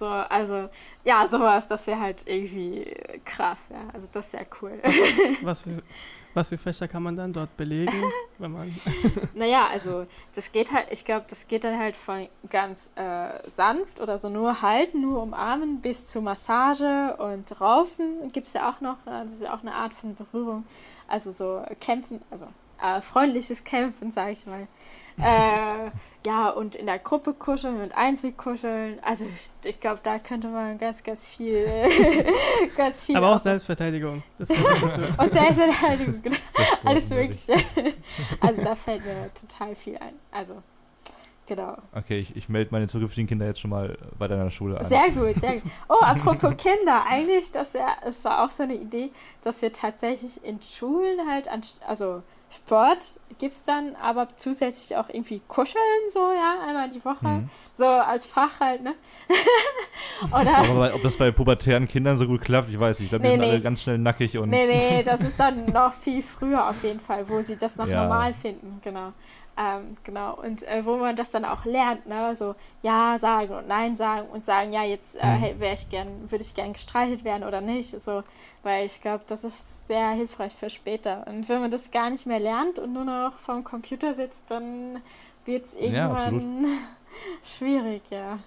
So, 0.00 0.08
also, 0.08 0.68
ja, 1.04 1.28
sowas, 1.28 1.68
das 1.68 1.86
wäre 1.86 2.00
halt 2.00 2.26
irgendwie 2.26 2.92
krass, 3.24 3.60
ja. 3.70 3.88
Also 3.92 4.08
das 4.12 4.32
wäre 4.32 4.46
cool. 4.60 4.82
Was 5.42 5.62
für, 5.62 5.80
was 6.34 6.48
für 6.48 6.58
Fächer 6.58 6.88
kann 6.88 7.02
man 7.02 7.16
dann 7.16 7.32
dort 7.32 7.56
belegen, 7.56 8.02
wenn 8.38 8.52
man. 8.52 8.74
naja, 9.34 9.68
also 9.68 10.06
das 10.34 10.52
geht 10.52 10.72
halt, 10.72 10.86
ich 10.90 11.04
glaube, 11.04 11.26
das 11.28 11.46
geht 11.48 11.64
dann 11.64 11.78
halt 11.78 11.96
von 11.96 12.28
ganz 12.50 12.90
äh, 12.96 13.28
sanft 13.48 14.00
oder 14.00 14.18
so 14.18 14.28
nur 14.28 14.62
halten, 14.62 15.02
nur 15.02 15.22
umarmen 15.22 15.80
bis 15.80 16.06
zu 16.06 16.20
Massage 16.20 17.16
und 17.18 17.60
Raufen 17.60 18.32
gibt 18.32 18.48
es 18.48 18.54
ja 18.54 18.70
auch 18.70 18.80
noch. 18.80 18.98
Äh, 19.06 19.24
das 19.24 19.32
ist 19.32 19.42
ja 19.42 19.54
auch 19.54 19.60
eine 19.60 19.74
Art 19.74 19.92
von 19.92 20.14
Berührung. 20.14 20.64
Also 21.08 21.32
so 21.32 21.62
kämpfen, 21.80 22.22
also 22.30 22.46
äh, 22.82 23.00
freundliches 23.00 23.64
Kämpfen, 23.64 24.10
sage 24.10 24.32
ich 24.32 24.46
mal 24.46 24.66
äh, 25.18 25.90
ja, 26.24 26.50
und 26.50 26.76
in 26.76 26.86
der 26.86 26.98
Gruppe 26.98 27.34
kuscheln 27.34 27.80
und 27.80 27.96
Einzelkuscheln. 27.96 28.98
Also 29.02 29.24
ich, 29.24 29.70
ich 29.70 29.80
glaube, 29.80 30.00
da 30.02 30.18
könnte 30.18 30.48
man 30.48 30.78
ganz, 30.78 31.02
ganz 31.02 31.26
viel, 31.26 31.66
ganz 32.76 33.04
viel. 33.04 33.16
Aber 33.16 33.30
auch, 33.30 33.36
auch 33.36 33.40
Selbstverteidigung. 33.40 34.22
und 34.38 35.32
Selbstverteidigung, 35.32 36.22
genau. 36.22 36.36
Alles 36.84 37.10
Mögliche. 37.10 37.54
also 38.40 38.62
da 38.62 38.74
fällt 38.76 39.04
mir 39.04 39.30
total 39.34 39.74
viel 39.74 39.96
ein. 39.96 40.14
Also 40.30 40.62
Genau. 41.46 41.76
Okay, 41.92 42.20
ich, 42.20 42.36
ich 42.36 42.48
melde 42.48 42.70
meine 42.70 42.86
zukünftigen 42.86 43.26
Kinder 43.26 43.46
jetzt 43.46 43.60
schon 43.60 43.70
mal 43.70 43.98
bei 44.18 44.28
deiner 44.28 44.50
Schule 44.50 44.78
an. 44.78 44.86
Sehr 44.86 45.10
gut, 45.10 45.40
sehr 45.40 45.54
gut. 45.54 45.70
Oh, 45.88 46.00
apropos 46.00 46.56
Kinder, 46.56 47.04
eigentlich, 47.04 47.50
das, 47.50 47.72
ja, 47.72 47.88
das 48.04 48.24
war 48.24 48.44
auch 48.44 48.50
so 48.50 48.62
eine 48.62 48.74
Idee, 48.74 49.10
dass 49.42 49.60
wir 49.60 49.72
tatsächlich 49.72 50.44
in 50.44 50.62
Schulen 50.62 51.28
halt, 51.28 51.48
an, 51.48 51.62
also 51.86 52.22
Sport 52.54 53.18
gibt 53.38 53.54
es 53.54 53.64
dann 53.64 53.96
aber 53.96 54.28
zusätzlich 54.36 54.96
auch 54.96 55.08
irgendwie 55.08 55.40
Kuscheln, 55.48 55.82
so, 56.10 56.32
ja, 56.32 56.56
einmal 56.66 56.90
die 56.90 57.04
Woche. 57.04 57.26
Mhm. 57.26 57.50
So 57.72 57.86
als 57.86 58.26
Fach 58.26 58.60
halt, 58.60 58.82
ne? 58.82 58.94
Oder 60.26 60.58
aber 60.58 60.94
ob 60.94 61.02
das 61.02 61.16
bei 61.16 61.30
pubertären 61.30 61.88
Kindern 61.88 62.18
so 62.18 62.26
gut 62.26 62.42
klappt, 62.42 62.68
ich 62.68 62.78
weiß 62.78 62.98
nicht. 62.98 63.06
Ich 63.06 63.10
glaube, 63.10 63.24
die 63.24 63.30
nee, 63.30 63.34
sind 63.36 63.40
nee. 63.40 63.50
alle 63.50 63.60
ganz 63.62 63.82
schnell 63.82 63.98
nackig 63.98 64.36
und. 64.36 64.50
Nee, 64.50 64.66
nee, 64.66 65.02
das 65.04 65.20
ist 65.22 65.40
dann 65.40 65.66
noch 65.66 65.94
viel 65.94 66.22
früher 66.22 66.68
auf 66.68 66.82
jeden 66.84 67.00
Fall, 67.00 67.28
wo 67.28 67.40
sie 67.40 67.56
das 67.56 67.76
noch 67.76 67.88
ja. 67.88 68.02
normal 68.02 68.34
finden, 68.34 68.80
genau. 68.84 69.12
Ähm, 69.54 69.98
genau, 70.02 70.34
und 70.34 70.62
äh, 70.62 70.84
wo 70.86 70.96
man 70.96 71.14
das 71.14 71.30
dann 71.30 71.44
auch 71.44 71.66
lernt, 71.66 72.06
ne? 72.06 72.34
So 72.34 72.54
Ja 72.80 73.18
sagen 73.18 73.52
und 73.52 73.68
Nein 73.68 73.96
sagen 73.96 74.28
und 74.28 74.46
sagen, 74.46 74.72
ja, 74.72 74.82
jetzt 74.82 75.14
äh, 75.16 75.26
mhm. 75.26 75.60
wäre 75.60 75.74
ich 75.74 75.90
gern, 75.90 76.30
würde 76.30 76.42
ich 76.42 76.54
gern 76.54 76.72
gestreichelt 76.72 77.22
werden 77.22 77.44
oder 77.44 77.60
nicht. 77.60 78.00
So, 78.00 78.22
weil 78.62 78.86
ich 78.86 79.02
glaube, 79.02 79.24
das 79.28 79.44
ist 79.44 79.86
sehr 79.86 80.10
hilfreich 80.12 80.54
für 80.54 80.70
später. 80.70 81.26
Und 81.26 81.48
wenn 81.50 81.60
man 81.60 81.70
das 81.70 81.90
gar 81.90 82.08
nicht 82.08 82.24
mehr 82.24 82.40
lernt 82.40 82.78
und 82.78 82.94
nur 82.94 83.04
noch 83.04 83.34
vorm 83.40 83.62
Computer 83.62 84.14
sitzt, 84.14 84.42
dann 84.48 85.02
wird 85.44 85.66
es 85.66 85.74
irgendwann 85.74 86.64
ja, 86.64 86.70
schwierig, 87.58 88.02
ja. 88.08 88.38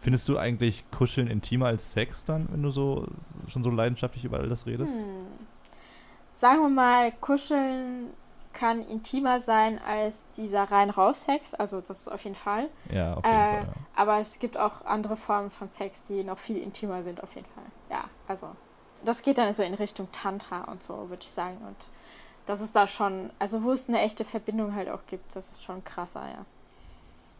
Findest 0.00 0.28
du 0.28 0.38
eigentlich 0.38 0.84
Kuscheln 0.90 1.28
intimer 1.28 1.66
als 1.66 1.92
Sex 1.92 2.24
dann, 2.24 2.48
wenn 2.50 2.62
du 2.62 2.70
so 2.70 3.06
schon 3.48 3.62
so 3.62 3.70
leidenschaftlich 3.70 4.24
über 4.24 4.38
all 4.38 4.48
das 4.48 4.66
redest? 4.66 4.94
Hm. 4.94 5.26
Sagen 6.32 6.62
wir 6.62 6.68
mal, 6.68 7.12
Kuscheln 7.20 8.10
kann 8.54 8.82
intimer 8.82 9.40
sein 9.40 9.80
als 9.86 10.24
dieser 10.36 10.64
rein 10.64 10.90
raus 10.90 11.24
Sex, 11.24 11.52
also 11.54 11.80
das 11.80 12.00
ist 12.00 12.08
auf 12.08 12.22
jeden 12.24 12.36
Fall. 12.36 12.68
Ja, 12.90 13.14
auf 13.14 13.24
jeden 13.24 13.36
äh, 13.36 13.50
Fall. 13.50 13.62
Ja. 13.62 13.72
Aber 13.96 14.18
es 14.20 14.38
gibt 14.38 14.56
auch 14.56 14.84
andere 14.84 15.16
Formen 15.16 15.50
von 15.50 15.68
Sex, 15.68 16.02
die 16.08 16.24
noch 16.24 16.38
viel 16.38 16.58
intimer 16.58 17.02
sind, 17.02 17.22
auf 17.22 17.34
jeden 17.34 17.48
Fall. 17.48 17.64
Ja, 17.90 18.04
also 18.26 18.48
das 19.04 19.22
geht 19.22 19.38
dann 19.38 19.52
so 19.52 19.62
in 19.62 19.74
Richtung 19.74 20.08
Tantra 20.12 20.64
und 20.64 20.82
so, 20.82 21.10
würde 21.10 21.22
ich 21.22 21.30
sagen. 21.30 21.58
Und 21.66 21.76
das 22.46 22.60
ist 22.60 22.74
da 22.74 22.86
schon, 22.86 23.30
also 23.38 23.62
wo 23.62 23.72
es 23.72 23.88
eine 23.88 24.00
echte 24.00 24.24
Verbindung 24.24 24.74
halt 24.74 24.88
auch 24.88 25.04
gibt, 25.06 25.34
das 25.36 25.52
ist 25.52 25.62
schon 25.62 25.84
krasser, 25.84 26.22
ja. 26.22 26.44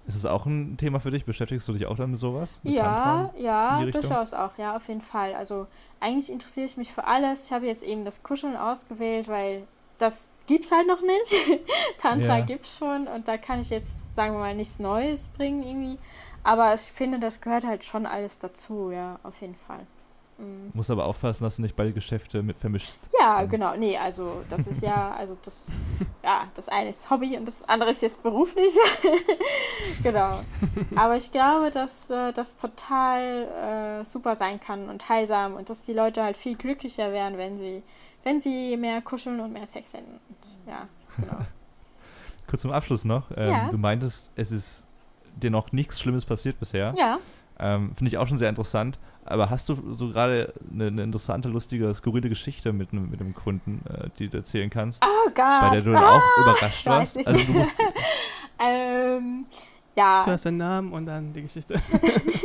Ist 0.07 0.17
es 0.17 0.27
auch 0.27 0.45
ein 0.45 0.77
Thema 0.77 1.01
für 1.01 1.11
dich? 1.11 1.25
Beschäftigst 1.25 1.67
du 1.67 1.73
dich 1.73 1.87
auch 1.87 1.97
dann 1.97 2.11
mit 2.11 2.21
sowas? 2.21 2.59
Mit 2.63 2.75
ja, 2.75 2.83
Tantra 2.83 3.39
ja, 3.39 3.85
durchaus 3.87 4.35
auch, 4.35 4.59
ja, 4.59 4.77
auf 4.77 4.87
jeden 4.89 5.01
Fall. 5.01 5.35
Also 5.35 5.67
eigentlich 5.99 6.31
interessiere 6.31 6.67
ich 6.67 6.77
mich 6.77 6.93
für 6.93 7.05
alles. 7.05 7.47
Ich 7.47 7.53
habe 7.53 7.67
jetzt 7.67 7.83
eben 7.83 8.05
das 8.05 8.23
Kuscheln 8.23 8.55
ausgewählt, 8.55 9.29
weil 9.29 9.67
das 9.97 10.23
gibt's 10.47 10.71
halt 10.71 10.87
noch 10.87 11.01
nicht. 11.01 11.63
Tantra 11.99 12.39
ja. 12.39 12.45
gibt's 12.45 12.79
schon 12.79 13.07
und 13.09 13.29
da 13.29 13.37
kann 13.37 13.61
ich 13.61 13.71
jetzt, 13.71 13.95
sagen 14.15 14.35
wir 14.35 14.41
mal, 14.41 14.55
nichts 14.55 14.79
Neues 14.79 15.29
bringen 15.29 15.63
irgendwie. 15.63 15.99
Aber 16.43 16.75
ich 16.75 16.81
finde, 16.81 17.19
das 17.19 17.41
gehört 17.41 17.65
halt 17.65 17.85
schon 17.85 18.07
alles 18.07 18.39
dazu, 18.39 18.91
ja, 18.91 19.19
auf 19.23 19.41
jeden 19.41 19.55
Fall. 19.55 19.87
Mhm. 20.39 20.71
Muss 20.75 20.91
aber 20.91 21.05
aufpassen, 21.05 21.45
dass 21.45 21.57
du 21.57 21.63
nicht 21.63 21.77
beide 21.77 21.93
Geschäfte 21.93 22.43
mit 22.43 22.59
vermischst. 22.59 22.99
Ja, 23.19 23.43
ähm. 23.43 23.49
genau. 23.49 23.77
Nee, 23.77 23.97
also 23.97 24.43
das 24.51 24.67
ist 24.67 24.83
ja, 24.83 25.15
also 25.19 25.37
das, 25.45 25.65
ja, 26.23 26.49
das 26.55 26.69
eine 26.69 26.91
ist 26.91 27.09
Hobby 27.11 27.37
und 27.37 27.47
das 27.47 27.63
andere 27.69 27.91
ist 27.91 28.03
jetzt 28.03 28.23
beruflich. 28.23 28.73
genau. 30.03 30.41
Aber 30.97 31.17
ich 31.17 31.31
glaube, 31.31 31.71
dass 31.71 32.11
äh, 32.11 32.33
das 32.33 32.57
total 32.57 34.01
äh, 34.03 34.05
super 34.05 34.35
sein 34.35 34.61
kann 34.61 34.89
und 34.89 35.09
heilsam 35.09 35.55
und 35.55 35.71
dass 35.71 35.83
die 35.83 35.93
Leute 35.93 36.23
halt 36.23 36.37
viel 36.37 36.57
glücklicher 36.57 37.13
werden, 37.13 37.39
wenn 37.39 37.57
sie 37.57 37.83
wenn 38.25 38.41
sie 38.41 38.77
mehr 38.77 39.01
kuscheln 39.03 39.39
und 39.41 39.53
mehr 39.53 39.67
Sex 39.67 39.93
hätten. 39.93 40.19
Ja, 40.67 40.89
genau. 41.17 41.39
Kurz 42.49 42.63
zum 42.63 42.73
Abschluss 42.73 43.05
noch. 43.05 43.31
Ähm, 43.37 43.51
ja. 43.51 43.69
Du 43.71 43.79
meintest, 43.79 44.31
es 44.37 44.51
ist 44.53 44.85
dir 45.37 45.51
noch 45.51 45.73
nichts 45.73 46.01
Schlimmes 46.01 46.25
passiert 46.27 46.59
bisher. 46.61 46.95
Ja. 46.99 47.19
Ähm, 47.59 47.93
Finde 47.95 48.09
ich 48.09 48.19
auch 48.19 48.27
schon 48.27 48.39
sehr 48.39 48.49
interessant. 48.49 48.99
Aber 49.27 49.49
hast 49.49 49.69
du 49.71 49.95
so 49.97 50.09
gerade 50.09 50.53
eine, 50.71 50.89
eine 50.89 51.03
interessante, 51.03 51.49
lustige, 51.49 51.95
skurrile 51.95 52.29
Geschichte 52.29 52.73
mit, 52.75 52.93
einem- 52.93 53.09
mit 53.11 53.21
einem 53.21 53.33
Kunden, 53.35 53.81
äh, 53.89 54.11
die 54.19 54.29
du 54.29 54.37
erzählen 54.37 54.69
kannst, 54.69 55.03
Oh 55.03 55.31
Gott. 55.35 55.37
bei 55.63 55.71
der 55.71 55.81
du 55.81 55.93
dann 55.93 56.05
auch 56.05 56.23
überrascht 56.43 56.85
weiß 56.85 56.87
warst? 56.87 57.17
nicht. 57.17 57.27
Also 57.29 57.45
du 57.45 57.53
musst, 57.53 57.73
ähm, 58.59 59.47
ja, 59.97 60.21
Zuerst 60.23 60.45
den 60.45 60.57
Namen 60.57 60.93
und 60.93 61.07
dann 61.07 61.33
die 61.33 61.41
Geschichte. 61.43 61.75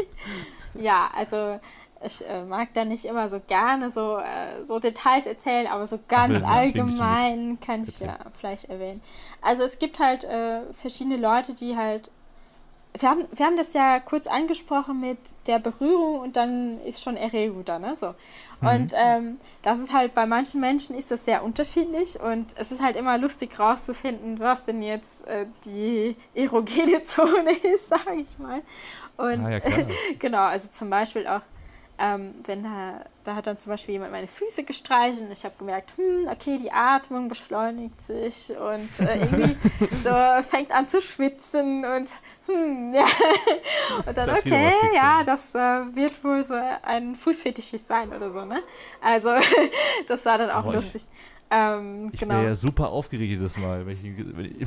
ja, 0.75 1.09
also 1.15 1.59
ich 2.04 2.28
äh, 2.28 2.43
mag 2.43 2.74
da 2.74 2.86
nicht 2.86 3.06
immer 3.06 3.28
so 3.30 3.39
gerne 3.45 3.89
so, 3.89 4.18
äh, 4.18 4.64
so 4.66 4.80
Details 4.80 5.26
erzählen, 5.26 5.68
aber 5.68 5.86
so 5.88 6.00
ganz 6.08 6.39
du 6.39 6.47
allgemein 6.47 7.60
kann 7.60 7.84
ich 7.84 8.00
ja 8.00 8.18
vielleicht 8.39 8.70
erwähnen. 8.70 9.02
Also 9.41 9.64
es 9.64 9.80
gibt 9.80 10.00
halt 10.00 10.24
äh, 10.24 10.62
verschiedene 10.74 11.18
Leute, 11.18 11.54
die 11.54 11.76
halt 11.76 12.12
wir 12.97 13.08
haben, 13.08 13.26
wir 13.32 13.45
haben 13.45 13.56
das 13.56 13.74
ja 13.74 14.00
kurz 14.00 14.26
angesprochen 14.26 15.00
mit 15.00 15.20
der 15.45 15.60
Berührung 15.60 16.20
und 16.20 16.36
dann 16.36 16.82
ist 16.82 17.02
schon 17.02 17.18
Erregung 17.18 17.64
da, 17.64 17.78
ne? 17.78 17.95
So. 17.95 18.16
Und 18.62 18.91
ähm, 18.93 19.39
das 19.62 19.80
ist 19.80 19.93
halt 19.93 20.14
bei 20.14 20.26
manchen 20.26 20.60
Menschen 20.60 20.97
ist 20.97 21.12
das 21.12 21.24
sehr 21.24 21.43
unterschiedlich 21.43 22.20
und 22.20 22.47
es 22.56 22.72
ist 22.72 22.82
halt 22.82 22.97
immer 22.97 23.18
lustig 23.18 23.58
rauszufinden, 23.58 24.39
was 24.39 24.66
denn 24.66 24.82
jetzt 24.82 25.26
äh, 25.28 25.45
die 25.66 26.16
erogene 26.34 27.04
Zone 27.06 27.52
ist, 27.52 27.88
sage 27.88 28.16
ich 28.16 28.38
mal. 28.38 28.62
Und 29.18 29.45
ah 29.45 29.52
ja, 29.52 29.60
klar. 29.60 29.86
genau, 30.20 30.43
also 30.43 30.68
zum 30.70 30.89
Beispiel 30.89 31.26
auch, 31.28 31.41
ähm, 32.00 32.34
wenn 32.45 32.64
da, 32.64 33.04
da 33.26 33.36
hat 33.36 33.45
dann 33.47 33.58
zum 33.60 33.72
Beispiel 33.72 33.93
jemand 33.93 34.12
meine 34.12 34.28
Füße 34.28 34.64
gestreichelt 34.64 35.22
und 35.22 35.32
ich 35.32 35.43
habe 35.43 35.56
gemerkt, 35.60 35.91
hm, 35.97 36.28
okay, 36.32 36.58
die 36.58 36.72
Atmung 36.72 37.28
beschleunigt 37.28 38.02
sich 38.02 38.52
und 38.52 38.89
äh, 39.06 39.20
irgendwie 39.20 39.58
so 40.04 40.10
fängt 40.50 40.72
an 40.72 40.88
zu 40.88 41.02
schwitzen 41.02 41.84
und 41.86 42.08
hm, 42.47 42.93
ja. 42.95 43.06
Und 44.06 44.18
dann, 44.18 44.28
Das 44.28 44.39
okay, 44.39 44.72
ja, 44.95 45.24
das 45.24 45.54
äh, 45.54 45.95
wird 45.95 46.24
wohl 46.24 46.43
so 46.43 46.56
ein 46.84 47.16
Fußfetischist 47.16 47.88
sein 47.88 48.14
oder 48.14 48.32
so, 48.32 48.45
ne? 48.45 48.64
Also, 49.02 49.34
das 50.08 50.26
war 50.26 50.38
dann 50.38 50.50
auch 50.52 50.66
ich- 50.68 50.74
lustig. 50.74 51.06
Ähm, 51.52 52.10
Ich 52.14 52.20
genau. 52.20 52.36
wäre 52.36 52.45
ja 52.45 52.56
super 52.56 52.89
aufgeregt 52.89 53.32
jedes 53.32 53.58
Mal, 53.58 53.86
wenn 53.86 53.93
ich, 53.93 54.18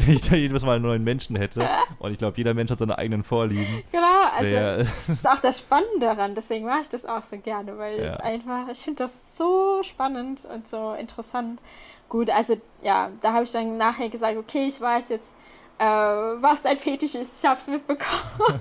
wenn 0.06 0.14
ich, 0.14 0.28
da 0.28 0.34
jedes 0.36 0.64
Mal 0.64 0.76
einen 0.76 0.84
neuen 0.84 1.04
Menschen 1.04 1.36
hätte. 1.36 1.68
Und 1.98 2.10
ich 2.12 2.18
glaube, 2.18 2.36
jeder 2.36 2.54
Mensch 2.54 2.70
hat 2.70 2.78
seine 2.78 2.98
eigenen 2.98 3.22
Vorlieben. 3.22 3.82
Genau, 3.92 4.22
Das 4.24 4.36
also 4.36 4.88
das 5.06 5.18
ist 5.18 5.28
auch 5.28 5.40
das 5.40 5.58
Spannende 5.60 6.06
daran, 6.06 6.34
deswegen 6.34 6.66
mache 6.66 6.80
ich 6.82 6.88
das 6.88 7.06
auch 7.06 7.22
so 7.22 7.38
gerne, 7.38 7.78
weil 7.78 8.02
Ja. 8.02 8.16
einfach, 8.16 8.68
ich 8.70 8.78
finde 8.78 9.04
das 9.04 9.36
so 9.36 9.82
spannend 9.82 10.44
und 10.52 10.66
so 10.66 10.94
interessant. 10.94 11.60
Gut, 12.08 12.30
also 12.30 12.56
ja, 12.82 13.10
da 13.20 13.32
habe 13.32 13.44
ich 13.44 13.52
dann 13.52 13.78
nachher 13.78 14.08
gesagt, 14.08 14.36
okay, 14.36 14.66
ich 14.66 14.80
weiß 14.80 15.08
jetzt, 15.08 15.30
äh, 15.78 15.84
was 15.84 16.66
ein 16.66 16.76
Fetisch 16.76 17.14
ist, 17.14 17.42
ich 17.42 17.48
habe 17.48 17.60
es 17.60 17.66
mitbekommen. 17.68 18.60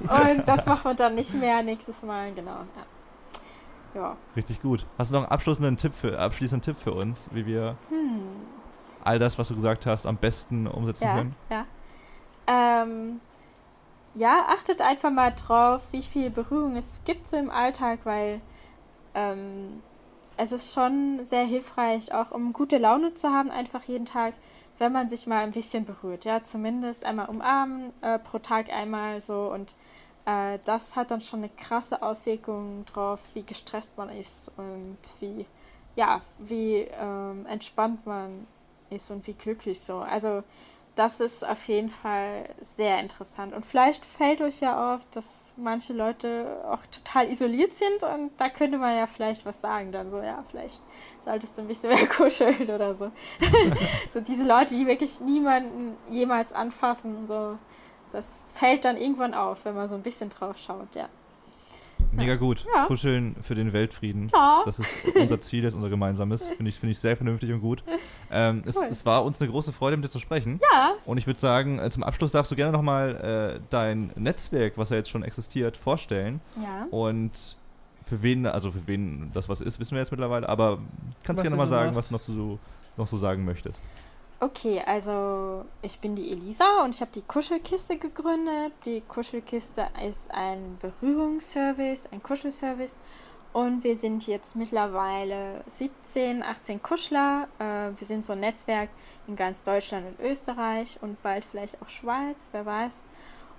und 0.38 0.46
das 0.48 0.64
machen 0.66 0.90
wir 0.90 0.94
dann 0.94 1.14
nicht 1.14 1.34
mehr 1.34 1.62
nächstes 1.62 2.02
Mal, 2.02 2.32
genau. 2.34 2.50
Ja. 2.76 2.86
Ja. 3.96 4.16
richtig 4.36 4.62
gut. 4.62 4.86
Hast 4.98 5.10
du 5.10 5.14
noch 5.14 5.22
einen 5.22 5.32
abschließenden 5.32 5.76
Tipp 5.76 5.94
für, 5.94 6.18
abschließenden 6.18 6.62
Tipp 6.62 6.76
für 6.82 6.92
uns, 6.92 7.28
wie 7.32 7.46
wir 7.46 7.76
Hm. 7.88 8.20
all 9.02 9.18
das, 9.18 9.38
was 9.38 9.48
du 9.48 9.54
gesagt 9.54 9.86
hast, 9.86 10.06
am 10.06 10.16
besten 10.16 10.66
umsetzen 10.68 11.04
Ja, 11.04 11.14
können? 11.16 11.36
ja. 11.50 11.64
Ähm, 12.46 13.20
ja, 14.14 14.46
achtet 14.48 14.80
einfach 14.80 15.10
mal 15.10 15.32
drauf, 15.34 15.82
wie 15.90 16.02
viel 16.02 16.30
Berührung 16.30 16.76
es 16.76 17.00
gibt 17.04 17.26
so 17.26 17.36
im 17.36 17.50
Alltag, 17.50 18.00
weil 18.04 18.40
ähm, 19.14 19.82
es 20.36 20.52
ist 20.52 20.72
schon 20.72 21.20
sehr 21.24 21.44
hilfreich, 21.44 22.12
auch 22.14 22.30
um 22.30 22.52
gute 22.52 22.78
Laune 22.78 23.14
zu 23.14 23.30
haben, 23.30 23.50
einfach 23.50 23.82
jeden 23.84 24.06
Tag, 24.06 24.34
wenn 24.78 24.92
man 24.92 25.08
sich 25.08 25.26
mal 25.26 25.42
ein 25.42 25.52
bisschen 25.52 25.84
berührt. 25.86 26.24
Ja, 26.24 26.42
zumindest 26.42 27.04
einmal 27.04 27.26
umarmen, 27.28 27.92
äh, 28.02 28.18
pro 28.18 28.38
Tag 28.38 28.70
einmal 28.70 29.20
so 29.20 29.50
und 29.52 29.74
äh, 30.26 30.58
das 30.64 30.96
hat 30.96 31.10
dann 31.10 31.20
schon 31.20 31.40
eine 31.40 31.48
krasse 31.48 32.02
Auswirkung 32.02 32.84
drauf, 32.86 33.20
wie 33.34 33.42
gestresst 33.42 33.96
man 33.96 34.10
ist 34.10 34.50
und 34.56 34.98
wie, 35.20 35.46
ja, 35.94 36.20
wie 36.38 36.86
ähm, 37.00 37.46
entspannt 37.46 38.04
man 38.06 38.46
ist 38.90 39.10
und 39.10 39.26
wie 39.26 39.34
glücklich 39.34 39.80
so. 39.80 39.98
Also 39.98 40.42
das 40.96 41.20
ist 41.20 41.46
auf 41.46 41.68
jeden 41.68 41.90
Fall 41.90 42.48
sehr 42.58 42.98
interessant. 43.00 43.54
Und 43.54 43.66
vielleicht 43.66 44.04
fällt 44.04 44.40
euch 44.40 44.60
ja 44.60 44.94
auf, 44.94 45.02
dass 45.12 45.52
manche 45.56 45.92
Leute 45.92 46.64
auch 46.64 46.84
total 46.86 47.30
isoliert 47.30 47.72
sind 47.76 48.02
und 48.02 48.30
da 48.38 48.48
könnte 48.48 48.78
man 48.78 48.96
ja 48.96 49.06
vielleicht 49.06 49.44
was 49.44 49.60
sagen. 49.60 49.92
Dann 49.92 50.10
so, 50.10 50.20
ja, 50.20 50.42
vielleicht 50.50 50.80
solltest 51.24 51.56
du 51.56 51.62
ein 51.62 51.68
bisschen 51.68 51.90
mehr 51.94 52.08
kuscheln 52.08 52.68
oder 52.70 52.94
so. 52.94 53.12
so 54.10 54.20
diese 54.20 54.44
Leute, 54.44 54.74
die 54.74 54.86
wirklich 54.86 55.20
niemanden 55.20 55.96
jemals 56.10 56.54
anfassen, 56.54 57.26
so, 57.26 57.58
das 58.16 58.24
fällt 58.54 58.84
dann 58.84 58.96
irgendwann 58.96 59.34
auf, 59.34 59.64
wenn 59.64 59.74
man 59.74 59.86
so 59.88 59.94
ein 59.94 60.02
bisschen 60.02 60.28
drauf 60.30 60.56
schaut, 60.58 60.94
ja. 60.94 61.08
Mega 62.12 62.36
gut. 62.36 62.64
Ja. 62.74 62.84
Kuscheln 62.86 63.36
für 63.42 63.54
den 63.54 63.72
Weltfrieden. 63.72 64.30
Ja. 64.32 64.62
Das 64.64 64.78
ist 64.78 64.88
unser 65.14 65.40
Ziel, 65.40 65.62
das 65.62 65.70
ist 65.70 65.76
unser 65.76 65.88
gemeinsames. 65.90 66.46
Finde 66.48 66.68
ich, 66.68 66.78
finde 66.78 66.92
ich 66.92 66.98
sehr 66.98 67.16
vernünftig 67.16 67.50
und 67.52 67.60
gut. 67.60 67.82
Ähm, 68.30 68.62
es, 68.66 68.76
Cool. 68.76 68.86
es 68.90 69.04
war 69.06 69.24
uns 69.24 69.40
eine 69.40 69.50
große 69.50 69.72
Freude, 69.72 69.96
mit 69.96 70.04
dir 70.04 70.10
zu 70.10 70.20
sprechen. 70.20 70.60
Ja, 70.72 70.92
Und 71.04 71.18
ich 71.18 71.26
würde 71.26 71.40
sagen, 71.40 71.78
äh, 71.78 71.90
zum 71.90 72.02
Abschluss 72.02 72.32
darfst 72.32 72.52
du 72.52 72.56
gerne 72.56 72.72
nochmal 72.72 73.56
äh, 73.56 73.60
dein 73.70 74.12
Netzwerk, 74.14 74.74
was 74.76 74.90
ja 74.90 74.96
jetzt 74.96 75.10
schon 75.10 75.22
existiert, 75.24 75.76
vorstellen. 75.76 76.40
ja. 76.62 76.86
Und 76.90 77.32
für 78.04 78.22
wen, 78.22 78.46
also 78.46 78.70
für 78.70 78.86
wen 78.86 79.30
das 79.34 79.48
was 79.48 79.60
ist, 79.60 79.80
wissen 79.80 79.92
wir 79.92 80.00
jetzt 80.00 80.12
mittlerweile, 80.12 80.48
aber 80.48 80.78
kannst 81.24 81.40
Was 81.40 81.42
gerne 81.44 81.56
mal 81.56 81.64
so 81.66 81.70
sagen, 81.70 81.86
macht. 81.88 81.96
was 81.96 82.10
noch 82.12 82.20
so, 82.20 82.58
noch 82.96 83.06
so 83.08 83.16
sagen 83.16 83.44
möchtest. 83.44 83.82
Okay, 84.38 84.82
also 84.84 85.64
ich 85.80 85.98
bin 85.98 86.14
die 86.14 86.30
Elisa 86.30 86.84
und 86.84 86.94
ich 86.94 87.00
habe 87.00 87.10
die 87.10 87.22
Kuschelkiste 87.22 87.96
gegründet. 87.96 88.74
Die 88.84 89.00
Kuschelkiste 89.00 89.86
ist 90.06 90.30
ein 90.30 90.76
Berührungsservice, 90.82 92.06
ein 92.12 92.22
Kuschelservice. 92.22 92.92
Und 93.54 93.82
wir 93.82 93.96
sind 93.96 94.26
jetzt 94.26 94.54
mittlerweile 94.54 95.64
17, 95.66 96.42
18 96.42 96.82
Kuschler. 96.82 97.48
Äh, 97.58 97.98
wir 97.98 98.06
sind 98.06 98.26
so 98.26 98.34
ein 98.34 98.40
Netzwerk 98.40 98.90
in 99.26 99.36
ganz 99.36 99.62
Deutschland 99.62 100.06
und 100.06 100.26
Österreich 100.26 100.98
und 101.00 101.22
bald 101.22 101.42
vielleicht 101.42 101.80
auch 101.80 101.88
Schweiz, 101.88 102.50
wer 102.52 102.66
weiß. 102.66 103.02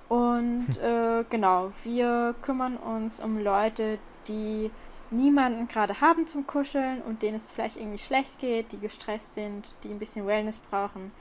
Und 0.09 0.77
äh, 0.83 1.23
genau, 1.27 1.71
wir 1.83 2.35
kümmern 2.43 2.77
uns 2.77 3.19
um 3.19 3.43
Leute, 3.43 3.97
die 4.27 4.69
niemanden 5.11 5.67
gerade 5.67 6.01
haben 6.01 6.27
zum 6.27 6.47
Kuscheln 6.47 7.01
und 7.01 7.21
denen 7.21 7.37
es 7.37 7.51
vielleicht 7.51 7.77
irgendwie 7.77 7.97
schlecht 7.97 8.39
geht, 8.39 8.71
die 8.71 8.79
gestresst 8.79 9.33
sind, 9.33 9.65
die 9.83 9.89
ein 9.89 9.99
bisschen 9.99 10.25
Wellness 10.25 10.59
brauchen. 10.69 11.11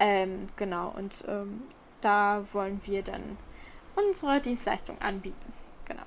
Ähm, 0.00 0.48
genau, 0.56 0.94
und 0.96 1.24
ähm, 1.28 1.62
da 2.00 2.44
wollen 2.52 2.80
wir 2.84 3.02
dann 3.02 3.36
unsere 3.96 4.40
Dienstleistung 4.40 5.00
anbieten. 5.00 5.52
Genau. 5.84 6.04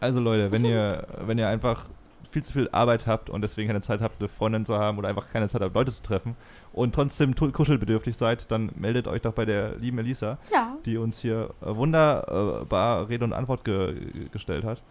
Also 0.00 0.20
Leute, 0.20 0.50
wenn 0.50 0.64
ihr, 0.64 1.06
wenn 1.20 1.38
ihr 1.38 1.48
einfach 1.48 1.88
viel 2.30 2.42
zu 2.42 2.52
viel 2.52 2.68
Arbeit 2.72 3.06
habt 3.06 3.30
und 3.30 3.40
deswegen 3.42 3.68
keine 3.68 3.80
Zeit 3.80 4.00
habt, 4.00 4.20
eine 4.20 4.28
Freundin 4.28 4.66
zu 4.66 4.76
haben 4.76 4.98
oder 4.98 5.08
einfach 5.08 5.30
keine 5.32 5.48
Zeit 5.48 5.62
habt, 5.62 5.74
Leute 5.74 5.92
zu 5.92 6.02
treffen 6.02 6.36
und 6.72 6.94
trotzdem 6.94 7.34
kuschelbedürftig 7.34 8.16
seid, 8.16 8.50
dann 8.50 8.70
meldet 8.76 9.06
euch 9.06 9.22
doch 9.22 9.32
bei 9.32 9.44
der 9.44 9.76
lieben 9.76 9.98
Elisa, 9.98 10.38
Ja, 10.52 10.76
die 10.84 10.98
uns 10.98 11.20
hier 11.20 11.50
äh, 11.62 11.74
wunderbar 11.74 13.08
Rede 13.08 13.24
und 13.24 13.32
Antwort 13.32 13.64
ge 13.64 14.28
gestellt 14.32 14.64
hat. 14.64 14.82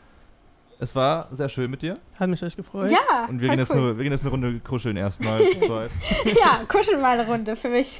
Es 0.79 0.95
war 0.95 1.29
sehr 1.31 1.47
schön 1.49 1.71
mit 1.71 1.81
dir 1.81 1.93
Hat 2.19 2.29
mich 2.29 2.41
echt 2.43 2.57
gefreut. 2.57 2.91
ja, 2.91 3.25
und 3.29 3.39
wir 3.41 3.49
gehen, 3.49 3.59
jetzt 3.59 3.71
cool. 3.71 3.77
eine, 3.77 3.97
wir 3.97 4.03
gehen 4.03 4.11
jetzt 4.11 4.21
eine 4.21 4.31
Runde 4.31 4.59
kuscheln 4.59 4.97
erstmal 4.97 5.41
ja, 6.25 6.63
kuscheln 6.67 7.01
mal 7.01 7.17
eine 7.19 7.29
Runde 7.29 7.55
für 7.55 7.69
mich. 7.69 7.99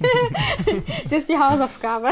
das 1.10 1.20
ist 1.20 1.30
die 1.30 1.38
Hausaufgabe. 1.38 2.12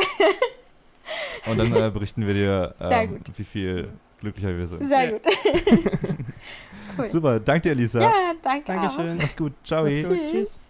Und 1.45 1.57
dann 1.57 1.75
äh, 1.75 1.89
berichten 1.91 2.25
wir 2.25 2.33
dir, 2.33 2.75
ähm, 2.79 3.19
wie 3.35 3.43
viel 3.43 3.89
glücklicher 4.19 4.57
wir 4.57 4.67
sind. 4.67 4.85
Sehr 4.85 5.03
Ja. 5.05 5.11
gut. 5.11 5.21
cool. 6.97 7.09
Super, 7.09 7.39
danke 7.39 7.61
dir, 7.63 7.71
Elisa. 7.71 7.99
Ja, 8.01 8.11
danke. 8.41 8.71
auch. 8.71 8.75
Dankeschön. 8.81 9.17
Mach's 9.17 9.35
gut. 9.35 9.53
Ciao. 9.65 9.83
Mach's 9.83 10.07
gut. 10.07 10.17
Tschüss. 10.17 10.31
Tschüss. 10.31 10.62